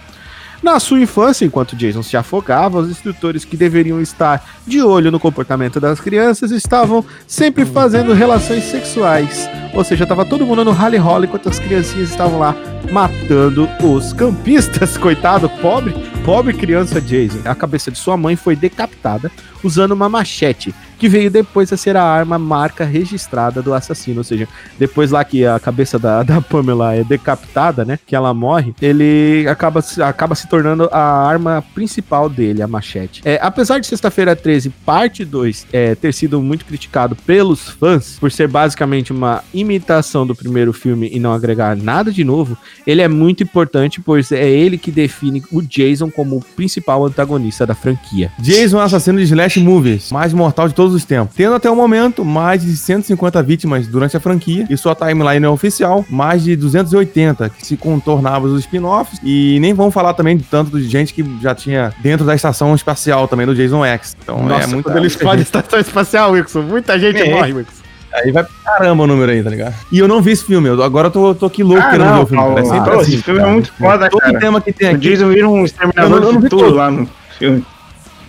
Na 0.63 0.81
sua 0.81 1.01
infância, 1.01 1.45
enquanto 1.45 1.77
Jason 1.77 2.03
se 2.03 2.17
afogava, 2.17 2.79
os 2.79 2.91
instrutores 2.91 3.45
que 3.45 3.57
deveriam 3.57 4.01
estar 4.01 4.45
de 4.67 4.81
olho 4.83 5.11
no 5.11 5.21
comportamento 5.21 5.79
das 5.79 6.01
crianças 6.01 6.51
estavam 6.51 7.05
sempre 7.27 7.65
fazendo 7.65 8.13
relações 8.13 8.65
sexuais. 8.65 9.49
Ou 9.75 9.85
seja, 9.85 10.05
estava 10.05 10.25
todo 10.25 10.47
mundo 10.47 10.65
no 10.65 10.73
rally 10.73 10.97
roll 10.97 11.25
enquanto 11.25 11.49
as 11.49 11.59
criancinhas 11.59 12.11
estavam 12.11 12.39
lá 12.39 12.57
matando 12.91 13.69
os 13.83 14.13
campistas. 14.13 14.97
Coitado, 14.99 15.49
pobre, 15.61 15.95
pobre 16.25 16.55
criança 16.55 17.01
Jason. 17.01 17.41
A 17.45 17.55
cabeça 17.55 17.91
de 17.91 17.99
sua 17.99 18.17
mãe 18.17 18.37
foi 18.37 18.57
decapitada 18.57 19.31
usando 19.63 19.93
uma 19.93 20.09
machete, 20.09 20.75
que 20.99 21.09
veio 21.09 21.31
depois 21.31 21.73
a 21.73 21.77
ser 21.77 21.97
a 21.97 22.03
arma 22.03 22.39
marca 22.39 22.85
registrada 22.85 23.63
do 23.63 23.75
assassino. 23.75 24.19
Ou 24.19 24.25
seja, 24.25 24.49
depois 24.79 25.11
lá 25.11 25.25
que 25.25 25.45
a 25.45 25.59
cabeça 25.59 25.99
da, 25.99 26.23
da 26.23 26.41
Pamela 26.41 26.95
é 26.95 27.05
decapitada, 27.05 27.85
né? 27.85 27.99
Que 28.07 28.17
ela 28.17 28.33
morre, 28.33 28.75
ele 28.81 29.47
acaba, 29.49 29.83
acaba 30.05 30.35
se 30.35 30.49
tornando 30.49 30.89
a 30.93 31.01
arma 31.01 31.65
principal 31.75 32.29
dele, 32.29 32.63
a 32.63 32.69
machete. 32.69 33.23
É, 33.25 33.39
apesar 33.43 33.79
de 33.79 33.87
Sexta-feira 33.87 34.35
13, 34.35 34.71
parte 34.71 35.25
2, 35.25 35.67
é, 35.73 35.95
ter 35.95 36.13
sido 36.13 36.41
muito 36.41 36.65
criticado 36.65 37.15
pelos 37.15 37.69
fãs, 37.69 38.17
por 38.19 38.31
ser 38.31 38.49
basicamente 38.49 39.13
uma 39.13 39.43
imitação 39.53 40.27
do 40.27 40.35
primeiro 40.35 40.73
filme 40.73 41.11
e 41.13 41.19
não 41.19 41.33
agregar 41.33 41.77
nada 41.77 42.11
de 42.13 42.25
novo, 42.25 42.57
ele 42.87 43.03
é 43.03 43.09
muito 43.09 43.43
importante, 43.43 44.01
pois 44.01 44.33
é 44.33 44.49
ele 44.49 44.79
que 44.79 44.91
define 44.91 45.43
o 45.51 45.63
Jason 45.63 46.11
como 46.11 46.37
o 46.37 46.45
principal 46.55 47.05
antagonista 47.05 47.67
da 47.67 47.75
franquia. 47.75 48.31
Jason 48.39 48.81
é 48.81 48.85
assassino 48.85 49.19
de 49.19 49.25
slash 49.25 49.61
movies, 49.61 50.11
mais 50.13 50.33
mortal 50.33 50.69
de 50.69 50.75
todos 50.75 50.86
os 50.95 51.05
tempos. 51.05 51.35
Tendo 51.37 51.55
até 51.55 51.71
o 51.71 51.77
momento 51.77 52.25
mais 52.25 52.63
de 52.63 52.77
150 52.77 53.43
vítimas 53.43 53.87
durante 53.87 54.17
a 54.17 54.21
franquia, 54.21 54.67
e 54.69 54.77
sua 54.77 54.95
timeline 54.95 55.45
é 55.45 55.49
oficial, 55.49 56.05
mais 56.11 56.43
de 56.45 56.55
280, 56.57 57.49
que 57.51 57.67
se 57.67 57.77
contornavam 57.77 58.51
os 58.53 58.61
spin-offs, 58.61 59.19
e 59.23 59.59
nem 59.61 59.73
vamos 59.75 59.93
falar 59.95 60.15
também 60.15 60.37
de 60.37 60.45
tanto 60.45 60.79
de 60.79 60.89
gente 60.89 61.13
que 61.15 61.25
já 61.43 61.55
tinha 61.55 61.93
dentro 62.03 62.25
da 62.27 62.35
estação 62.35 62.75
espacial 62.75 63.27
também 63.29 63.47
do 63.47 63.55
Jason 63.55 63.85
X. 63.85 64.17
Então 64.23 64.39
é 64.51 64.67
muito 64.67 64.85
quando 64.85 64.97
ele 64.99 65.07
explode 65.07 65.41
a 65.41 65.43
estação 65.43 65.79
espacial, 65.81 66.33
Wilson, 66.33 66.63
muita 66.63 66.99
gente 66.99 67.21
É. 67.21 67.31
morre, 67.35 67.53
Wilson. 67.53 67.73
Aí 68.15 68.33
vai 68.33 68.45
pra 68.45 68.53
caramba 68.79 69.03
o 69.03 69.07
número 69.07 69.31
aí, 69.31 69.43
tá 69.43 69.51
ligado? 69.51 69.75
E 69.93 69.99
eu 69.99 70.09
não 70.09 70.23
vi 70.23 70.31
esse 70.31 70.43
filme, 70.45 70.69
eu- 70.69 70.83
agora 70.83 71.09
eu 71.09 71.11
tô, 71.11 71.35
tô 71.35 71.47
aqui 71.47 71.63
louco 71.63 71.83
Ah, 71.83 71.91
querendo 71.91 72.15
ver 72.15 72.21
o 72.23 72.27
filme. 72.27 72.43
Cara. 72.45 72.61
É 72.61 72.65
sempre 72.65 72.95
assim, 72.95 73.13
esse 73.15 73.23
filme 73.23 73.41
é 73.41 73.43
cara. 73.43 73.53
muito 73.53 73.73
foda, 73.75 74.09
Todo 74.09 74.21
cara. 74.23 74.39
tema 74.39 74.61
que 74.61 74.73
tem 74.73 74.89
O 74.89 74.91
aqui. 74.97 75.01
Jason 75.11 75.29
vira 75.29 75.49
um 75.49 75.65
exterminador 75.67 76.05
Eu 76.05 76.09
não- 76.11 76.17
eu 76.17 76.33
não 76.33 76.33
do 76.33 76.41
vi 76.41 76.45
futuro 76.51 76.67
todo. 76.69 76.77
lá 76.77 76.91
no 76.91 77.09
filme. 77.39 77.65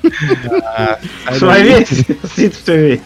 Sai 0.02 1.34
Você 1.40 1.46
vai 1.46 1.64
ver? 1.64 1.84
Assista 1.84 2.14
pra 2.14 2.30
você 2.30 2.78
ver. 2.78 3.02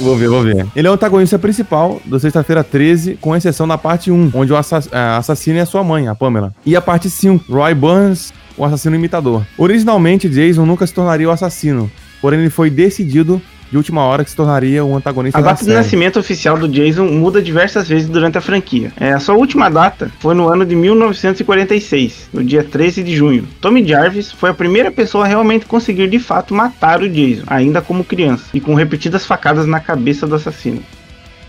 Vou 0.00 0.16
ver, 0.16 0.28
vou 0.28 0.42
ver. 0.42 0.66
Ele 0.74 0.88
é 0.88 0.90
o 0.90 0.94
antagonista 0.94 1.38
principal 1.38 2.00
do 2.04 2.18
Sexta-feira 2.18 2.64
13, 2.64 3.16
com 3.20 3.36
exceção 3.36 3.68
da 3.68 3.78
parte 3.78 4.10
1, 4.10 4.30
onde 4.34 4.52
o 4.52 4.56
assa- 4.56 4.82
a 4.90 5.18
assassino 5.18 5.58
é 5.58 5.64
sua 5.64 5.84
mãe, 5.84 6.08
a 6.08 6.14
Pamela. 6.14 6.52
E 6.66 6.74
a 6.74 6.80
parte 6.80 7.08
5, 7.08 7.52
Roy 7.52 7.74
Burns, 7.74 8.32
o 8.56 8.64
assassino 8.64 8.96
imitador. 8.96 9.42
Originalmente, 9.56 10.28
Jason 10.28 10.64
nunca 10.66 10.86
se 10.86 10.94
tornaria 10.94 11.28
o 11.28 11.30
assassino, 11.30 11.90
porém 12.20 12.40
ele 12.40 12.50
foi 12.50 12.68
decidido 12.70 13.40
de 13.72 13.78
última 13.78 14.02
hora 14.02 14.22
que 14.22 14.28
se 14.28 14.36
tornaria 14.36 14.84
um 14.84 14.94
antagonista 14.94 15.38
A 15.38 15.40
da 15.40 15.52
data 15.52 15.64
de 15.64 15.72
nascimento 15.72 16.20
oficial 16.20 16.58
do 16.58 16.68
Jason 16.68 17.06
muda 17.06 17.40
diversas 17.40 17.88
vezes 17.88 18.06
durante 18.06 18.36
a 18.36 18.40
franquia. 18.42 18.92
É, 19.00 19.12
a 19.14 19.18
sua 19.18 19.34
última 19.34 19.70
data 19.70 20.10
foi 20.20 20.34
no 20.34 20.46
ano 20.46 20.66
de 20.66 20.76
1946, 20.76 22.28
no 22.34 22.44
dia 22.44 22.62
13 22.62 23.02
de 23.02 23.16
junho. 23.16 23.48
Tommy 23.62 23.82
Jarvis 23.82 24.30
foi 24.30 24.50
a 24.50 24.54
primeira 24.54 24.90
pessoa 24.92 25.24
a 25.24 25.26
realmente 25.26 25.64
conseguir 25.64 26.06
de 26.10 26.18
fato 26.18 26.54
matar 26.54 27.00
o 27.00 27.08
Jason, 27.08 27.44
ainda 27.46 27.80
como 27.80 28.04
criança, 28.04 28.44
e 28.52 28.60
com 28.60 28.74
repetidas 28.74 29.24
facadas 29.24 29.66
na 29.66 29.80
cabeça 29.80 30.26
do 30.26 30.34
assassino. 30.34 30.82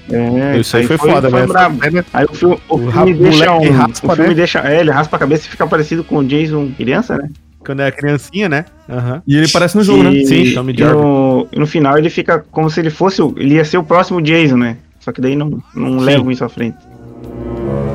É, 0.10 0.58
Isso 0.60 0.78
aí 0.78 0.88
foi 0.88 0.98
foda, 0.98 1.30
foi 1.30 1.42
mas- 1.42 1.50
brabo. 1.50 1.80
Aí 2.14 2.26
o 2.30 2.34
filme, 2.34 2.58
o 2.70 2.76
O 2.76 2.92
filme 2.92 3.14
deixa 3.16 3.54
um, 3.54 3.72
raspa, 3.72 4.08
o 4.14 4.16
filme 4.16 4.30
né? 4.30 4.36
deixa, 4.36 4.60
é, 4.60 4.80
ele 4.80 4.92
raspa 4.92 5.18
a 5.18 5.20
cabeça 5.20 5.46
e 5.48 5.50
fica 5.50 5.68
parecido 5.68 6.06
com 6.06 6.18
o 6.20 6.24
Jason 6.24 6.72
criança, 6.78 7.18
né? 7.18 7.30
Quando 7.66 7.80
era 7.82 7.92
criancinha, 7.92 8.48
né? 8.50 8.66
Aham. 8.90 9.22
E 9.28 9.36
ele 9.38 9.46
aparece 9.48 9.76
no 9.78 9.84
jogo, 9.84 10.04
né? 10.04 10.14
E- 10.14 10.26
Sim, 10.26 10.54
Tommy 10.54 10.74
e 10.74 10.78
Jarvis. 10.80 11.02
no, 11.04 11.48
no 11.56 11.68
final 11.68 11.98
ele 11.98 12.10
fica 12.10 12.44
como 12.52 12.70
se 12.70 12.80
ele 12.80 12.90
fosse, 12.90 13.22
o- 13.22 13.34
ele 13.38 13.56
ia 13.56 13.66
ser 13.66 13.78
o 13.78 13.84
próximo 13.84 14.22
Jason, 14.22 14.58
né? 14.58 14.78
Só 15.00 15.12
que 15.12 15.20
daí 15.22 15.36
não, 15.36 15.62
não 15.76 16.00
Sim. 16.00 16.06
levam 16.06 16.32
isso 16.32 16.44
à 16.46 16.50
frente. 16.50 16.78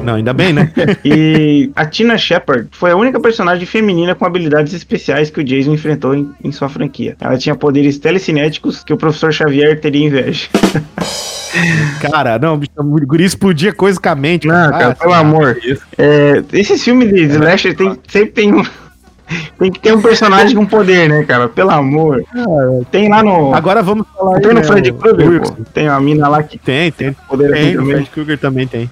Não, 0.05 0.15
ainda 0.15 0.33
bem, 0.33 0.53
né? 0.55 0.73
E 1.05 1.71
a 1.77 1.85
Tina 1.85 2.17
Shepard 2.17 2.69
foi 2.73 2.91
a 2.91 2.97
única 2.97 3.21
personagem 3.21 3.67
feminina 3.67 4.15
com 4.15 4.25
habilidades 4.25 4.73
especiais 4.73 5.29
que 5.31 5.41
o 5.41 5.45
Jason 5.45 5.75
enfrentou 5.75 6.15
em, 6.15 6.31
em 6.43 6.51
sua 6.53 6.69
franquia. 6.69 7.15
Ela 7.21 7.37
tinha 7.37 7.55
poderes 7.55 7.99
telecinéticos 7.99 8.83
que 8.83 8.93
o 8.93 8.97
professor 8.97 9.33
Xavier 9.33 9.79
teria 9.81 10.07
inveja. 10.07 10.49
Cara, 12.01 12.39
não, 12.39 12.59
bicho, 12.59 12.71
o 12.77 13.07
guri 13.07 13.25
explodia 13.25 13.73
coisa 13.73 13.99
com 14.01 14.09
a 14.09 14.15
mente. 14.15 14.47
Não, 14.47 14.71
cara, 14.71 14.95
pelo 14.95 15.15
amor. 15.15 15.59
É, 15.97 16.43
esses 16.53 16.83
filmes 16.85 17.09
de 17.13 17.23
slasher 17.25 17.75
tem, 17.75 17.99
sempre 18.07 18.31
tem 18.33 18.55
um. 18.55 18.63
Tem 19.59 19.71
que 19.71 19.81
ter 19.81 19.95
um 19.95 20.01
personagem 20.01 20.57
com 20.57 20.65
poder, 20.65 21.09
né, 21.09 21.25
cara? 21.25 21.49
Pelo 21.49 21.71
amor. 21.71 22.23
Tem 22.91 23.09
lá 23.09 23.23
no. 23.23 23.55
Agora 23.55 23.83
vamos 23.83 24.07
falar 24.17 24.41
tem 24.41 24.49
no 24.49 24.55
né, 24.61 24.63
Freddy 24.65 24.91
o- 24.91 24.95
Krueger, 24.95 25.43
o. 25.43 25.65
Tem 25.67 25.89
uma 25.89 26.01
mina 26.01 26.29
lá 26.29 26.43
que 26.43 26.59
Tem, 26.59 26.91
tem. 26.93 27.13
tem 27.13 27.17
poder 27.29 27.53
Tem, 27.53 27.79
o. 27.79 27.85
Fred 27.85 28.11
Krueger 28.11 28.39
também 28.39 28.67
tem. 28.67 28.91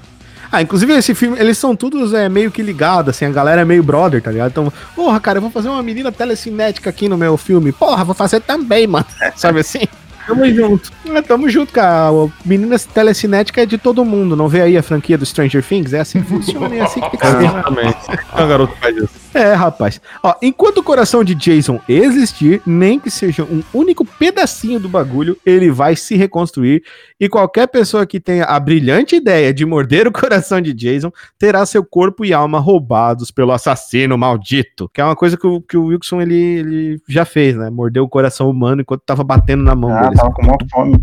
Ah, 0.53 0.63
inclusive 0.63 0.93
esse 0.93 1.15
filme, 1.15 1.37
eles 1.41 1.59
são 1.59 1.75
todos 1.75 2.15
é, 2.15 2.29
meio 2.29 2.51
que 2.53 2.63
ligados, 2.63 3.11
assim, 3.11 3.25
a 3.25 3.31
galera 3.31 3.63
é 3.63 3.65
meio 3.65 3.83
brother, 3.83 4.23
tá 4.23 4.31
ligado? 4.31 4.51
Então, 4.53 4.73
porra, 4.95 5.19
cara, 5.19 5.39
eu 5.39 5.43
vou 5.43 5.51
fazer 5.51 5.69
uma 5.69 5.83
menina 5.83 6.13
telecinética 6.13 6.89
aqui 6.89 7.09
no 7.09 7.19
meu 7.19 7.37
filme. 7.37 7.73
Porra, 7.73 8.05
vou 8.05 8.15
fazer 8.15 8.41
também, 8.41 8.87
mano. 8.87 9.05
Sabe 9.35 9.61
assim? 9.61 9.81
Tamo 10.27 10.45
junto. 10.53 10.91
É, 11.15 11.23
tamo 11.23 11.49
junto, 11.49 11.73
cara. 11.73 12.11
O 12.13 12.33
Menina 12.45 12.77
telecinética 12.79 13.63
é 13.63 13.67
de 13.67 13.79
todo 13.79 14.05
mundo. 14.05 14.35
Não 14.35 14.49
vê 14.49 14.61
aí 14.63 14.77
a 14.77 14.83
franquia 14.83 15.17
do 15.17 15.25
Stranger 15.25 15.63
Things? 15.63 15.93
É 15.93 16.01
assim 16.01 16.21
que 16.21 16.29
funciona, 16.29 16.75
é 16.75 16.81
assim 16.81 17.01
que 17.01 17.11
tem 17.11 17.21
que 17.21 17.27
ser. 17.27 17.45
Exatamente. 17.45 17.97
É 18.37 18.43
um 18.43 18.49
garoto 18.49 18.75
que 18.75 18.81
faz 18.81 18.97
isso. 18.97 19.11
É, 19.37 19.53
rapaz. 19.53 20.01
Ó, 20.23 20.35
enquanto 20.41 20.79
o 20.79 20.83
coração 20.83 21.23
de 21.23 21.35
Jason 21.35 21.79
existir, 21.87 22.63
nem 22.67 22.99
que 22.99 23.11
seja 23.11 23.45
um 23.45 23.63
único 23.75 24.03
pedacinho 24.05 24.81
do 24.81 24.89
bagulho, 24.89 25.37
ele 25.45 25.71
vai 25.71 25.95
se 25.95 26.17
reconstruir. 26.17 26.83
E 27.21 27.29
qualquer 27.29 27.67
pessoa 27.67 28.07
que 28.07 28.19
tenha 28.19 28.45
a 28.45 28.59
brilhante 28.59 29.15
ideia 29.17 29.53
de 29.53 29.67
morder 29.67 30.07
o 30.09 30.13
coração 30.13 30.61
de 30.61 30.73
Jason 30.73 31.13
terá 31.39 31.67
seu 31.67 31.85
corpo 31.85 32.25
e 32.25 32.33
alma 32.33 32.59
roubados 32.59 33.31
pelo 33.31 33.53
assassino 33.53 34.17
maldito. 34.17 34.89
Que 34.93 35.03
é 35.03 35.05
uma 35.05 35.15
coisa 35.17 35.37
que 35.37 35.47
o, 35.47 35.61
que 35.61 35.77
o 35.77 35.87
Wilson 35.87 36.23
ele, 36.23 36.35
ele 36.35 37.01
já 37.07 37.25
fez, 37.27 37.55
né? 37.57 37.69
Mordeu 37.69 38.05
o 38.05 38.09
coração 38.09 38.49
humano 38.49 38.81
enquanto 38.81 39.03
tava 39.05 39.23
batendo 39.23 39.63
na 39.63 39.75
mão 39.75 39.91
Ah, 39.95 40.05
dele. 40.05 40.17
tava 40.17 40.33
com 40.33 40.43
maior 40.47 40.59
fome. 40.73 40.99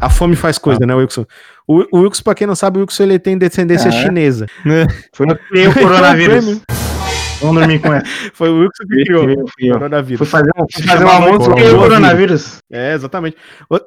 A 0.00 0.10
fome 0.10 0.34
faz 0.36 0.58
coisa, 0.58 0.84
né, 0.84 0.94
Wilson? 0.94 1.24
O, 1.66 1.84
o 1.96 2.00
Wilson, 2.02 2.22
pra 2.24 2.34
quem 2.34 2.46
não 2.46 2.54
sabe, 2.56 2.78
o 2.78 2.82
Wilson 2.82 3.04
ele 3.04 3.18
tem 3.18 3.38
descendência 3.38 3.90
Ah, 3.90 3.94
é? 3.94 4.02
chinesa. 4.02 4.46
Foi 5.14 5.26
eu 5.30 5.36
que 5.36 5.48
criei 5.48 5.68
o 5.68 5.72
coronavírus. 5.78 6.60
Vamos 7.40 7.56
dormir 7.60 7.78
com 7.80 7.92
essa. 7.92 8.06
Foi 8.34 8.48
o 8.48 8.60
Wilson 8.60 8.84
que 8.88 9.04
criou 9.04 9.24
o 9.30 9.72
coronavírus. 9.72 10.18
Fui 10.18 10.26
fazer 10.26 10.50
um, 10.56 10.66
fui 10.72 10.82
fazer 10.84 11.04
um 11.04 11.08
almoço 11.08 11.50
e 11.50 11.54
criei 11.54 11.70
o 11.72 11.78
coronavírus. 11.78 12.58
É, 12.70 12.94
exatamente. 12.94 13.36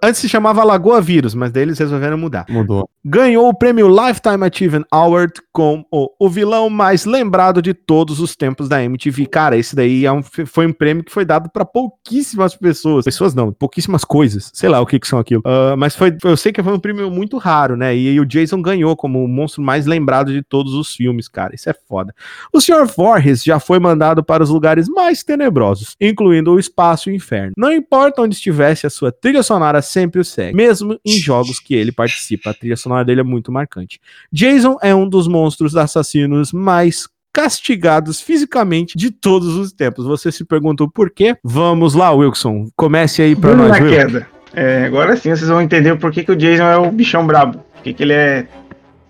Antes 0.03 0.21
se 0.21 0.29
chamava 0.29 0.63
Lagoa 0.63 1.01
Vírus, 1.01 1.33
mas 1.33 1.51
daí 1.51 1.63
eles 1.63 1.79
resolveram 1.79 2.17
mudar. 2.17 2.45
Mudou. 2.49 2.89
Ganhou 3.03 3.47
o 3.49 3.53
prêmio 3.57 3.87
Lifetime 3.87 4.45
Achievement 4.45 4.85
Award 4.91 5.33
com 5.51 5.83
o, 5.91 6.09
o 6.19 6.29
vilão 6.29 6.69
mais 6.69 7.05
lembrado 7.05 7.61
de 7.61 7.73
todos 7.73 8.19
os 8.19 8.35
tempos 8.35 8.69
da 8.69 8.83
MTV. 8.83 9.25
Cara, 9.25 9.57
esse 9.57 9.75
daí 9.75 10.05
é 10.05 10.11
um- 10.11 10.21
foi 10.23 10.67
um 10.67 10.73
prêmio 10.73 11.03
que 11.03 11.11
foi 11.11 11.25
dado 11.25 11.49
pra 11.49 11.65
pouquíssimas 11.65 12.55
pessoas. 12.55 13.05
Pessoas 13.05 13.33
não, 13.33 13.51
pouquíssimas 13.51 14.03
coisas. 14.05 14.51
Sei 14.53 14.69
lá 14.69 14.79
o 14.79 14.85
que, 14.85 14.99
que 14.99 15.07
são 15.07 15.17
aquilo. 15.19 15.41
Ah, 15.45 15.75
mas 15.77 15.95
foi, 15.95 16.15
eu 16.23 16.37
sei 16.37 16.51
que 16.51 16.61
foi 16.61 16.73
um 16.73 16.79
prêmio 16.79 17.09
muito 17.09 17.37
raro, 17.37 17.75
né? 17.75 17.95
E, 17.95 18.09
aí 18.09 18.19
o 18.19 18.25
Jason 18.25 18.61
ganhou 18.61 18.95
como 18.95 19.23
o 19.23 19.27
monstro 19.27 19.61
mais 19.61 19.85
lembrado 19.85 20.31
de 20.31 20.41
todos 20.43 20.73
os 20.73 20.93
filmes, 20.93 21.27
cara. 21.27 21.55
Isso 21.55 21.69
é 21.69 21.73
foda. 21.87 22.13
O 22.53 22.59
Sr. 22.61 22.85
Voorhees 22.85 23.38
já 23.43 23.59
foi 23.59 23.79
mandado 23.79 24.23
para 24.23 24.43
os 24.43 24.49
lugares 24.49 24.87
mais 24.87 25.23
tenebrosos, 25.23 25.95
incluindo 25.99 26.51
o 26.51 26.59
espaço 26.59 27.09
e 27.09 27.13
o 27.13 27.15
inferno. 27.15 27.53
Não 27.57 27.71
importa 27.71 28.21
onde 28.21 28.35
estivesse, 28.35 28.87
a 28.87 28.89
sua 28.89 29.11
trilha 29.11 29.43
sonora 29.43 29.81
sempre 29.81 30.19
o 30.19 30.25
segue, 30.25 30.55
mesmo 30.55 30.99
em 31.05 31.17
jogos 31.17 31.59
que 31.59 31.75
ele 31.75 31.91
participa. 31.91 32.49
A 32.49 32.53
trilha 32.53 32.77
sonora 32.77 33.05
dele 33.05 33.21
é 33.21 33.23
muito 33.23 33.51
marcante. 33.51 33.99
Jason 34.31 34.77
é 34.81 34.93
um 34.93 35.07
dos 35.07 35.27
monstros 35.27 35.75
assassinos 35.75 36.51
mais 36.51 37.07
castigados 37.33 38.19
fisicamente 38.19 38.97
de 38.97 39.11
todos 39.11 39.55
os 39.55 39.71
tempos. 39.71 40.05
Você 40.05 40.31
se 40.31 40.43
perguntou 40.43 40.89
por 40.89 41.09
quê? 41.09 41.37
Vamos 41.43 41.93
lá, 41.93 42.11
Wilson. 42.11 42.67
Comece 42.75 43.21
aí 43.21 43.35
pra 43.35 43.51
Bruno 43.51 43.67
nós, 43.67 43.79
na 43.79 43.89
queda. 43.89 44.27
É, 44.53 44.85
agora 44.85 45.15
sim 45.15 45.29
vocês 45.29 45.47
vão 45.47 45.61
entender 45.61 45.91
o 45.91 45.97
porquê 45.97 46.23
que 46.23 46.31
o 46.31 46.35
Jason 46.35 46.63
é 46.63 46.77
o 46.77 46.91
bichão 46.91 47.25
brabo. 47.25 47.59
Por 47.73 47.83
que 47.83 47.93
que 47.93 48.03
ele 48.03 48.13
é 48.13 48.47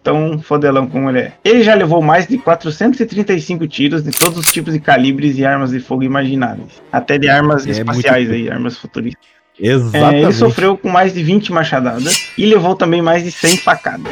tão 0.04 0.40
fodelão 0.40 0.88
como 0.88 1.10
ele 1.10 1.20
é. 1.20 1.34
Ele 1.44 1.62
já 1.64 1.74
levou 1.76 2.02
mais 2.02 2.28
de 2.28 2.38
435 2.38 3.68
tiros 3.68 4.04
de 4.04 4.12
todos 4.12 4.38
os 4.38 4.52
tipos 4.52 4.74
de 4.74 4.80
calibres 4.80 5.38
e 5.38 5.46
armas 5.46 5.72
de 5.72 5.80
fogo 5.80 6.04
imagináveis. 6.04 6.82
Até 6.92 7.18
de 7.18 7.30
armas 7.30 7.66
É 7.68 7.72
espaciais 7.72 8.28
muito- 8.28 8.42
aí, 8.44 8.50
armas 8.50 8.78
futuristas. 8.78 9.24
É, 9.62 9.68
Exatamente. 9.68 10.24
ele 10.24 10.34
sofreu 10.34 10.78
com 10.78 10.90
mais 10.90 11.14
de 11.14 11.22
20 11.22 11.52
machadadas 11.52 12.30
e 12.38 12.46
levou 12.46 12.76
também 12.76 13.02
mais 13.02 13.24
de 13.24 13.32
100 13.32 13.58
facadas. 13.58 14.08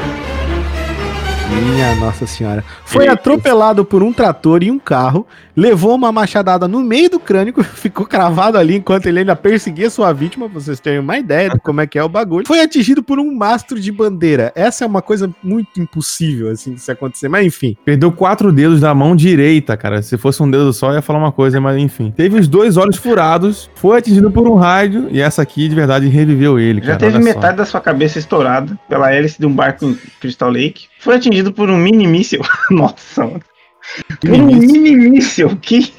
Minha 1.49 1.95
Nossa 1.95 2.27
Senhora. 2.27 2.63
Foi 2.85 3.07
atropelado 3.07 3.85
por 3.85 4.03
um 4.03 4.11
trator 4.11 4.63
e 4.63 4.69
um 4.69 4.77
carro, 4.77 5.25
levou 5.55 5.95
uma 5.95 6.11
machadada 6.11 6.67
no 6.67 6.81
meio 6.81 7.09
do 7.09 7.19
crânio, 7.19 7.53
ficou 7.63 8.05
cravado 8.05 8.57
ali 8.57 8.75
enquanto 8.75 9.05
ele 9.07 9.19
ainda 9.19 9.35
perseguia 9.35 9.89
sua 9.89 10.11
vítima, 10.13 10.49
pra 10.49 10.59
vocês 10.59 10.79
terem 10.79 10.99
uma 10.99 11.17
ideia 11.17 11.49
de 11.49 11.59
como 11.59 11.81
é 11.81 11.87
que 11.87 11.97
é 11.97 12.03
o 12.03 12.09
bagulho. 12.09 12.45
Foi 12.45 12.61
atingido 12.61 13.01
por 13.01 13.19
um 13.19 13.33
mastro 13.33 13.79
de 13.79 13.91
bandeira. 13.91 14.51
Essa 14.55 14.83
é 14.83 14.87
uma 14.87 15.01
coisa 15.01 15.29
muito 15.41 15.79
impossível, 15.79 16.49
assim, 16.49 16.73
de 16.73 16.81
se 16.81 16.91
acontecer, 16.91 17.27
mas 17.29 17.45
enfim. 17.45 17.75
Perdeu 17.85 18.11
quatro 18.11 18.51
dedos 18.51 18.81
da 18.81 18.93
mão 18.93 19.15
direita, 19.15 19.75
cara. 19.77 20.01
Se 20.01 20.17
fosse 20.17 20.43
um 20.43 20.49
dedo 20.49 20.71
só, 20.73 20.89
eu 20.89 20.95
ia 20.95 21.01
falar 21.01 21.19
uma 21.19 21.31
coisa, 21.31 21.59
mas 21.61 21.77
enfim. 21.77 22.11
Teve 22.15 22.39
os 22.39 22.47
dois 22.47 22.77
olhos 22.77 22.97
furados, 22.97 23.69
foi 23.75 23.97
atingido 23.97 24.29
por 24.31 24.47
um 24.47 24.55
rádio, 24.55 25.07
e 25.09 25.21
essa 25.21 25.41
aqui, 25.41 25.67
de 25.67 25.75
verdade, 25.75 26.07
reviveu 26.07 26.59
ele, 26.59 26.81
Já 26.81 26.87
cara. 26.87 26.99
teve 26.99 27.15
olha 27.15 27.23
só. 27.23 27.35
metade 27.35 27.57
da 27.57 27.65
sua 27.65 27.81
cabeça 27.81 28.19
estourada 28.19 28.77
pela 28.87 29.11
hélice 29.11 29.39
de 29.39 29.45
um 29.45 29.53
barco 29.53 29.85
em 29.85 29.97
Crystal 30.19 30.49
Lake. 30.49 30.87
Foi 30.99 31.15
atingido 31.15 31.51
por 31.53 31.69
um 31.69 31.77
mini 31.77 32.07
míssil. 32.07 32.41
Nossa, 32.71 33.25
mano. 33.25 33.41
Por 34.19 34.31
um 34.31 34.45
mini 34.45 34.95
míssil 34.95 35.57
que 35.61 35.93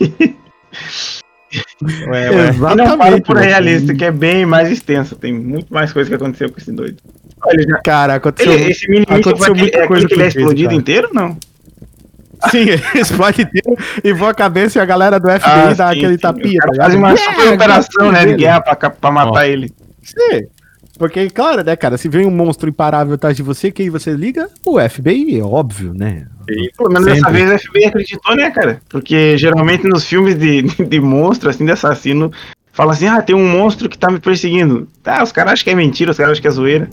Ué, 2.08 2.30
ué. 2.30 2.50
E 2.52 2.74
não 2.76 2.98
para 2.98 3.20
por 3.22 3.38
aí 3.38 3.46
mano. 3.46 3.56
a 3.56 3.60
lista, 3.60 3.94
que 3.94 4.04
é 4.04 4.10
bem 4.10 4.44
mais 4.44 4.70
extensa. 4.70 5.16
Tem 5.16 5.32
muito 5.32 5.72
mais 5.72 5.92
coisa 5.92 6.08
que 6.08 6.14
aconteceu 6.16 6.50
com 6.50 6.58
esse 6.58 6.72
doido. 6.72 6.98
Olha, 7.42 7.62
já, 7.62 7.80
Cara, 7.82 8.14
aconteceu. 8.16 8.52
ele, 8.52 8.70
esse 8.70 8.88
mini 8.90 9.06
míssil 9.08 9.20
aconteceu 9.20 9.36
foi 9.38 9.46
aquele, 9.46 9.60
muita 9.62 9.78
é 9.78 9.86
coisa 9.86 10.06
que 10.06 10.14
ele 10.14 10.22
é 10.24 10.28
explodido 10.28 10.68
cara. 10.68 10.80
inteiro 10.80 11.10
não? 11.12 11.38
Sim, 12.50 12.68
ele 12.68 12.82
explode 12.94 13.42
inteiro 13.42 13.76
e 14.04 14.12
voa 14.12 14.30
a 14.30 14.34
cabeça 14.34 14.78
e 14.78 14.82
a 14.82 14.84
galera 14.84 15.18
do 15.18 15.28
FBI 15.28 15.42
Ah, 15.50 15.72
dá 15.74 15.90
sim, 15.92 15.98
aquele 15.98 16.12
sim. 16.14 16.18
tapinha. 16.18 16.60
Tá 16.60 16.74
fazem 16.84 16.98
uma 16.98 17.16
super 17.16 17.52
operação, 17.54 18.12
né, 18.12 18.26
de 18.26 18.34
guerra 18.34 18.60
pra 18.60 19.10
matar 19.10 19.30
Ó. 19.32 19.42
ele. 19.42 19.72
Sim. 20.02 20.46
Porque, 20.98 21.30
claro, 21.30 21.62
né, 21.62 21.76
cara, 21.76 21.96
se 21.96 22.08
vem 22.08 22.26
um 22.26 22.30
monstro 22.30 22.68
imparável 22.68 23.14
atrás 23.14 23.36
de 23.36 23.42
você, 23.42 23.70
quem 23.70 23.88
você 23.88 24.12
liga? 24.12 24.50
O 24.66 24.80
FBI, 24.80 25.38
é 25.38 25.44
óbvio, 25.44 25.94
né? 25.94 26.26
Pelo 26.76 26.90
menos 26.90 27.06
dessa 27.06 27.26
Sempre. 27.26 27.44
vez 27.44 27.50
o 27.50 27.64
FBI 27.64 27.84
acreditou, 27.84 28.36
né, 28.36 28.50
cara? 28.50 28.80
Porque 28.88 29.38
geralmente 29.38 29.86
nos 29.86 30.04
filmes 30.04 30.36
de, 30.36 30.62
de 30.62 31.00
monstro, 31.00 31.48
assim, 31.48 31.64
de 31.64 31.70
assassino, 31.70 32.32
fala 32.72 32.92
assim, 32.92 33.06
ah, 33.06 33.22
tem 33.22 33.36
um 33.36 33.48
monstro 33.48 33.88
que 33.88 33.96
tá 33.96 34.10
me 34.10 34.18
perseguindo. 34.18 34.88
Tá, 35.02 35.22
os 35.22 35.30
caras 35.30 35.52
acham 35.52 35.64
que 35.64 35.70
é 35.70 35.74
mentira, 35.74 36.10
os 36.10 36.16
caras 36.16 36.32
acham 36.32 36.42
que 36.42 36.48
é 36.48 36.50
zoeira. 36.50 36.90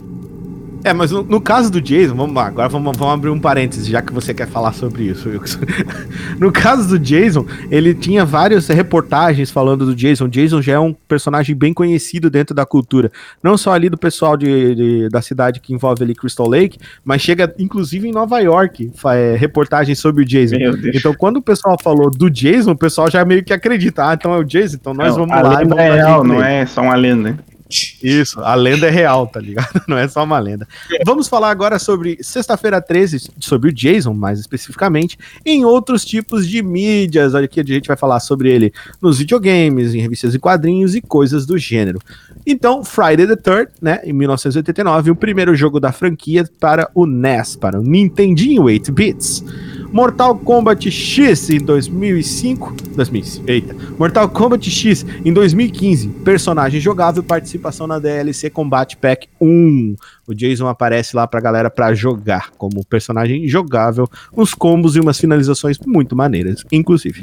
É, 0.86 0.92
mas 0.92 1.10
no, 1.10 1.24
no 1.24 1.40
caso 1.40 1.68
do 1.68 1.80
Jason, 1.80 2.14
vamos 2.14 2.32
lá, 2.36 2.46
agora 2.46 2.68
vamos, 2.68 2.96
vamos 2.96 3.12
abrir 3.14 3.28
um 3.30 3.40
parênteses, 3.40 3.88
já 3.88 4.00
que 4.00 4.12
você 4.12 4.32
quer 4.32 4.46
falar 4.46 4.72
sobre 4.72 5.02
isso, 5.02 5.28
Wilson. 5.28 5.58
no 6.38 6.52
caso 6.52 6.88
do 6.88 6.96
Jason, 6.96 7.44
ele 7.72 7.92
tinha 7.92 8.24
várias 8.24 8.68
reportagens 8.68 9.50
falando 9.50 9.84
do 9.84 9.96
Jason. 9.96 10.28
Jason 10.28 10.62
já 10.62 10.74
é 10.74 10.78
um 10.78 10.92
personagem 10.92 11.56
bem 11.56 11.74
conhecido 11.74 12.30
dentro 12.30 12.54
da 12.54 12.64
cultura. 12.64 13.10
Não 13.42 13.58
só 13.58 13.72
ali 13.72 13.90
do 13.90 13.98
pessoal 13.98 14.36
de, 14.36 14.74
de- 14.76 15.08
da 15.08 15.20
cidade 15.20 15.58
que 15.58 15.74
envolve 15.74 16.04
ali 16.04 16.14
Crystal 16.14 16.48
Lake, 16.48 16.78
mas 17.04 17.20
chega 17.20 17.52
inclusive 17.58 18.06
em 18.08 18.12
Nova 18.12 18.38
York, 18.38 18.92
é, 19.06 19.34
reportagens 19.36 19.98
sobre 19.98 20.22
o 20.22 20.24
Jason. 20.24 20.54
Então, 20.94 21.12
quando 21.14 21.38
o 21.38 21.42
pessoal 21.42 21.76
falou 21.82 22.10
do 22.10 22.30
Jason, 22.30 22.70
o 22.70 22.76
pessoal 22.78 23.10
já 23.10 23.24
meio 23.24 23.42
que 23.42 23.52
acredita. 23.52 24.08
Ah, 24.08 24.14
então 24.14 24.32
é 24.32 24.38
o 24.38 24.44
Jason, 24.44 24.76
então 24.76 24.94
nós 24.94 25.16
Não, 25.16 25.26
vamos 25.26 25.32
a 25.36 25.42
lá. 25.42 25.58
lenda 25.58 25.82
é 25.82 25.94
real, 25.94 26.22
não 26.22 26.40
é 26.40 26.64
só 26.64 26.80
uma 26.82 26.94
lenda. 26.94 27.36
Isso, 27.68 28.40
a 28.40 28.54
lenda 28.54 28.86
é 28.86 28.90
real, 28.90 29.26
tá 29.26 29.40
ligado? 29.40 29.82
Não 29.88 29.98
é 29.98 30.06
só 30.06 30.22
uma 30.22 30.38
lenda. 30.38 30.66
Vamos 31.04 31.28
falar 31.28 31.50
agora 31.50 31.78
sobre 31.78 32.18
sexta-feira 32.22 32.80
13, 32.80 33.30
sobre 33.40 33.70
o 33.70 33.72
Jason, 33.72 34.14
mais 34.14 34.38
especificamente, 34.38 35.18
em 35.44 35.64
outros 35.64 36.04
tipos 36.04 36.48
de 36.48 36.62
mídias. 36.62 37.34
Olha 37.34 37.46
aqui, 37.46 37.60
a 37.60 37.64
gente 37.64 37.88
vai 37.88 37.96
falar 37.96 38.20
sobre 38.20 38.50
ele 38.50 38.72
nos 39.00 39.18
videogames, 39.18 39.94
em 39.94 40.00
revistas 40.00 40.34
e 40.34 40.38
quadrinhos 40.38 40.94
e 40.94 41.00
coisas 41.00 41.44
do 41.44 41.58
gênero. 41.58 42.00
Então, 42.46 42.84
Friday 42.84 43.26
the 43.26 43.36
Third, 43.36 43.72
né, 43.82 44.00
em 44.04 44.12
1989, 44.12 45.10
o 45.10 45.16
primeiro 45.16 45.54
jogo 45.56 45.80
da 45.80 45.90
franquia 45.90 46.48
para 46.60 46.88
o 46.94 47.06
NES, 47.06 47.56
para 47.56 47.80
o 47.80 47.82
Nintendinho 47.82 48.62
8 48.62 48.92
bits. 48.92 49.44
Mortal 49.92 50.36
Kombat 50.36 50.90
X 50.90 51.50
em 51.50 51.58
2005, 51.58 52.74
2005, 52.94 53.50
eita, 53.50 53.76
Mortal 53.98 54.28
Kombat 54.28 54.70
X 54.70 55.04
em 55.24 55.32
2015, 55.32 56.08
personagem 56.24 56.80
jogável, 56.80 57.22
participação 57.22 57.86
na 57.86 57.98
DLC 57.98 58.50
Combat 58.50 58.96
Pack 58.96 59.28
1. 59.40 59.96
O 60.26 60.34
Jason 60.34 60.66
aparece 60.66 61.14
lá 61.14 61.26
pra 61.26 61.40
galera 61.40 61.70
pra 61.70 61.94
jogar 61.94 62.50
como 62.58 62.84
personagem 62.84 63.46
jogável, 63.46 64.08
uns 64.36 64.54
combos 64.54 64.96
e 64.96 65.00
umas 65.00 65.18
finalizações 65.18 65.78
muito 65.86 66.16
maneiras, 66.16 66.64
inclusive. 66.72 67.22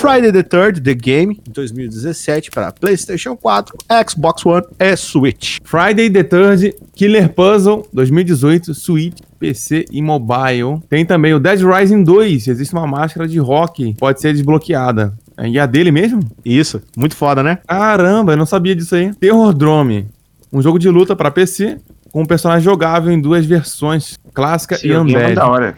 Friday 0.00 0.32
the 0.32 0.42
Third 0.42 0.80
The 0.80 0.94
Game 0.94 1.40
em 1.48 1.52
2017 1.52 2.50
para 2.50 2.72
PlayStation 2.72 3.36
4, 3.36 3.76
Xbox 4.08 4.44
One 4.44 4.66
e 4.78 4.96
Switch. 4.96 5.58
Friday 5.62 6.10
the 6.10 6.24
Third 6.24 6.74
Killer 6.94 7.32
Puzzle 7.32 7.86
2018, 7.92 8.74
Switch, 8.74 9.18
PC 9.42 9.86
e 9.90 10.00
mobile. 10.00 10.80
Tem 10.88 11.04
também 11.04 11.34
o 11.34 11.40
Dead 11.40 11.60
Rising 11.60 12.04
2. 12.04 12.46
Existe 12.46 12.72
uma 12.72 12.86
máscara 12.86 13.26
de 13.26 13.40
rock, 13.40 13.94
pode 13.98 14.20
ser 14.20 14.32
desbloqueada. 14.32 15.12
E 15.44 15.58
a 15.58 15.66
dele 15.66 15.90
mesmo? 15.90 16.20
Isso, 16.44 16.80
muito 16.96 17.16
foda, 17.16 17.42
né? 17.42 17.58
Caramba, 17.66 18.34
eu 18.34 18.36
não 18.36 18.46
sabia 18.46 18.76
disso 18.76 18.94
aí. 18.94 19.12
Terror 19.14 19.52
Drome, 19.52 20.06
um 20.52 20.62
jogo 20.62 20.78
de 20.78 20.88
luta 20.88 21.16
para 21.16 21.30
PC 21.30 21.78
com 22.12 22.22
um 22.22 22.26
personagem 22.26 22.62
jogável 22.62 23.10
em 23.10 23.20
duas 23.20 23.44
versões, 23.46 24.18
clássica 24.34 24.74
Esse 24.74 24.86
e 24.86 24.92
é 24.92 25.00
Undead. 25.00 25.34
da 25.34 25.48
hora. 25.48 25.74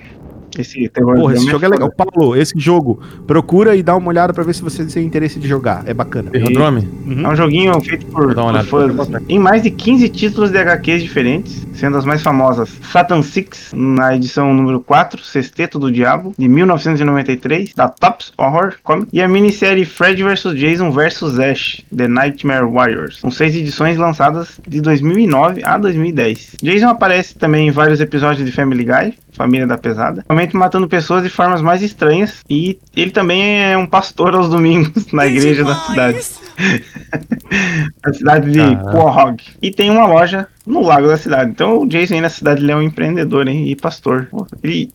Esse 0.58 0.88
terror 0.88 1.16
Porra, 1.16 1.34
esse 1.34 1.44
Drama 1.44 1.52
jogo 1.52 1.64
é 1.64 1.68
legal. 1.68 1.92
Paulo, 1.92 2.36
esse 2.36 2.54
jogo, 2.56 3.00
procura 3.26 3.76
e 3.76 3.82
dá 3.82 3.96
uma 3.96 4.08
olhada 4.08 4.32
pra 4.32 4.44
ver 4.44 4.54
se 4.54 4.62
você 4.62 4.84
tem 4.84 5.06
interesse 5.06 5.38
de 5.38 5.48
jogar. 5.48 5.82
É 5.86 5.94
bacana. 5.94 6.30
Terror 6.30 6.52
Drome? 6.52 6.88
É 7.22 7.28
um 7.28 7.36
joguinho 7.36 7.80
feito 7.80 8.06
por, 8.06 8.34
por 8.34 8.64
fãs 8.64 8.84
em 9.28 9.38
mais 9.38 9.62
de 9.62 9.70
15 9.70 10.08
títulos 10.08 10.50
de 10.50 10.58
HQs 10.58 11.02
diferentes, 11.02 11.66
sendo 11.74 11.96
as 11.96 12.04
mais 12.04 12.22
famosas 12.22 12.70
Satan 12.90 13.22
Six, 13.22 13.72
na 13.74 14.14
edição 14.14 14.52
número 14.54 14.80
4, 14.80 15.22
Sexteto 15.22 15.78
do 15.78 15.90
Diabo, 15.90 16.34
de 16.38 16.48
1993, 16.48 17.74
da 17.74 17.88
Tops 17.88 18.32
Horror 18.36 18.74
Comic, 18.82 19.08
e 19.12 19.20
a 19.20 19.28
minissérie 19.28 19.84
Fred 19.84 20.22
vs 20.22 20.54
Jason 20.54 20.90
vs 20.90 21.38
Ash, 21.38 21.84
The 21.94 22.08
Nightmare 22.08 22.66
Warriors, 22.66 23.20
com 23.20 23.30
seis 23.30 23.54
edições 23.54 23.96
lançadas 23.96 24.60
de 24.66 24.80
2009 24.80 25.62
a 25.64 25.78
2010. 25.78 26.56
Jason 26.62 26.88
aparece 26.88 27.34
também 27.36 27.68
em 27.68 27.70
vários 27.70 28.00
episódios 28.00 28.44
de 28.44 28.52
Family 28.52 28.84
Guy, 28.84 29.14
Família 29.34 29.66
da 29.66 29.76
Pesada, 29.76 30.24
realmente 30.28 30.56
matando 30.56 30.88
pessoas 30.88 31.22
de 31.22 31.28
formas 31.28 31.60
mais 31.60 31.82
estranhas, 31.82 32.40
e 32.48 32.78
ele 32.96 33.10
também 33.10 33.62
é 33.62 33.76
um 33.76 33.86
pastor 33.86 34.34
aos 34.34 34.48
domingos 34.48 35.06
na 35.12 35.26
igreja 35.26 35.64
da 35.64 35.74
cidade 35.74 36.43
na 38.04 38.12
cidade 38.12 38.50
de. 38.50 38.76
Quahog. 38.76 39.42
E 39.60 39.70
tem 39.70 39.90
uma 39.90 40.06
loja 40.06 40.48
no 40.66 40.82
lago 40.82 41.06
da 41.06 41.16
cidade. 41.16 41.50
Então 41.50 41.82
o 41.82 41.86
Jason 41.86 42.14
aí 42.14 42.20
na 42.20 42.28
cidade 42.28 42.62
ele 42.62 42.72
é 42.72 42.76
um 42.76 42.82
empreendedor 42.82 43.46
hein, 43.48 43.68
e 43.68 43.76
pastor. 43.76 44.28
Ele, 44.62 44.90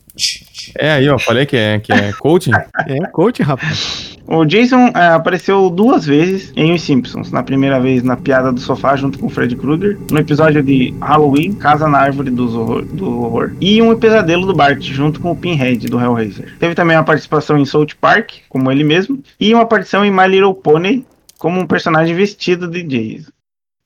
É 0.76 0.92
aí, 0.92 1.08
ó. 1.08 1.18
Falei 1.18 1.46
que 1.46 1.56
é, 1.56 1.78
que 1.78 1.92
é 1.92 2.12
coaching. 2.12 2.52
É, 2.86 3.06
coach, 3.12 3.42
rapaz. 3.42 4.18
o 4.26 4.44
Jason 4.44 4.90
é, 4.94 5.08
apareceu 5.08 5.70
duas 5.70 6.04
vezes 6.04 6.52
em 6.56 6.74
Os 6.74 6.82
Simpsons. 6.82 7.30
Na 7.30 7.42
primeira 7.42 7.78
vez 7.78 8.02
na 8.02 8.16
piada 8.16 8.52
do 8.52 8.60
sofá 8.60 8.96
junto 8.96 9.18
com 9.18 9.26
o 9.26 9.30
Fred 9.30 9.54
Krueger. 9.54 9.96
No 10.10 10.18
episódio 10.18 10.62
de 10.62 10.94
Halloween, 11.00 11.52
Casa 11.52 11.86
na 11.86 11.98
Árvore 11.98 12.30
dos 12.30 12.54
horror, 12.54 12.84
do 12.84 13.22
Horror. 13.22 13.52
E 13.60 13.80
um 13.80 13.96
pesadelo 13.96 14.46
do 14.46 14.54
Bart 14.54 14.82
junto 14.82 15.20
com 15.20 15.30
o 15.30 15.36
Pinhead 15.36 15.86
do 15.86 16.00
Hellraiser. 16.00 16.52
Teve 16.58 16.74
também 16.74 16.96
uma 16.96 17.04
participação 17.04 17.56
em 17.56 17.64
South 17.64 17.94
Park, 18.00 18.32
como 18.48 18.70
ele 18.72 18.82
mesmo. 18.82 19.22
E 19.38 19.54
uma 19.54 19.66
participação 19.66 20.04
em 20.04 20.10
My 20.10 20.26
Little 20.26 20.54
Pony, 20.54 21.06
como 21.40 21.58
um 21.58 21.66
personagem 21.66 22.14
vestido 22.14 22.68
de 22.68 22.82
Jason. 22.82 23.32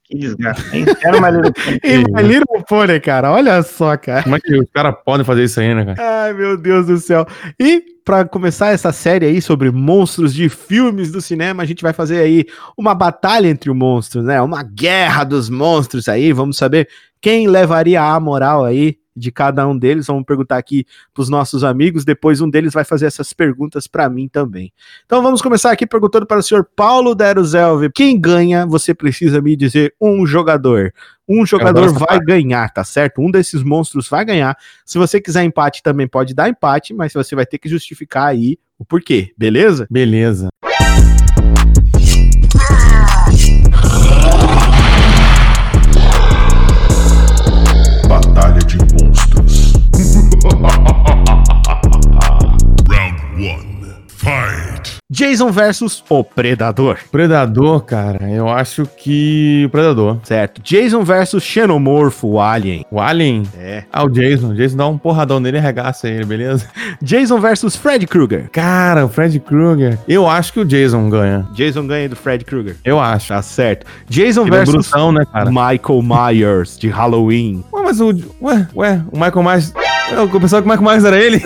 Que 0.02 0.18
desgraça, 0.18 0.76
hein? 0.76 0.84
Era 1.02 1.20
My 1.20 1.30
Little 1.34 1.52
Pony. 1.52 1.80
E 1.84 2.12
My 2.12 2.22
Little 2.22 2.64
Pony, 2.68 3.00
cara, 3.00 3.32
olha 3.32 3.62
só, 3.62 3.96
cara. 3.96 4.24
Como 4.24 4.36
é 4.36 4.40
que 4.40 4.58
os 4.58 4.68
caras 4.70 4.94
podem 5.02 5.24
fazer 5.24 5.44
isso 5.44 5.60
aí, 5.60 5.72
né, 5.72 5.84
cara? 5.94 6.24
Ai, 6.24 6.32
meu 6.34 6.58
Deus 6.58 6.86
do 6.86 6.98
céu. 6.98 7.24
E 7.58 7.82
pra 8.04 8.24
começar 8.24 8.72
essa 8.72 8.92
série 8.92 9.24
aí 9.24 9.40
sobre 9.40 9.70
monstros 9.70 10.34
de 10.34 10.48
filmes 10.48 11.12
do 11.12 11.22
cinema, 11.22 11.62
a 11.62 11.66
gente 11.66 11.82
vai 11.82 11.92
fazer 11.92 12.18
aí 12.18 12.44
uma 12.76 12.92
batalha 12.92 13.46
entre 13.46 13.70
os 13.70 13.76
monstros, 13.76 14.24
né? 14.24 14.42
Uma 14.42 14.64
guerra 14.64 15.22
dos 15.22 15.48
monstros 15.48 16.08
aí. 16.08 16.32
Vamos 16.32 16.56
saber 16.56 16.88
quem 17.20 17.46
levaria 17.46 18.02
a 18.02 18.18
moral 18.18 18.64
aí 18.64 18.98
de 19.16 19.30
cada 19.30 19.66
um 19.66 19.76
deles. 19.76 20.06
Vamos 20.06 20.24
perguntar 20.24 20.56
aqui 20.56 20.86
pros 21.12 21.28
nossos 21.28 21.64
amigos. 21.64 22.04
Depois 22.04 22.40
um 22.40 22.48
deles 22.48 22.72
vai 22.72 22.84
fazer 22.84 23.06
essas 23.06 23.32
perguntas 23.32 23.86
pra 23.86 24.08
mim 24.08 24.28
também. 24.28 24.72
Então 25.04 25.22
vamos 25.22 25.40
começar 25.40 25.70
aqui 25.70 25.86
perguntando 25.86 26.26
para 26.26 26.38
o 26.38 26.42
senhor 26.42 26.68
Paulo 26.76 27.14
Deruzelvi. 27.14 27.90
Quem 27.92 28.20
ganha, 28.20 28.66
você 28.66 28.94
precisa 28.94 29.40
me 29.40 29.56
dizer 29.56 29.94
um 30.00 30.26
jogador. 30.26 30.92
Um 31.28 31.46
jogador 31.46 31.90
vai 31.92 32.18
ganhar, 32.20 32.68
tá 32.70 32.84
certo? 32.84 33.20
Um 33.20 33.30
desses 33.30 33.62
monstros 33.62 34.08
vai 34.08 34.24
ganhar. 34.24 34.56
Se 34.84 34.98
você 34.98 35.20
quiser 35.20 35.44
empate, 35.44 35.82
também 35.82 36.06
pode 36.06 36.34
dar 36.34 36.48
empate, 36.48 36.92
mas 36.92 37.12
você 37.14 37.34
vai 37.34 37.46
ter 37.46 37.58
que 37.58 37.68
justificar 37.68 38.26
aí 38.26 38.58
o 38.78 38.84
porquê, 38.84 39.32
beleza? 39.38 39.86
Beleza. 39.90 40.48
Jason 55.14 55.52
versus 55.52 56.02
o 56.08 56.24
Predador, 56.24 56.98
Predador, 57.12 57.82
cara, 57.82 58.28
eu 58.28 58.48
acho 58.48 58.84
que 58.96 59.62
o 59.64 59.70
Predador. 59.70 60.18
certo? 60.24 60.60
Jason 60.60 61.04
versus 61.04 61.40
Xenomorfo, 61.44 62.26
o 62.26 62.40
Alien. 62.40 62.84
O 62.90 63.00
Alien? 63.00 63.44
É. 63.56 63.84
Ah, 63.92 64.02
o 64.04 64.08
Jason. 64.08 64.48
O 64.48 64.54
Jason 64.56 64.76
dá 64.76 64.88
um 64.88 64.98
porradão 64.98 65.38
nele 65.38 65.56
e 65.56 65.60
arregaça 65.60 66.08
ele, 66.08 66.24
beleza? 66.24 66.66
Jason 67.00 67.38
versus 67.38 67.76
Fred 67.76 68.04
Krueger. 68.08 68.50
Cara, 68.50 69.06
o 69.06 69.08
Fred 69.08 69.38
Krueger. 69.38 69.96
Eu 70.08 70.28
acho 70.28 70.52
que 70.52 70.58
o 70.58 70.64
Jason 70.64 71.08
ganha. 71.08 71.46
Jason 71.54 71.86
ganha 71.86 72.08
do 72.08 72.16
Fred 72.16 72.44
Krueger. 72.44 72.76
Eu 72.84 72.98
acho. 72.98 73.28
Tá 73.28 73.40
certo. 73.40 73.86
Jason 74.08 74.42
Ele 74.48 74.56
é 74.56 74.58
versus 74.58 74.88
brutão, 74.88 75.12
né, 75.12 75.24
cara? 75.32 75.48
Michael 75.48 76.02
Myers, 76.02 76.76
de 76.76 76.88
Halloween. 76.88 77.62
Ué, 77.72 77.82
mas 77.84 78.00
o. 78.00 78.08
Ué, 78.42 78.66
ué, 78.74 79.00
o 79.12 79.16
Michael 79.16 79.44
Myers. 79.44 79.72
Eu 80.16 80.40
pensava 80.40 80.62
que 80.62 80.68
o 80.68 80.70
Michael 80.70 80.90
Myers 80.90 81.04
era 81.04 81.18
ele. 81.18 81.42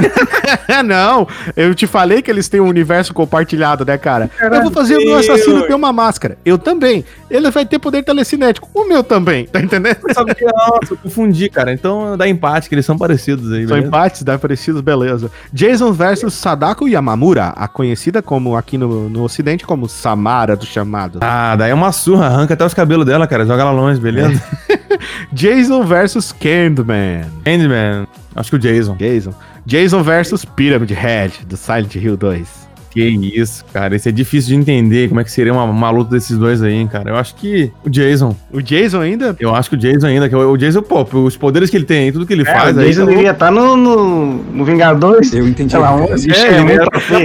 É, 0.69 0.83
não. 0.83 1.27
Eu 1.57 1.75
te 1.75 1.87
falei 1.87 2.23
que 2.23 2.31
eles 2.31 2.49
têm 2.49 2.61
um 2.61 2.69
universo 2.69 3.13
compartilhado, 3.13 3.85
né, 3.85 3.99
cara? 3.99 4.31
eu 4.41 4.63
vou 4.63 4.71
fazer 4.71 4.97
o 4.97 5.05
meu 5.05 5.17
assassino 5.17 5.67
ter 5.67 5.75
uma 5.75 5.93
máscara. 5.93 6.39
Eu 6.45 6.59
também. 6.59 7.05
Ele 7.31 7.51
vai 7.51 7.65
ter 7.67 7.79
poder 7.79 8.03
telecinético. 8.03 8.69
O 8.75 8.87
meu 8.87 9.03
também, 9.03 9.47
tá 9.47 9.61
entendendo? 9.61 9.99
Nossa, 10.07 10.93
eu 10.93 10.97
confundi, 10.97 11.49
cara. 11.49 11.73
Então 11.73 12.17
dá 12.17 12.29
empate, 12.29 12.69
que 12.69 12.75
eles 12.75 12.87
são 12.87 12.97
parecidos 12.97 13.53
aí, 13.53 13.67
São 13.67 13.77
beleza? 13.77 13.87
empates, 13.87 14.23
dá 14.23 14.39
parecidos, 14.39 14.81
beleza. 14.81 15.31
Jason 15.53 15.93
versus 15.93 16.35
Sadako 16.35 16.89
Yamamura, 16.89 17.53
a 17.57 17.69
conhecida 17.69 18.23
como 18.23 18.57
aqui 18.57 18.79
no, 18.79 19.09
no 19.09 19.25
ocidente 19.25 19.67
como 19.67 19.89
Samara 19.89 20.57
do 20.57 20.65
chamado. 20.67 21.19
Ah, 21.23 21.57
daí 21.57 21.71
é 21.71 21.75
uma 21.75 21.93
surra, 21.93 22.27
arranca 22.27 22.55
até 22.55 22.65
os 22.65 22.75
cabelos 22.75 23.05
dela, 23.07 23.27
cara. 23.27 23.45
Joga 23.45 23.63
ela 23.63 23.73
longe, 23.73 24.01
beleza? 24.01 24.43
Jason 25.33 25.85
versus 25.85 26.33
Candyman. 26.33 27.27
Candyman. 27.45 28.07
Acho 28.35 28.51
que 28.51 28.57
o 28.57 28.59
Jason. 28.59 28.97
Jason. 28.97 29.33
Jason 29.67 30.03
versus 30.03 30.45
Pyramid 30.45 30.91
Head, 30.93 31.45
do 31.47 31.57
Silent 31.57 31.95
Hill 31.95 32.17
2. 32.17 32.69
Que 32.91 33.03
isso, 33.05 33.65
cara. 33.73 33.95
Esse 33.95 34.09
é 34.09 34.13
difícil 34.13 34.49
de 34.49 34.55
entender 34.57 35.09
como 35.09 35.21
é 35.21 35.25
que 35.25 35.31
seria 35.31 35.53
uma, 35.53 35.65
uma 35.65 35.91
luta 35.91 36.11
desses 36.13 36.39
dois 36.39 36.63
aí, 36.63 36.73
hein, 36.73 36.89
cara. 36.89 37.11
Eu 37.11 37.17
acho 37.17 37.35
que 37.35 37.71
o 37.85 37.91
Jason. 37.91 38.35
O 38.51 38.63
Jason 38.63 39.01
ainda? 39.01 39.37
Eu 39.39 39.55
acho 39.55 39.69
que 39.69 39.77
o 39.77 39.79
Jason 39.79 40.07
ainda. 40.07 40.27
Que 40.27 40.35
o 40.35 40.51
o 40.53 40.57
Jason, 40.57 40.81
pô, 40.81 41.03
os 41.23 41.37
poderes 41.37 41.69
que 41.69 41.77
ele 41.77 41.85
tem, 41.85 42.11
tudo 42.11 42.27
que 42.27 42.33
ele 42.33 42.43
É, 42.43 42.47
faz 42.47 42.75
o 42.75 42.81
aí. 42.81 42.87
Jason 42.87 43.05
tá 43.05 43.11
devia 43.11 43.31
estar 43.33 43.51
no, 43.51 43.77
no, 43.77 44.43
no 44.43 44.65
Vingadores. 44.65 45.33
Eu 45.35 45.47
entendi. 45.47 45.71
Sei 45.71 45.79
lá, 45.79 45.95
um 45.95 46.05
É, 46.05 46.07
é, 46.09 46.61
ele 46.61 46.79
troféu. 46.79 47.19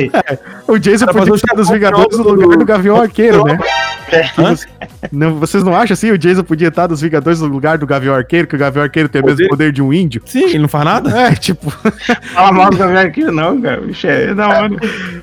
O 0.68 0.78
Jason 0.80 1.06
podia 1.08 1.36
estar 1.36 1.56
dos 1.56 1.70
Vingadores 1.70 2.18
no 2.18 2.24
do- 2.24 2.32
lugar 2.34 2.58
do 2.58 2.66
Gavião 2.66 3.02
Arqueiro, 3.02 3.44
né? 3.44 3.58
Hã? 4.38 4.56
Não, 5.12 5.36
vocês 5.36 5.64
não 5.64 5.76
acham 5.76 5.94
assim? 5.94 6.12
O 6.12 6.18
Jason 6.18 6.44
podia 6.44 6.68
estar 6.68 6.88
dos 6.88 7.02
Vingadores 7.02 7.42
no 7.42 7.48
lugar 7.48 7.78
do 7.78 7.86
Gavião 7.88 8.14
Arqueiro, 8.16 8.48
que 8.48 8.56
o 8.56 8.60
Gavião 8.60 8.84
Arqueiro 8.84 9.10
tem 9.10 9.22
o 9.22 9.26
mesmo 9.26 9.38
Poder? 9.38 9.50
poder 9.50 9.72
de 9.72 9.82
um 9.82 9.92
índio? 9.92 10.22
Sim, 10.26 10.44
ele 10.46 10.60
não 10.60 10.68
faz 10.68 10.86
nada? 10.86 11.10
É, 11.20 11.32
tipo... 11.36 11.70
Fala 12.34 12.52
mal 12.52 12.70
do 12.70 12.78
Gabriel 12.78 13.08
aqui, 13.08 13.24
não, 13.26 13.60
cara. 13.62 13.82
Bicho, 13.82 14.08
é 14.08 14.34
da 14.34 14.48
hora. 14.48 14.70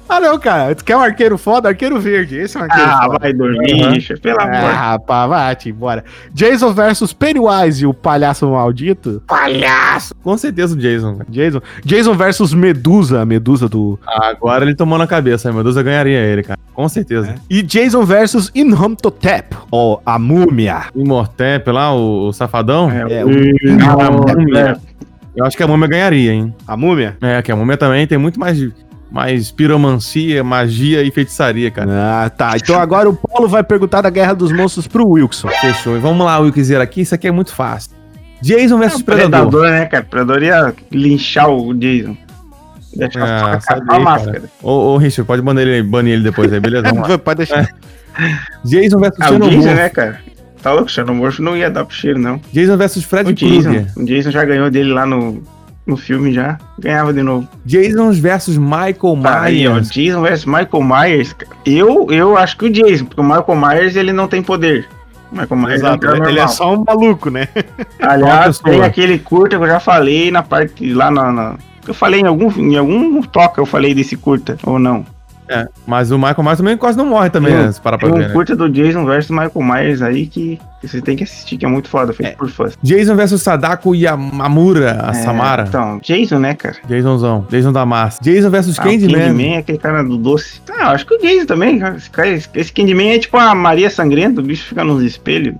ah, 0.08 0.20
não, 0.20 0.38
cara. 0.38 0.74
Tu 0.74 0.84
quer 0.84 0.96
um 0.96 1.00
arqueiro 1.00 1.38
foda? 1.38 1.68
Arqueiro 1.68 1.98
verde. 2.00 2.36
Esse 2.36 2.56
é 2.56 2.60
um 2.60 2.64
arqueiro 2.64 2.90
Ah, 2.90 3.02
foda. 3.06 3.18
vai 3.20 3.32
dormir, 3.32 3.72
Uhum. 3.84 3.92
bicho. 3.92 4.20
Pelo 4.20 4.40
Ah, 4.40 4.44
amor. 4.44 4.70
rapaz, 4.74 5.28
vai-te 5.30 5.68
embora. 5.70 6.04
Jason 6.34 6.72
versus 6.72 7.12
Pennywise, 7.12 7.86
o 7.86 7.94
palhaço 7.94 8.48
maldito. 8.50 9.22
Palhaço! 9.26 10.14
Com 10.22 10.36
certeza 10.36 10.74
o 10.74 10.78
Jason. 10.78 11.20
Jason. 11.28 11.60
Jason 11.84 12.14
versus 12.14 12.52
Medusa, 12.52 13.20
a 13.22 13.24
Medusa 13.26 13.68
do. 13.68 13.98
Ah, 14.06 14.28
Agora 14.30 14.64
ele 14.64 14.74
tomou 14.74 14.98
na 14.98 15.06
cabeça, 15.06 15.29
a 15.32 15.52
Medusa 15.52 15.82
ganharia 15.82 16.18
ele, 16.18 16.42
cara. 16.42 16.58
Com 16.72 16.88
certeza. 16.88 17.34
E 17.48 17.62
Jason 17.62 18.04
versus 18.04 18.50
Inhomtotep, 18.54 19.56
ou 19.70 20.00
a 20.04 20.18
múmia. 20.18 20.84
Imortep 20.94 21.70
lá, 21.70 21.94
o, 21.94 22.28
o 22.28 22.32
safadão. 22.32 22.90
É, 22.90 23.24
o- 23.24 23.28
a 23.28 24.10
múmia. 24.10 24.58
é. 24.86 24.90
Eu 25.36 25.44
acho 25.46 25.56
que 25.56 25.62
a 25.62 25.66
múmia 25.66 25.86
ganharia, 25.88 26.32
hein? 26.32 26.54
A 26.66 26.76
múmia? 26.76 27.16
É, 27.20 27.40
que 27.42 27.52
a 27.52 27.56
múmia 27.56 27.76
também 27.76 28.06
tem 28.06 28.18
muito 28.18 28.38
mais, 28.40 28.58
mais 29.10 29.50
piromancia, 29.50 30.42
magia 30.42 31.02
e 31.02 31.10
feitiçaria, 31.10 31.70
cara. 31.70 31.90
Ah, 32.24 32.30
tá. 32.30 32.52
Então 32.56 32.78
agora 32.80 33.08
o 33.08 33.14
Paulo 33.14 33.48
vai 33.48 33.62
perguntar 33.62 34.00
da 34.00 34.10
Guerra 34.10 34.34
dos 34.34 34.50
Monstros 34.52 34.86
pro 34.88 35.06
Wilson. 35.08 35.48
Fechou. 35.60 35.96
E 35.96 36.00
vamos 36.00 36.24
lá, 36.26 36.38
Wilkzer, 36.38 36.80
aqui, 36.80 37.02
isso 37.02 37.14
aqui 37.14 37.28
é 37.28 37.30
muito 37.30 37.54
fácil. 37.54 37.92
Jason 38.42 38.78
versus 38.78 39.02
Predador. 39.02 39.50
Predador, 39.50 39.70
né, 39.70 39.86
cara? 39.86 40.04
Predador 40.04 40.42
ia 40.42 40.74
linchar 40.90 41.48
o 41.50 41.72
Jason. 41.74 42.16
Deixar 42.96 43.22
Ah, 43.22 43.54
a, 43.56 43.60
sai 43.60 43.80
a, 43.88 43.98
máscara. 44.00 44.40
cara. 44.40 44.52
Ô, 44.62 44.70
ô, 44.94 44.96
Richard, 44.96 45.26
pode 45.26 45.42
banir 45.42 45.66
ele, 45.66 45.82
banir 45.82 46.14
ele 46.14 46.22
depois 46.24 46.52
aí, 46.52 46.60
beleza? 46.60 46.88
Vamos 46.92 47.08
lá. 47.08 47.18
Pode 47.18 47.38
deixar. 47.38 47.68
Jason 48.64 48.98
versus 48.98 49.20
Ah, 49.20 49.30
o 49.32 49.38
Jason, 49.50 49.74
né, 49.74 49.88
cara? 49.88 50.20
Tá 50.62 50.72
louco, 50.72 50.86
o 50.86 50.90
Xenomorfo 50.90 51.40
não 51.42 51.56
ia 51.56 51.70
dar 51.70 51.84
pro 51.84 51.94
cheiro, 51.94 52.18
não. 52.18 52.40
Jason 52.52 52.76
versus 52.76 53.04
Fred 53.04 53.30
O 53.30 53.32
Jason, 53.32 53.86
o 53.96 54.04
Jason 54.04 54.30
já 54.30 54.44
ganhou 54.44 54.70
dele 54.70 54.92
lá 54.92 55.06
no, 55.06 55.42
no 55.86 55.96
filme, 55.96 56.34
já. 56.34 56.58
Ganhava 56.78 57.12
de 57.14 57.22
novo. 57.22 57.48
Jason 57.64 58.12
versus 58.12 58.58
Michael 58.58 59.18
Aí, 59.24 59.66
ó, 59.66 59.72
Myers. 59.74 59.90
Jason 59.90 60.20
vs 60.20 60.44
Michael 60.44 60.82
Myers. 60.82 61.34
Eu, 61.64 62.08
eu 62.10 62.36
acho 62.36 62.58
que 62.58 62.66
o 62.66 62.70
Jason, 62.70 63.06
porque 63.06 63.20
o 63.20 63.24
Michael 63.24 63.56
Myers 63.56 63.96
ele 63.96 64.12
não 64.12 64.28
tem 64.28 64.42
poder. 64.42 64.86
O 65.32 65.36
Michael 65.40 65.60
Myers 65.60 65.80
Exato, 65.80 66.06
é 66.08 66.28
ele 66.28 66.40
é 66.40 66.48
só 66.48 66.74
um 66.74 66.84
maluco, 66.84 67.30
né? 67.30 67.48
Aliás, 68.00 68.58
tem 68.58 68.82
aquele 68.82 69.18
curta 69.18 69.56
que 69.56 69.62
eu 69.62 69.68
já 69.68 69.80
falei 69.80 70.30
na 70.30 70.42
parte 70.42 70.92
lá 70.92 71.10
na. 71.10 71.32
na- 71.32 71.54
eu 71.86 71.94
falei 71.94 72.20
em 72.20 72.26
algum, 72.26 72.50
em 72.58 72.76
algum 72.76 73.22
toque, 73.22 73.58
eu 73.58 73.66
falei 73.66 73.94
desse 73.94 74.16
curta, 74.16 74.56
ou 74.64 74.78
não. 74.78 75.04
É, 75.52 75.66
mas 75.84 76.12
o 76.12 76.16
Michael 76.16 76.44
Myers 76.44 76.58
também 76.58 76.76
quase 76.76 76.96
não 76.96 77.06
morre 77.06 77.28
também, 77.28 77.50
Tem 77.52 77.60
um- 77.60 77.66
né? 77.66 77.72
Se 77.72 77.80
parar 77.80 77.98
Tem 77.98 78.08
pra 78.08 78.16
um 78.16 78.20
ver, 78.20 78.28
né? 78.28 78.32
curta 78.32 78.54
do 78.54 78.68
Jason 78.70 79.04
vs 79.04 79.30
Michael 79.30 79.50
Myers 79.56 80.00
aí 80.00 80.24
que, 80.28 80.60
que 80.80 80.86
você 80.86 81.00
tem 81.00 81.16
que 81.16 81.24
assistir, 81.24 81.56
que 81.58 81.64
é 81.64 81.68
muito 81.68 81.88
foda, 81.88 82.12
feito 82.12 82.28
É. 82.30 82.36
por 82.36 82.48
fãs. 82.48 82.78
Jason 82.80 83.16
versus 83.16 83.42
Sadako 83.42 83.92
Yamamura, 83.92 85.04
a 85.06 85.10
É, 85.10 85.14
Samara. 85.14 85.64
Então, 85.68 85.98
Jason, 86.04 86.38
né, 86.38 86.54
cara? 86.54 86.76
Jasonzão. 86.88 87.44
Jason 87.50 87.72
da 87.72 87.84
massa. 87.84 88.22
Jason 88.22 88.48
versus 88.48 88.78
Ah, 88.78 88.82
Candyman. 88.84 89.18
Candyman 89.18 89.54
é 89.54 89.58
aquele 89.58 89.78
cara 89.78 90.04
do 90.04 90.16
doce. 90.16 90.60
Ah, 90.70 90.82
eu 90.82 90.88
acho 90.90 91.04
que 91.04 91.14
o 91.14 91.18
Jason 91.20 91.46
também. 91.46 91.80
cara. 91.80 91.96
Esse, 91.96 92.10
cara- 92.10 92.28
esse 92.30 92.72
Candyman 92.72 93.10
é 93.14 93.18
tipo 93.18 93.36
a 93.36 93.52
Maria 93.52 93.90
Sangrenta, 93.90 94.40
o 94.40 94.44
bicho 94.44 94.64
fica 94.68 94.84
nos 94.84 95.02
espelhos. 95.02 95.56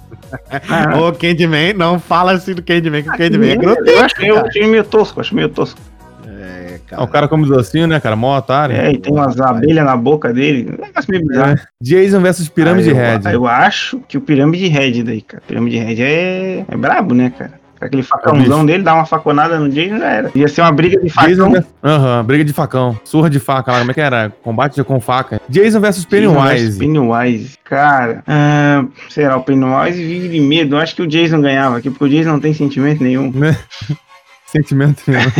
Ah, 0.68 0.96
Ô, 1.02 1.10
Candyman, 1.12 1.72
não 1.72 1.98
fala 1.98 2.30
assim 2.30 2.54
do 2.54 2.62
Candyman, 2.62 3.02
que 3.02 3.08
o 3.08 3.16
Candyman 3.16 3.50
é 3.50 3.56
grotesco. 3.56 4.04
acho, 4.04 4.22
eu 4.22 4.38
acho 4.38 4.58
meio 4.68 4.84
tosco, 4.84 5.20
acho 5.20 5.34
meio 5.34 5.48
tosco. 5.48 5.80
É, 6.28 6.80
Ah, 6.92 7.04
o 7.04 7.08
cara 7.08 7.28
come 7.28 7.46
docinho, 7.46 7.86
né, 7.86 8.00
cara? 8.00 8.16
Mó 8.16 8.36
otário. 8.36 8.74
É, 8.74 8.92
e 8.92 8.98
tem 8.98 9.12
umas 9.12 9.40
abelhas 9.40 9.84
na 9.84 9.96
boca 9.96 10.32
dele. 10.32 10.68
É 10.70 10.82
um 10.82 10.86
negócio 10.86 11.10
meio 11.10 11.26
bizarro. 11.26 11.52
É. 11.52 11.60
Jason 11.82 12.20
versus 12.20 12.48
Pirâmide 12.48 12.90
Ah, 12.90 12.92
eu, 12.92 12.96
Red. 12.96 13.32
Eu 13.34 13.46
acho 13.46 14.00
que 14.08 14.18
o 14.18 14.20
Pirâmide 14.20 14.66
Red 14.68 15.02
daí, 15.02 15.22
cara. 15.22 15.42
Pirâmide 15.46 15.78
Red 15.78 16.02
é, 16.02 16.64
é 16.68 16.76
brabo, 16.76 17.14
né, 17.14 17.32
cara? 17.36 17.60
Aquele 17.80 18.02
facãozão 18.02 18.66
dele, 18.66 18.82
dá 18.82 18.92
uma 18.92 19.06
faconada 19.06 19.58
no 19.58 19.70
Jason 19.70 19.98
já 19.98 20.10
era. 20.10 20.30
Ia 20.34 20.48
ser 20.48 20.60
uma 20.60 20.70
briga 20.70 21.00
de 21.00 21.08
facão. 21.08 21.64
Aham, 21.82 22.24
briga 22.24 22.44
de 22.44 22.52
facão. 22.52 23.00
Surra 23.04 23.30
de 23.30 23.40
faca 23.40 23.72
lá, 23.72 23.78
como 23.78 23.90
é 23.90 23.94
que 23.94 24.00
era? 24.02 24.30
Combate 24.42 24.84
com 24.84 25.00
faca. 25.00 25.40
Jason 25.48 25.80
versus 25.80 26.04
Jason 26.04 26.34
versus 26.34 26.76
Pennywise. 26.76 26.78
Pennywise. 26.78 27.58
Cara, 27.64 28.22
ah, 28.28 28.84
será 29.08 29.38
o 29.38 29.42
Pennywise 29.42 29.96
vive 29.96 30.28
de 30.28 30.40
medo. 30.40 30.76
Eu 30.76 30.78
acho 30.80 30.94
que 30.94 31.00
o 31.00 31.06
Jason 31.06 31.40
ganhava 31.40 31.78
aqui, 31.78 31.88
porque 31.88 32.04
o 32.04 32.08
Jason 32.08 32.32
não 32.32 32.40
tem 32.40 32.52
sentimento 32.52 33.02
nenhum. 33.02 33.32
Sentimento 34.52 35.02
nenhum. 35.06 35.30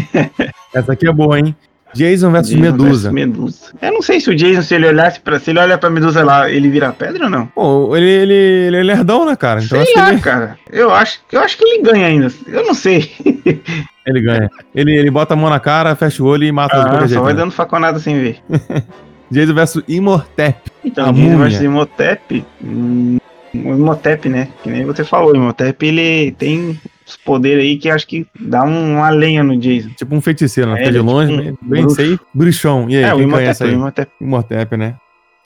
Essa 0.75 0.93
aqui 0.93 1.07
é 1.09 1.13
boa, 1.13 1.39
hein? 1.39 1.55
Jason 1.93 2.31
versus 2.31 2.51
Jason 2.51 2.63
Medusa. 2.63 2.89
versus 2.91 3.13
Medusa. 3.13 3.73
Eu 3.83 3.93
não 3.93 4.01
sei 4.03 4.21
se 4.21 4.31
o 4.31 4.35
Jason, 4.37 4.63
se 4.63 4.75
ele 4.77 4.87
olhasse 4.87 5.19
pra. 5.19 5.41
Se 5.41 5.51
ele 5.51 5.59
olha 5.59 5.77
pra 5.77 5.91
Medusa 5.91 6.23
lá, 6.25 6.49
ele 6.49 6.69
vira 6.69 6.93
pedra 6.93 7.25
ou 7.25 7.31
não? 7.31 7.47
Pô, 7.47 7.97
ele, 7.97 8.09
ele, 8.09 8.33
ele 8.35 8.77
é 8.77 8.83
lerdão, 8.83 9.27
né, 9.27 9.35
cara? 9.35 9.61
Então 9.61 9.85
sei 9.85 9.95
lá, 9.97 10.13
ele, 10.13 10.21
cara. 10.21 10.57
Eu 10.71 10.95
acho, 10.95 11.19
eu 11.33 11.41
acho 11.41 11.59
que 11.59 11.65
ele 11.65 11.83
ganha 11.83 12.07
ainda. 12.07 12.29
Eu 12.47 12.65
não 12.65 12.75
sei. 12.75 13.11
ele 14.07 14.21
ganha. 14.21 14.49
Ele, 14.73 14.97
ele 14.97 15.11
bota 15.11 15.35
a 15.35 15.37
mão 15.37 15.51
na 15.51 15.59
cara, 15.59 15.97
fecha 15.97 16.23
o 16.23 16.27
olho 16.27 16.45
e 16.45 16.53
mata 16.53 16.77
os 16.79 16.83
Ah, 16.83 16.85
qualquer 16.91 17.01
só 17.01 17.07
jeito, 17.09 17.23
vai 17.25 17.33
né? 17.33 17.41
dando 17.41 17.51
faconada 17.53 17.99
sem 17.99 18.21
ver. 18.21 18.39
Jason 19.29 19.55
versus 19.55 19.83
Imhotep. 19.89 20.59
Então, 20.85 21.07
A 21.07 21.13
Jason 21.13 21.21
múmia. 21.23 21.39
versus 21.39 21.61
Imhotep. 21.63 22.45
hum, 22.65 23.19
O 23.53 23.59
Imhotep, 23.75 24.29
né? 24.29 24.49
Que 24.63 24.71
nem 24.71 24.85
você 24.85 25.03
falou, 25.05 25.33
o 25.33 25.37
Imhotep 25.37 25.85
ele 25.87 26.31
tem 26.39 26.81
os 27.11 27.17
poderes 27.17 27.63
aí 27.65 27.77
que 27.77 27.89
acho 27.91 28.07
que 28.07 28.27
dá 28.39 28.63
um- 28.65 28.95
uma 28.97 29.11
lenha 29.11 29.43
no 29.43 29.57
Jason. 29.57 29.91
Tipo 29.97 30.15
um 30.15 30.21
feiticeiro, 30.21 30.73
né? 30.73 30.83
É, 30.85 30.91
de 30.91 30.99
é 30.99 31.01
longe, 31.03 31.37
tipo 31.53 31.65
um 31.65 31.69
bem. 31.69 32.19
Bruxão. 32.35 32.89
E 32.89 32.97
aí, 32.97 33.03
é, 33.05 33.07
quem 33.15 33.15
o 33.15 33.19
aí? 33.65 33.73
Imhotep. 33.75 34.13
Imhotep, 34.21 34.77
né? 34.77 34.95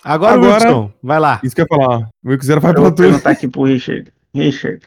Agora, 0.04 0.34
Agora- 0.34 0.64
Wilson, 0.66 0.92
vai 1.02 1.18
lá. 1.18 1.40
Isso 1.42 1.54
que 1.54 1.62
eu 1.62 1.66
ia 1.70 1.76
falar. 1.78 2.08
O 2.24 2.28
Wilkzera 2.30 2.60
vai 2.60 2.72
pra 2.72 2.82
vou 2.82 2.90
tudo. 2.90 3.04
perguntar 3.06 3.30
aqui 3.30 3.48
pro 3.48 3.62
Richard. 3.64 4.12
Richard, 4.34 4.80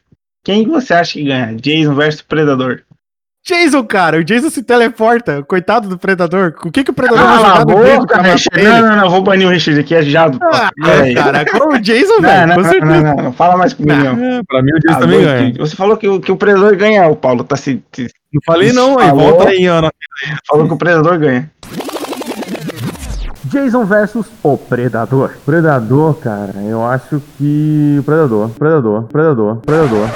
quem 0.43 0.67
você 0.67 0.93
acha 0.93 1.13
que 1.13 1.23
ganha? 1.23 1.55
Jason 1.55 1.95
versus 1.95 2.21
Predador? 2.21 2.81
Jason, 3.47 3.81
cara, 3.85 4.17
o 4.17 4.23
Jason 4.25 4.49
se 4.49 4.61
teleporta, 4.61 5.41
coitado 5.43 5.87
do 5.87 5.97
Predador. 5.97 6.53
O 6.65 6.69
que 6.71 6.83
que 6.83 6.91
o 6.91 6.93
Predador 6.93 7.23
vai 7.23 7.37
Cala 7.37 7.47
a 7.47 7.59
jogar 7.59 7.65
no 7.65 7.97
boca, 7.99 8.07
pra 8.07 8.17
matar? 8.23 8.63
Não, 8.81 8.89
não, 8.89 8.95
não, 9.03 9.09
vou 9.09 9.21
banir 9.23 9.47
o 9.47 9.49
Richard 9.51 9.79
aqui, 9.79 9.95
é 9.95 10.01
jado. 10.03 10.37
Ah, 10.53 10.69
Peraí. 10.83 11.13
cara, 11.15 11.45
com 11.45 11.73
o 11.73 11.79
Jason, 11.79 12.15
Não, 12.15 12.21
velho, 12.21 12.47
não, 12.47 12.55
com 12.55 12.61
não, 12.61 12.69
certeza. 12.69 12.93
não, 13.01 13.15
não, 13.15 13.23
não, 13.23 13.31
fala 13.33 13.55
mais 13.55 13.73
comigo, 13.73 13.95
não. 14.03 14.11
É, 14.37 14.41
pra 14.45 14.61
mim 14.61 14.71
o 14.73 14.79
Jason 14.79 14.97
Ah, 14.97 14.99
também 14.99 15.21
ganha. 15.23 15.53
Você 15.59 15.75
falou 15.77 15.95
que, 15.95 16.07
o- 16.09 16.19
que 16.19 16.31
o 16.31 16.35
Predador 16.35 16.75
ganha, 16.75 17.07
o 17.07 17.15
Paulo. 17.15 17.43
Tá 17.45 17.55
se, 17.55 17.81
se- 17.93 18.09
Não 18.33 18.41
falei 18.45 18.73
não, 18.73 18.99
aí. 18.99 19.07
Falou. 19.07 19.29
Volta 19.31 19.49
aí, 19.49 19.69
ó. 19.69 19.89
falou 20.47 20.67
que 20.67 20.73
o 20.73 20.77
Predador 20.77 21.17
ganha. 21.17 21.49
Jason 23.45 23.85
versus 23.85 24.25
o 24.43 24.57
Predador. 24.57 25.31
Predador, 25.45 26.15
cara, 26.15 26.53
eu 26.67 26.85
acho 26.85 27.21
que. 27.37 28.01
Predador, 28.05 28.49
Predador, 28.49 29.03
Predador, 29.03 29.55
Predador. 29.65 30.09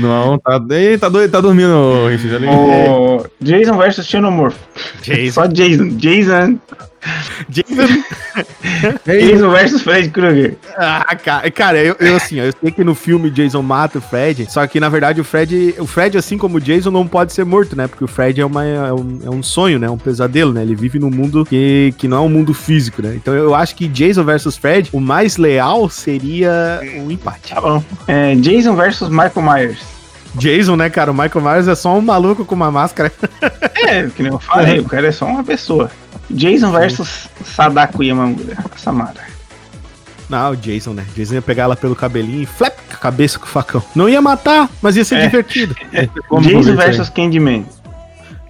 Não, 0.00 0.38
tá. 0.38 0.60
Ei, 0.70 0.98
tá, 0.98 1.08
doido, 1.08 1.30
tá 1.30 1.40
dormindo, 1.40 2.08
Richard. 2.08 2.36
ali. 2.36 2.46
O 2.48 3.24
Jason 3.40 3.76
versus 3.76 4.06
Xenomorph. 4.06 4.56
Jason. 5.02 5.32
Só 5.32 5.46
Jason. 5.46 5.96
Jason. 5.96 6.58
Jason. 7.48 8.02
Jason 9.06 9.50
versus 9.50 9.82
Fred 9.82 10.10
Krueger. 10.10 10.56
Ah, 10.76 11.16
cara, 11.16 11.50
cara 11.50 11.78
eu, 11.78 11.96
eu 11.98 12.16
assim, 12.16 12.38
eu 12.38 12.52
sei 12.60 12.70
que 12.70 12.84
no 12.84 12.94
filme 12.94 13.30
Jason 13.30 13.62
mata 13.62 13.98
o 13.98 14.00
Fred, 14.00 14.46
só 14.50 14.66
que 14.66 14.78
na 14.78 14.88
verdade 14.88 15.20
o 15.20 15.24
Fred, 15.24 15.74
o 15.78 15.86
Fred, 15.86 16.18
assim 16.18 16.36
como 16.36 16.58
o 16.58 16.60
Jason, 16.60 16.90
não 16.90 17.06
pode 17.06 17.32
ser 17.32 17.44
morto, 17.44 17.74
né? 17.74 17.86
Porque 17.86 18.04
o 18.04 18.08
Fred 18.08 18.40
é, 18.40 18.44
uma, 18.44 18.64
é, 18.64 18.92
um, 18.92 19.20
é 19.24 19.30
um 19.30 19.42
sonho, 19.42 19.78
né? 19.78 19.88
Um 19.88 19.98
pesadelo, 19.98 20.52
né? 20.52 20.62
Ele 20.62 20.74
vive 20.74 20.98
num 20.98 21.10
mundo 21.10 21.44
que, 21.44 21.94
que 21.96 22.06
não 22.06 22.18
é 22.18 22.20
um 22.20 22.28
mundo 22.28 22.52
físico, 22.52 23.02
né? 23.02 23.14
Então 23.14 23.34
eu 23.34 23.54
acho 23.54 23.74
que 23.74 23.88
Jason 23.88 24.24
versus 24.24 24.56
Fred, 24.56 24.90
o 24.92 25.00
mais 25.00 25.36
leal 25.36 25.88
seria 25.88 26.80
um 26.96 27.10
empate. 27.10 27.54
Tá 27.54 27.60
bom. 27.60 27.82
É, 28.06 28.34
Jason 28.36 28.74
versus 28.76 29.08
Michael 29.08 29.42
Myers. 29.42 30.00
Jason, 30.34 30.76
né, 30.76 30.88
cara? 30.88 31.10
O 31.10 31.14
Michael 31.14 31.44
Myers 31.44 31.68
é 31.68 31.74
só 31.74 31.96
um 31.96 32.00
maluco 32.00 32.44
com 32.44 32.54
uma 32.54 32.70
máscara. 32.70 33.12
É, 33.82 34.06
que 34.08 34.22
nem 34.22 34.30
eu 34.30 34.38
falei, 34.38 34.78
o 34.78 34.84
cara 34.84 35.08
é 35.08 35.12
só 35.12 35.26
uma 35.26 35.42
pessoa. 35.42 35.90
Jason 36.30 36.70
versus 36.72 37.28
Sadako 37.44 38.02
Yamamura. 38.02 38.56
Samara. 38.76 39.28
Não, 40.28 40.52
o 40.52 40.56
Jason, 40.56 40.92
né? 40.92 41.04
Jason 41.16 41.34
ia 41.34 41.42
pegar 41.42 41.64
ela 41.64 41.74
pelo 41.76 41.96
cabelinho 41.96 42.42
e 42.42 42.46
flap, 42.46 42.76
cabeça 43.00 43.38
com 43.38 43.46
o 43.46 43.48
facão. 43.48 43.82
Não 43.96 44.08
ia 44.08 44.22
matar, 44.22 44.68
mas 44.80 44.96
ia 44.96 45.04
ser 45.04 45.16
É. 45.16 45.26
divertido. 45.26 45.74
Jason 46.42 46.76
versus 46.76 47.08
Candyman. 47.08 47.66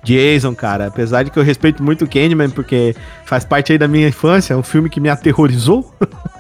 Jason, 0.03 0.55
cara, 0.55 0.87
apesar 0.87 1.23
de 1.25 1.31
que 1.31 1.39
eu 1.39 1.43
respeito 1.43 1.83
muito 1.83 2.05
o 2.05 2.09
Candyman, 2.09 2.51
porque 2.51 2.95
faz 3.25 3.45
parte 3.45 3.73
aí 3.73 3.79
da 3.79 3.87
minha 3.89 4.09
infância, 4.09 4.55
é 4.55 4.57
um 4.57 4.63
filme 4.63 4.89
que 4.91 5.01
me 5.01 5.09
aterrorizou. 5.09 5.93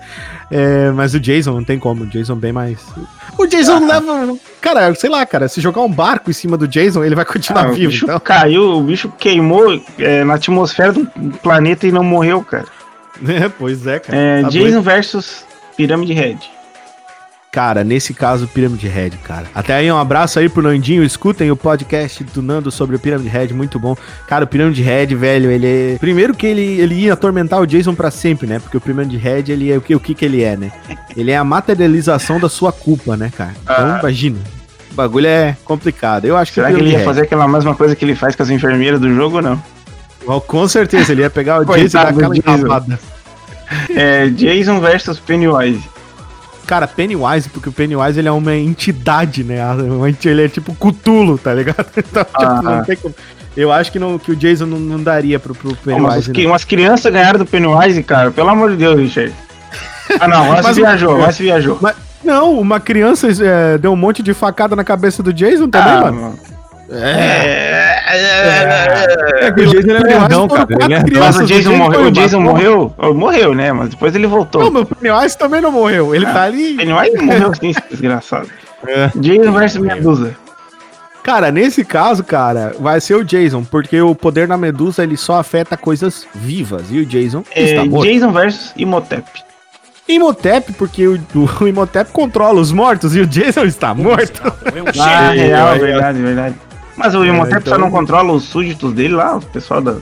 É, 0.52 0.90
mas 0.90 1.14
o 1.14 1.20
Jason 1.20 1.52
não 1.52 1.62
tem 1.62 1.78
como, 1.78 2.02
o 2.02 2.06
Jason 2.08 2.34
bem 2.34 2.50
mais. 2.52 2.80
O 3.38 3.46
Jason 3.46 3.86
leva. 3.86 4.36
Cara, 4.60 4.92
sei 4.96 5.08
lá, 5.08 5.24
cara, 5.24 5.46
se 5.46 5.60
jogar 5.60 5.80
um 5.82 5.88
barco 5.92 6.28
em 6.28 6.32
cima 6.32 6.56
do 6.56 6.66
Jason, 6.66 7.04
ele 7.04 7.14
vai 7.14 7.24
continuar 7.24 7.66
Ah, 7.66 7.70
o 7.70 7.74
vivo. 7.74 7.92
bicho 7.92 8.04
Então, 8.04 8.18
caiu, 8.18 8.72
o 8.78 8.82
bicho 8.82 9.12
queimou 9.16 9.80
é, 9.96 10.24
na 10.24 10.34
atmosfera 10.34 10.92
do 10.92 11.06
planeta 11.40 11.86
e 11.86 11.92
não 11.92 12.02
morreu, 12.02 12.42
cara. 12.42 12.66
É, 13.28 13.48
pois 13.48 13.86
é, 13.86 14.00
cara. 14.00 14.18
É, 14.18 14.42
Tá 14.42 14.48
Jason 14.48 14.64
doido. 14.70 14.82
versus 14.82 15.44
Pirâmide 15.76 16.14
Red. 16.14 16.38
Cara, 17.52 17.82
nesse 17.82 18.14
caso, 18.14 18.46
Pyramid 18.46 18.86
Head, 18.86 19.16
cara. 19.18 19.46
Até 19.52 19.74
aí, 19.74 19.90
um 19.90 19.98
abraço 19.98 20.38
aí 20.38 20.48
pro 20.48 20.62
Nandinho. 20.62 21.02
Escutem 21.02 21.50
o 21.50 21.56
podcast 21.56 22.22
do 22.22 22.40
Nando 22.40 22.70
sobre 22.70 22.94
o 22.94 22.98
Pyramid 22.98 23.26
Head, 23.28 23.52
muito 23.52 23.76
bom. 23.76 23.96
Cara, 24.28 24.44
o 24.44 24.46
Pyramid 24.46 24.80
Head, 24.80 25.16
velho, 25.16 25.50
ele 25.50 25.66
é. 25.66 25.96
Primeiro 25.98 26.32
que 26.32 26.46
ele, 26.46 26.62
ele 26.80 26.94
ia 26.94 27.12
atormentar 27.14 27.60
o 27.60 27.66
Jason 27.66 27.92
pra 27.92 28.08
sempre, 28.12 28.46
né? 28.46 28.60
Porque 28.60 28.76
o 28.76 28.80
Pyramid 28.80 29.16
Head, 29.16 29.50
ele 29.50 29.72
é 29.72 29.76
o 29.76 29.80
que, 29.80 29.96
o 29.96 29.98
que 29.98 30.14
que 30.14 30.24
ele 30.24 30.44
é, 30.44 30.56
né? 30.56 30.70
Ele 31.16 31.32
é 31.32 31.36
a 31.36 31.42
materialização 31.42 32.38
da 32.38 32.48
sua 32.48 32.70
culpa, 32.70 33.16
né, 33.16 33.32
cara? 33.36 33.54
Então, 33.64 33.74
Ah. 33.76 33.98
imagina. 34.00 34.38
O 34.92 34.94
bagulho 34.94 35.26
é 35.26 35.56
complicado. 35.64 36.26
Eu 36.26 36.36
acho 36.36 36.52
que 36.52 36.56
Será 36.60 36.72
que 36.72 36.78
ele 36.78 36.90
ia 36.90 37.00
fazer 37.04 37.22
aquela 37.22 37.48
mesma 37.48 37.74
coisa 37.74 37.96
que 37.96 38.04
ele 38.04 38.14
faz 38.14 38.36
com 38.36 38.44
as 38.44 38.50
enfermeiras 38.50 39.00
do 39.00 39.12
jogo 39.12 39.36
ou 39.36 39.42
não? 39.42 39.60
Head- 40.24 40.40
Com 40.40 40.68
certeza, 40.68 41.10
ele 41.10 41.22
ia 41.22 41.30
pegar 41.30 41.62
o 41.62 41.64
Jason 41.74 41.84
e 41.84 41.88
dar 41.88 42.08
aquela 42.10 42.36
enrabada. 42.36 43.00
É, 43.94 44.28
Jason 44.28 44.80
versus 44.80 45.18
Pennywise. 45.18 45.82
Cara, 46.70 46.86
Pennywise, 46.86 47.48
porque 47.48 47.68
o 47.68 47.72
Pennywise 47.72 48.16
ele 48.20 48.28
é 48.28 48.32
uma 48.32 48.54
entidade, 48.54 49.42
né? 49.42 49.56
Ele 50.24 50.44
é 50.44 50.48
tipo 50.48 50.72
Cutulo, 50.76 51.36
tá 51.36 51.52
ligado? 51.52 51.84
Então, 51.98 52.22
tipo, 52.24 52.36
Ah. 52.46 52.62
não 52.62 52.84
tem 52.84 52.96
como. 52.96 53.12
Eu 53.56 53.72
acho 53.72 53.90
que, 53.90 53.98
não, 53.98 54.16
que 54.16 54.30
o 54.30 54.36
Jason 54.36 54.66
não, 54.66 54.78
não 54.78 55.02
daria 55.02 55.40
pro, 55.40 55.52
pro 55.52 55.70
mas 55.70 55.80
Pennywise. 55.80 56.32
não. 56.32 56.50
umas 56.52 56.62
crianças 56.64 57.12
ganharam 57.12 57.40
do 57.40 57.44
Pennywise, 57.44 58.00
cara. 58.04 58.30
Pelo 58.30 58.48
amor 58.50 58.70
de 58.70 58.76
Deus, 58.76 59.00
Richard. 59.00 59.34
Ah, 60.20 60.28
não. 60.28 60.44
Mas 60.62 60.76
o- 60.78 60.80
viajou, 60.80 61.16
você 61.18 61.42
viajou. 61.42 61.76
Mas, 61.80 61.96
não, 62.22 62.56
uma 62.60 62.78
criança 62.78 63.26
é, 63.44 63.76
deu 63.76 63.92
um 63.92 63.96
monte 63.96 64.22
de 64.22 64.32
facada 64.32 64.76
na 64.76 64.84
cabeça 64.84 65.24
do 65.24 65.32
Jason 65.32 65.68
também, 65.68 65.92
Ah, 65.92 66.00
mano. 66.02 66.20
mano. 66.22 66.38
É 66.92 67.89
que 69.54 69.60
o 69.60 69.66
Jason 69.66 69.90
é 69.90 70.02
nerdão, 70.02 70.48
cara. 70.48 70.66
Ele 70.80 70.94
é. 70.94 71.18
Mas 71.18 71.36
o 71.36 71.46
Jason 71.46 71.72
o 71.72 71.76
morreu. 71.76 72.02
O 72.02 72.10
Jason 72.10 72.40
morreu? 72.40 72.94
Morreu, 73.14 73.54
né? 73.54 73.72
Mas 73.72 73.90
depois 73.90 74.14
ele 74.14 74.26
voltou. 74.26 74.62
Não, 74.64 74.70
meu 74.70 74.86
Pennywise 74.86 75.36
também 75.36 75.60
não 75.60 75.72
morreu. 75.72 76.14
Ele 76.14 76.26
tá 76.26 76.44
ali. 76.44 76.74
Pennywise 76.76 77.16
morreu 77.22 77.54
sim, 77.54 77.70
esse 77.70 77.82
desgraçado. 77.90 78.48
É. 78.86 79.10
Jason 79.16 79.52
versus 79.52 79.80
Medusa. 79.80 80.36
Cara, 81.22 81.50
nesse 81.52 81.84
caso, 81.84 82.24
cara, 82.24 82.74
vai 82.78 83.00
ser 83.00 83.14
o 83.14 83.24
Jason, 83.24 83.62
porque 83.62 84.00
o 84.00 84.14
poder 84.14 84.46
da 84.48 84.56
Medusa 84.56 85.02
ele 85.02 85.16
só 85.16 85.38
afeta 85.38 85.76
coisas 85.76 86.26
vivas 86.34 86.86
e 86.90 86.98
o 86.98 87.06
Jason 87.06 87.44
É, 87.54 87.62
está 87.62 87.84
morto. 87.84 88.10
Jason 88.10 88.32
versus 88.32 88.72
Imhotep. 88.76 89.24
Imhotep, 90.08 90.72
porque 90.72 91.06
o, 91.06 91.20
o 91.60 91.68
Imhotep 91.68 92.10
controla 92.10 92.60
os 92.60 92.72
mortos 92.72 93.14
e 93.14 93.20
o 93.20 93.26
Jason 93.26 93.64
está 93.64 93.94
morto. 93.94 94.42
Ah, 94.98 95.32
Sim, 95.32 95.38
real, 95.38 95.74
é, 95.74 95.78
verdade, 95.78 96.22
verdade. 96.22 96.54
Mas 97.00 97.14
o 97.14 97.24
Imhotep 97.24 97.62
então- 97.62 97.72
só 97.74 97.78
não 97.78 97.90
controla 97.90 98.32
os 98.32 98.44
súditos 98.44 98.92
dele 98.92 99.14
lá, 99.14 99.36
o 99.36 99.40
pessoal 99.40 99.80
da. 99.80 99.96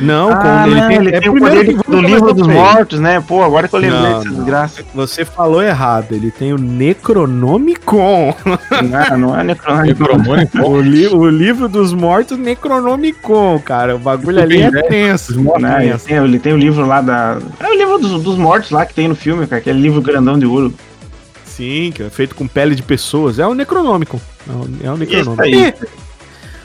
Não, 0.00 0.28
Ah, 0.32 0.64
ele 0.66 1.12
tem, 1.12 1.14
é 1.24 1.30
o 1.30 1.32
primeiro 1.32 1.76
poder 1.76 1.82
do, 1.88 2.00
livro 2.06 2.34
dos 2.34 2.48
aí. 2.48 2.54
mortos, 2.54 2.98
né? 3.00 3.22
Pô, 3.26 3.42
agora 3.44 3.68
que 3.68 3.74
eu 3.76 3.78
lembrei 3.80 4.00
Não, 4.02 4.12
dessa 4.18 4.24
não. 4.28 4.34
desgraça. 4.34 4.82
Você 4.92 5.24
falou 5.24 5.62
errado, 5.62 6.12
ele 6.12 6.30
tem 6.32 6.52
o 6.52 6.58
Necronomicon. 6.58 8.34
Ah, 8.92 9.16
não 9.16 9.38
é 9.38 9.44
necronômico. 9.44 10.02
Necromônio, 10.02 10.48
o, 10.64 10.80
li- 10.80 11.06
o 11.06 11.28
livro 11.30 11.68
dos 11.68 11.92
mortos 11.94 12.36
Necronomicon, 12.36 13.58
cara. 13.64 13.94
O 13.94 13.98
bagulho 13.98 14.42
ali 14.42 14.62
é 14.62 14.70
tenso. 14.82 15.40
Não, 15.40 15.80
ele, 15.80 15.96
tem, 15.98 16.16
ele 16.16 16.38
tem 16.38 16.52
o 16.52 16.56
livro 16.58 16.84
lá 16.86 17.00
da. 17.00 17.38
É 17.60 17.68
o 17.68 17.74
livro 17.74 17.96
dos, 17.98 18.22
dos 18.22 18.36
mortos 18.36 18.72
lá 18.72 18.84
que 18.84 18.92
tem 18.94 19.06
no 19.08 19.14
filme, 19.14 19.46
cara. 19.46 19.60
Aquele 19.60 19.80
livro 19.80 20.02
grandão 20.02 20.38
de 20.38 20.44
ouro. 20.44 20.74
Sim, 21.44 21.92
que 21.94 22.02
é 22.02 22.10
feito 22.10 22.34
com 22.34 22.48
pele 22.48 22.74
de 22.74 22.82
pessoas. 22.82 23.38
É 23.38 23.46
o 23.46 23.54
Necronômico. 23.54 24.20
É. 25.16 25.20
Isso 25.20 25.42
aí. 25.42 25.54
E 25.54 26.04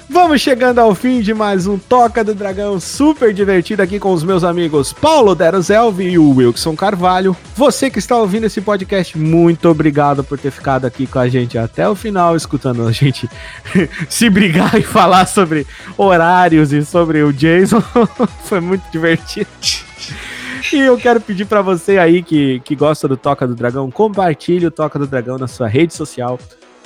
vamos 0.09 0.41
chegando 0.41 0.79
ao 0.79 0.95
fim 0.95 1.21
de 1.21 1.33
mais 1.33 1.67
um 1.67 1.77
Toca 1.77 2.23
do 2.23 2.33
Dragão 2.33 2.79
super 2.79 3.33
divertido 3.33 3.81
aqui 3.83 3.99
com 3.99 4.11
os 4.11 4.23
meus 4.23 4.43
amigos 4.43 4.91
Paulo 4.91 5.35
Deroselvi 5.35 6.09
e 6.09 6.19
o 6.19 6.35
Wilson 6.35 6.75
Carvalho. 6.75 7.37
Você 7.55 7.89
que 7.89 7.99
está 7.99 8.17
ouvindo 8.17 8.45
esse 8.45 8.59
podcast, 8.59 9.17
muito 9.17 9.69
obrigado 9.69 10.23
por 10.23 10.37
ter 10.39 10.51
ficado 10.51 10.85
aqui 10.85 11.05
com 11.05 11.19
a 11.19 11.29
gente 11.29 11.57
até 11.57 11.87
o 11.87 11.95
final, 11.95 12.35
escutando 12.35 12.87
a 12.87 12.91
gente 12.91 13.29
se 14.09 14.29
brigar 14.29 14.75
e 14.75 14.81
falar 14.81 15.27
sobre 15.27 15.65
horários 15.97 16.73
e 16.73 16.83
sobre 16.83 17.21
o 17.23 17.31
Jason. 17.31 17.81
Foi 18.43 18.59
muito 18.59 18.83
divertido. 18.91 19.47
E 20.73 20.77
eu 20.77 20.97
quero 20.97 21.21
pedir 21.21 21.45
pra 21.45 21.61
você 21.61 21.97
aí 21.97 22.21
que, 22.21 22.59
que 22.61 22.75
gosta 22.75 23.07
do 23.07 23.15
Toca 23.15 23.47
do 23.47 23.55
Dragão, 23.55 23.89
compartilhe 23.89 24.65
o 24.65 24.71
Toca 24.71 24.99
do 24.99 25.07
Dragão 25.07 25.37
na 25.37 25.47
sua 25.47 25.67
rede 25.67 25.93
social. 25.93 26.37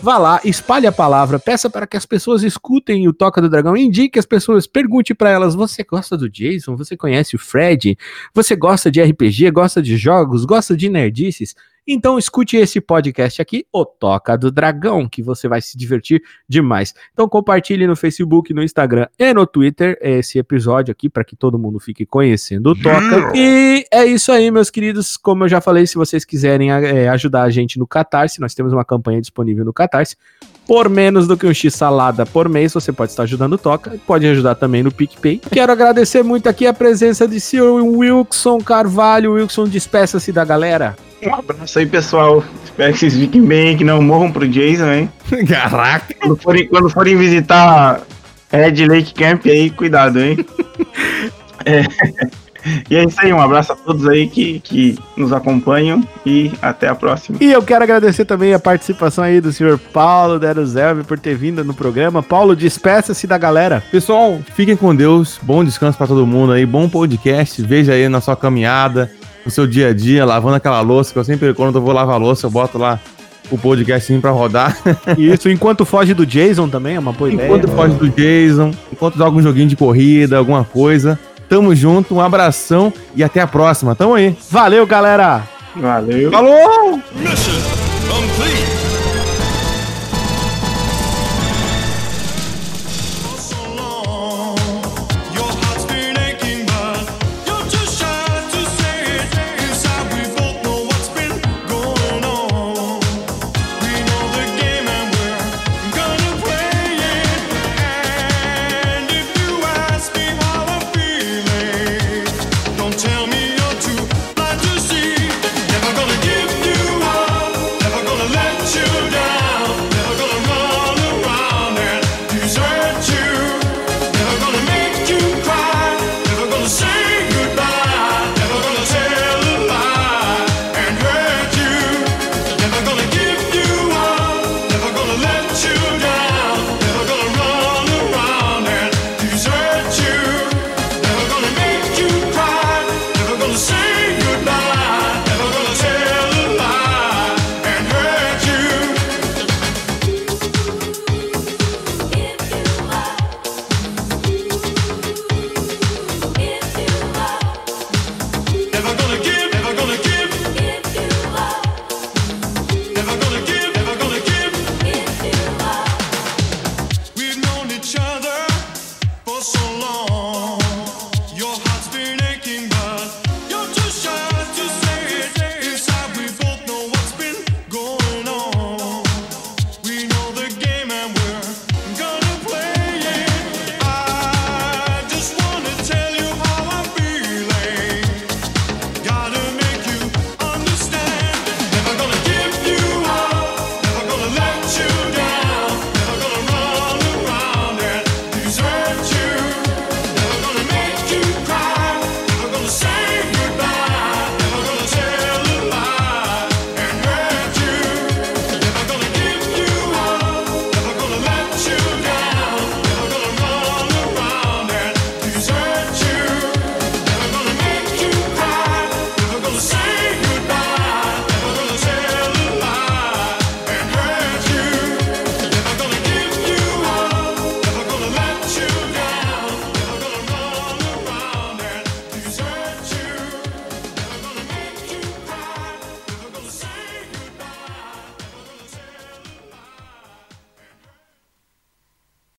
Vá 0.04 0.18
lá, 0.18 0.42
espalhe 0.44 0.86
a 0.86 0.92
palavra, 0.92 1.40
peça 1.40 1.70
para 1.70 1.88
que 1.88 1.96
as 1.96 2.06
pessoas 2.06 2.44
escutem 2.44 3.08
o 3.08 3.14
Toca 3.14 3.42
do 3.42 3.48
Dragão, 3.48 3.78
indique 3.78 4.20
as 4.20 4.26
pessoas, 4.26 4.68
pergunte 4.68 5.16
pra 5.16 5.30
elas: 5.30 5.56
você 5.56 5.82
gosta 5.82 6.18
do 6.18 6.30
Jason? 6.30 6.76
Você 6.76 6.98
conhece 6.98 7.38
o 7.38 7.40
Fred? 7.40 7.98
Você 8.34 8.54
gosta 8.54 8.92
de 8.92 9.02
RPG? 9.02 9.50
Gosta 9.52 9.82
de 9.82 9.96
jogos? 9.96 10.44
Gosta 10.44 10.76
de 10.76 10.90
nerdices? 10.90 11.56
Então 11.88 12.18
escute 12.18 12.56
esse 12.56 12.80
podcast 12.80 13.42
aqui, 13.42 13.66
o 13.72 13.86
Toca 13.86 14.38
do 14.38 14.50
Dragão, 14.50 15.08
que 15.08 15.22
você 15.22 15.48
vai 15.48 15.62
se 15.62 15.78
divertir 15.78 16.22
demais. 16.48 16.94
Então 17.12 17.28
compartilhe 17.28 17.86
no 17.86 17.96
Facebook, 17.96 18.54
no 18.54 18.64
Instagram 18.64 19.08
e 19.20 19.34
no 19.34 19.46
Twitter 19.46 19.98
esse 20.02 20.40
episódio 20.40 20.92
aqui 20.92 21.10
para 21.10 21.24
que 21.24 21.36
todo 21.36 21.60
mundo 21.60 21.80
fique 21.80 22.06
conhecendo 22.06 22.72
o 22.72 22.76
Toca. 22.76 23.34
E 23.36 23.86
é 23.92 24.06
isso 24.06 24.32
aí, 24.32 24.50
meus 24.50 24.70
queridos. 24.70 25.18
Como 25.18 25.44
eu 25.44 25.50
já 25.50 25.60
falei, 25.60 25.86
se 25.86 25.96
vocês 25.96 26.24
quiserem 26.24 26.72
é, 26.72 27.10
ajudar 27.10 27.44
a 27.44 27.50
gente 27.50 27.78
no 27.78 27.86
Catarse, 27.86 28.40
nós 28.40 28.54
temos 28.54 28.72
uma 28.72 28.86
campanha 28.86 29.20
disponível 29.20 29.66
no 29.66 29.74
Catarse. 29.74 30.16
Por 30.66 30.88
menos 30.88 31.28
do 31.28 31.36
que 31.36 31.46
um 31.46 31.54
X 31.54 31.74
salada 31.74 32.26
por 32.26 32.48
mês, 32.48 32.74
você 32.74 32.94
pode 32.94 33.12
estar 33.12 33.24
ajudando 33.24 33.54
o 33.54 33.58
Toca. 33.58 34.00
Pode 34.08 34.26
ajudar 34.26 34.56
também 34.56 34.82
no 34.82 34.92
PicPay. 34.92 35.42
Quero 35.52 35.72
agradecer 35.72 36.24
muito 36.24 36.48
aqui 36.48 36.66
a 36.66 36.74
presença 36.74 37.28
de 37.28 37.40
senhor 37.42 37.82
Wilson 37.82 38.60
Carvalho. 38.60 39.34
Wilson, 39.34 39.68
despeça-se 39.68 40.32
da 40.32 40.46
galera. 40.46 40.96
Um 41.26 41.36
abraço 41.36 41.80
aí, 41.80 41.86
pessoal. 41.86 42.44
Espero 42.64 42.94
que 42.94 43.00
vocês 43.00 43.16
fiquem 43.16 43.46
bem, 43.46 43.78
que 43.78 43.84
não 43.84 44.02
morram 44.02 44.32
pro 44.32 44.48
Jason, 44.48 44.92
hein? 44.92 45.10
Caraca. 45.48 46.14
Quando 46.20 46.38
forem, 46.38 46.68
quando 46.68 46.90
forem 46.90 47.16
visitar 47.16 48.02
Red 48.52 48.88
Lake 48.88 49.14
Camp 49.14 49.46
aí, 49.46 49.70
cuidado, 49.70 50.20
hein? 50.20 50.38
É. 51.66 51.82
E 52.90 52.96
é 52.96 53.04
isso 53.04 53.20
aí, 53.20 53.34
um 53.34 53.42
abraço 53.42 53.74
a 53.74 53.76
todos 53.76 54.08
aí 54.08 54.28
que, 54.28 54.60
que 54.60 54.98
nos 55.18 55.34
acompanham 55.34 56.06
e 56.26 56.52
até 56.62 56.88
a 56.88 56.96
próxima. 56.96 57.38
E 57.42 57.52
eu 57.52 57.62
quero 57.62 57.84
agradecer 57.84 58.26
também 58.26 58.54
a 58.54 58.60
participação 58.60 59.24
aí 59.24 59.42
do 59.42 59.52
senhor 59.52 59.78
Paulo 59.78 60.40
Deruzelvi 60.40 61.04
por 61.04 61.20
ter 61.20 61.36
vindo 61.36 61.64
no 61.64 61.74
programa. 61.74 62.24
Paulo, 62.24 62.56
despeça-se 62.56 63.28
da 63.28 63.38
galera. 63.38 63.84
Pessoal, 63.92 64.40
fiquem 64.56 64.76
com 64.76 64.96
Deus. 64.96 65.40
Bom 65.42 65.64
descanso 65.64 65.98
pra 65.98 66.08
todo 66.08 66.26
mundo 66.26 66.54
aí. 66.54 66.66
Bom 66.66 66.88
podcast. 66.88 67.62
Veja 67.62 67.94
aí 67.94 68.08
na 68.08 68.22
sua 68.22 68.36
caminhada, 68.36 69.12
no 69.46 69.52
seu 69.52 69.68
dia 69.68 69.90
a 69.90 69.94
dia, 69.94 70.26
lavando 70.26 70.56
aquela 70.56 70.82
louça, 70.82 71.14
que 71.14 71.20
eu 71.20 71.24
sempre, 71.24 71.54
quando 71.54 71.76
eu 71.76 71.82
vou 71.82 71.94
lavar 71.94 72.16
a 72.16 72.18
louça, 72.18 72.48
eu 72.48 72.52
boto 72.52 72.78
lá 72.78 73.00
o 73.52 73.58
podcastinho 73.58 74.22
pra 74.22 74.32
rodar. 74.32 74.78
Isso, 75.18 75.50
enquanto 75.50 75.86
foge 75.86 76.14
do 76.14 76.26
Jason 76.26 76.68
também, 76.70 76.96
é 76.96 77.00
uma 77.00 77.12
boa 77.12 77.32
ideia. 77.32 77.48
Enquanto 77.48 77.68
foge 77.70 77.96
do 77.96 78.10
Jason, 78.10 78.72
enquanto 78.92 79.18
joga 79.18 79.38
um 79.38 79.42
joguinho 79.42 79.68
de 79.68 79.76
corrida, 79.76 80.38
alguma 80.38 80.64
coisa. 80.64 81.20
Tamo 81.50 81.76
junto, 81.76 82.16
um 82.16 82.22
abração 82.22 82.92
e 83.16 83.24
até 83.24 83.42
a 83.42 83.48
próxima. 83.48 83.96
Tamo 83.96 84.16
aí. 84.16 84.36
Valeu, 84.50 84.88
galera! 84.88 85.44
Valeu. 85.76 86.32
Falou! 86.32 87.00
Mission 87.16 87.83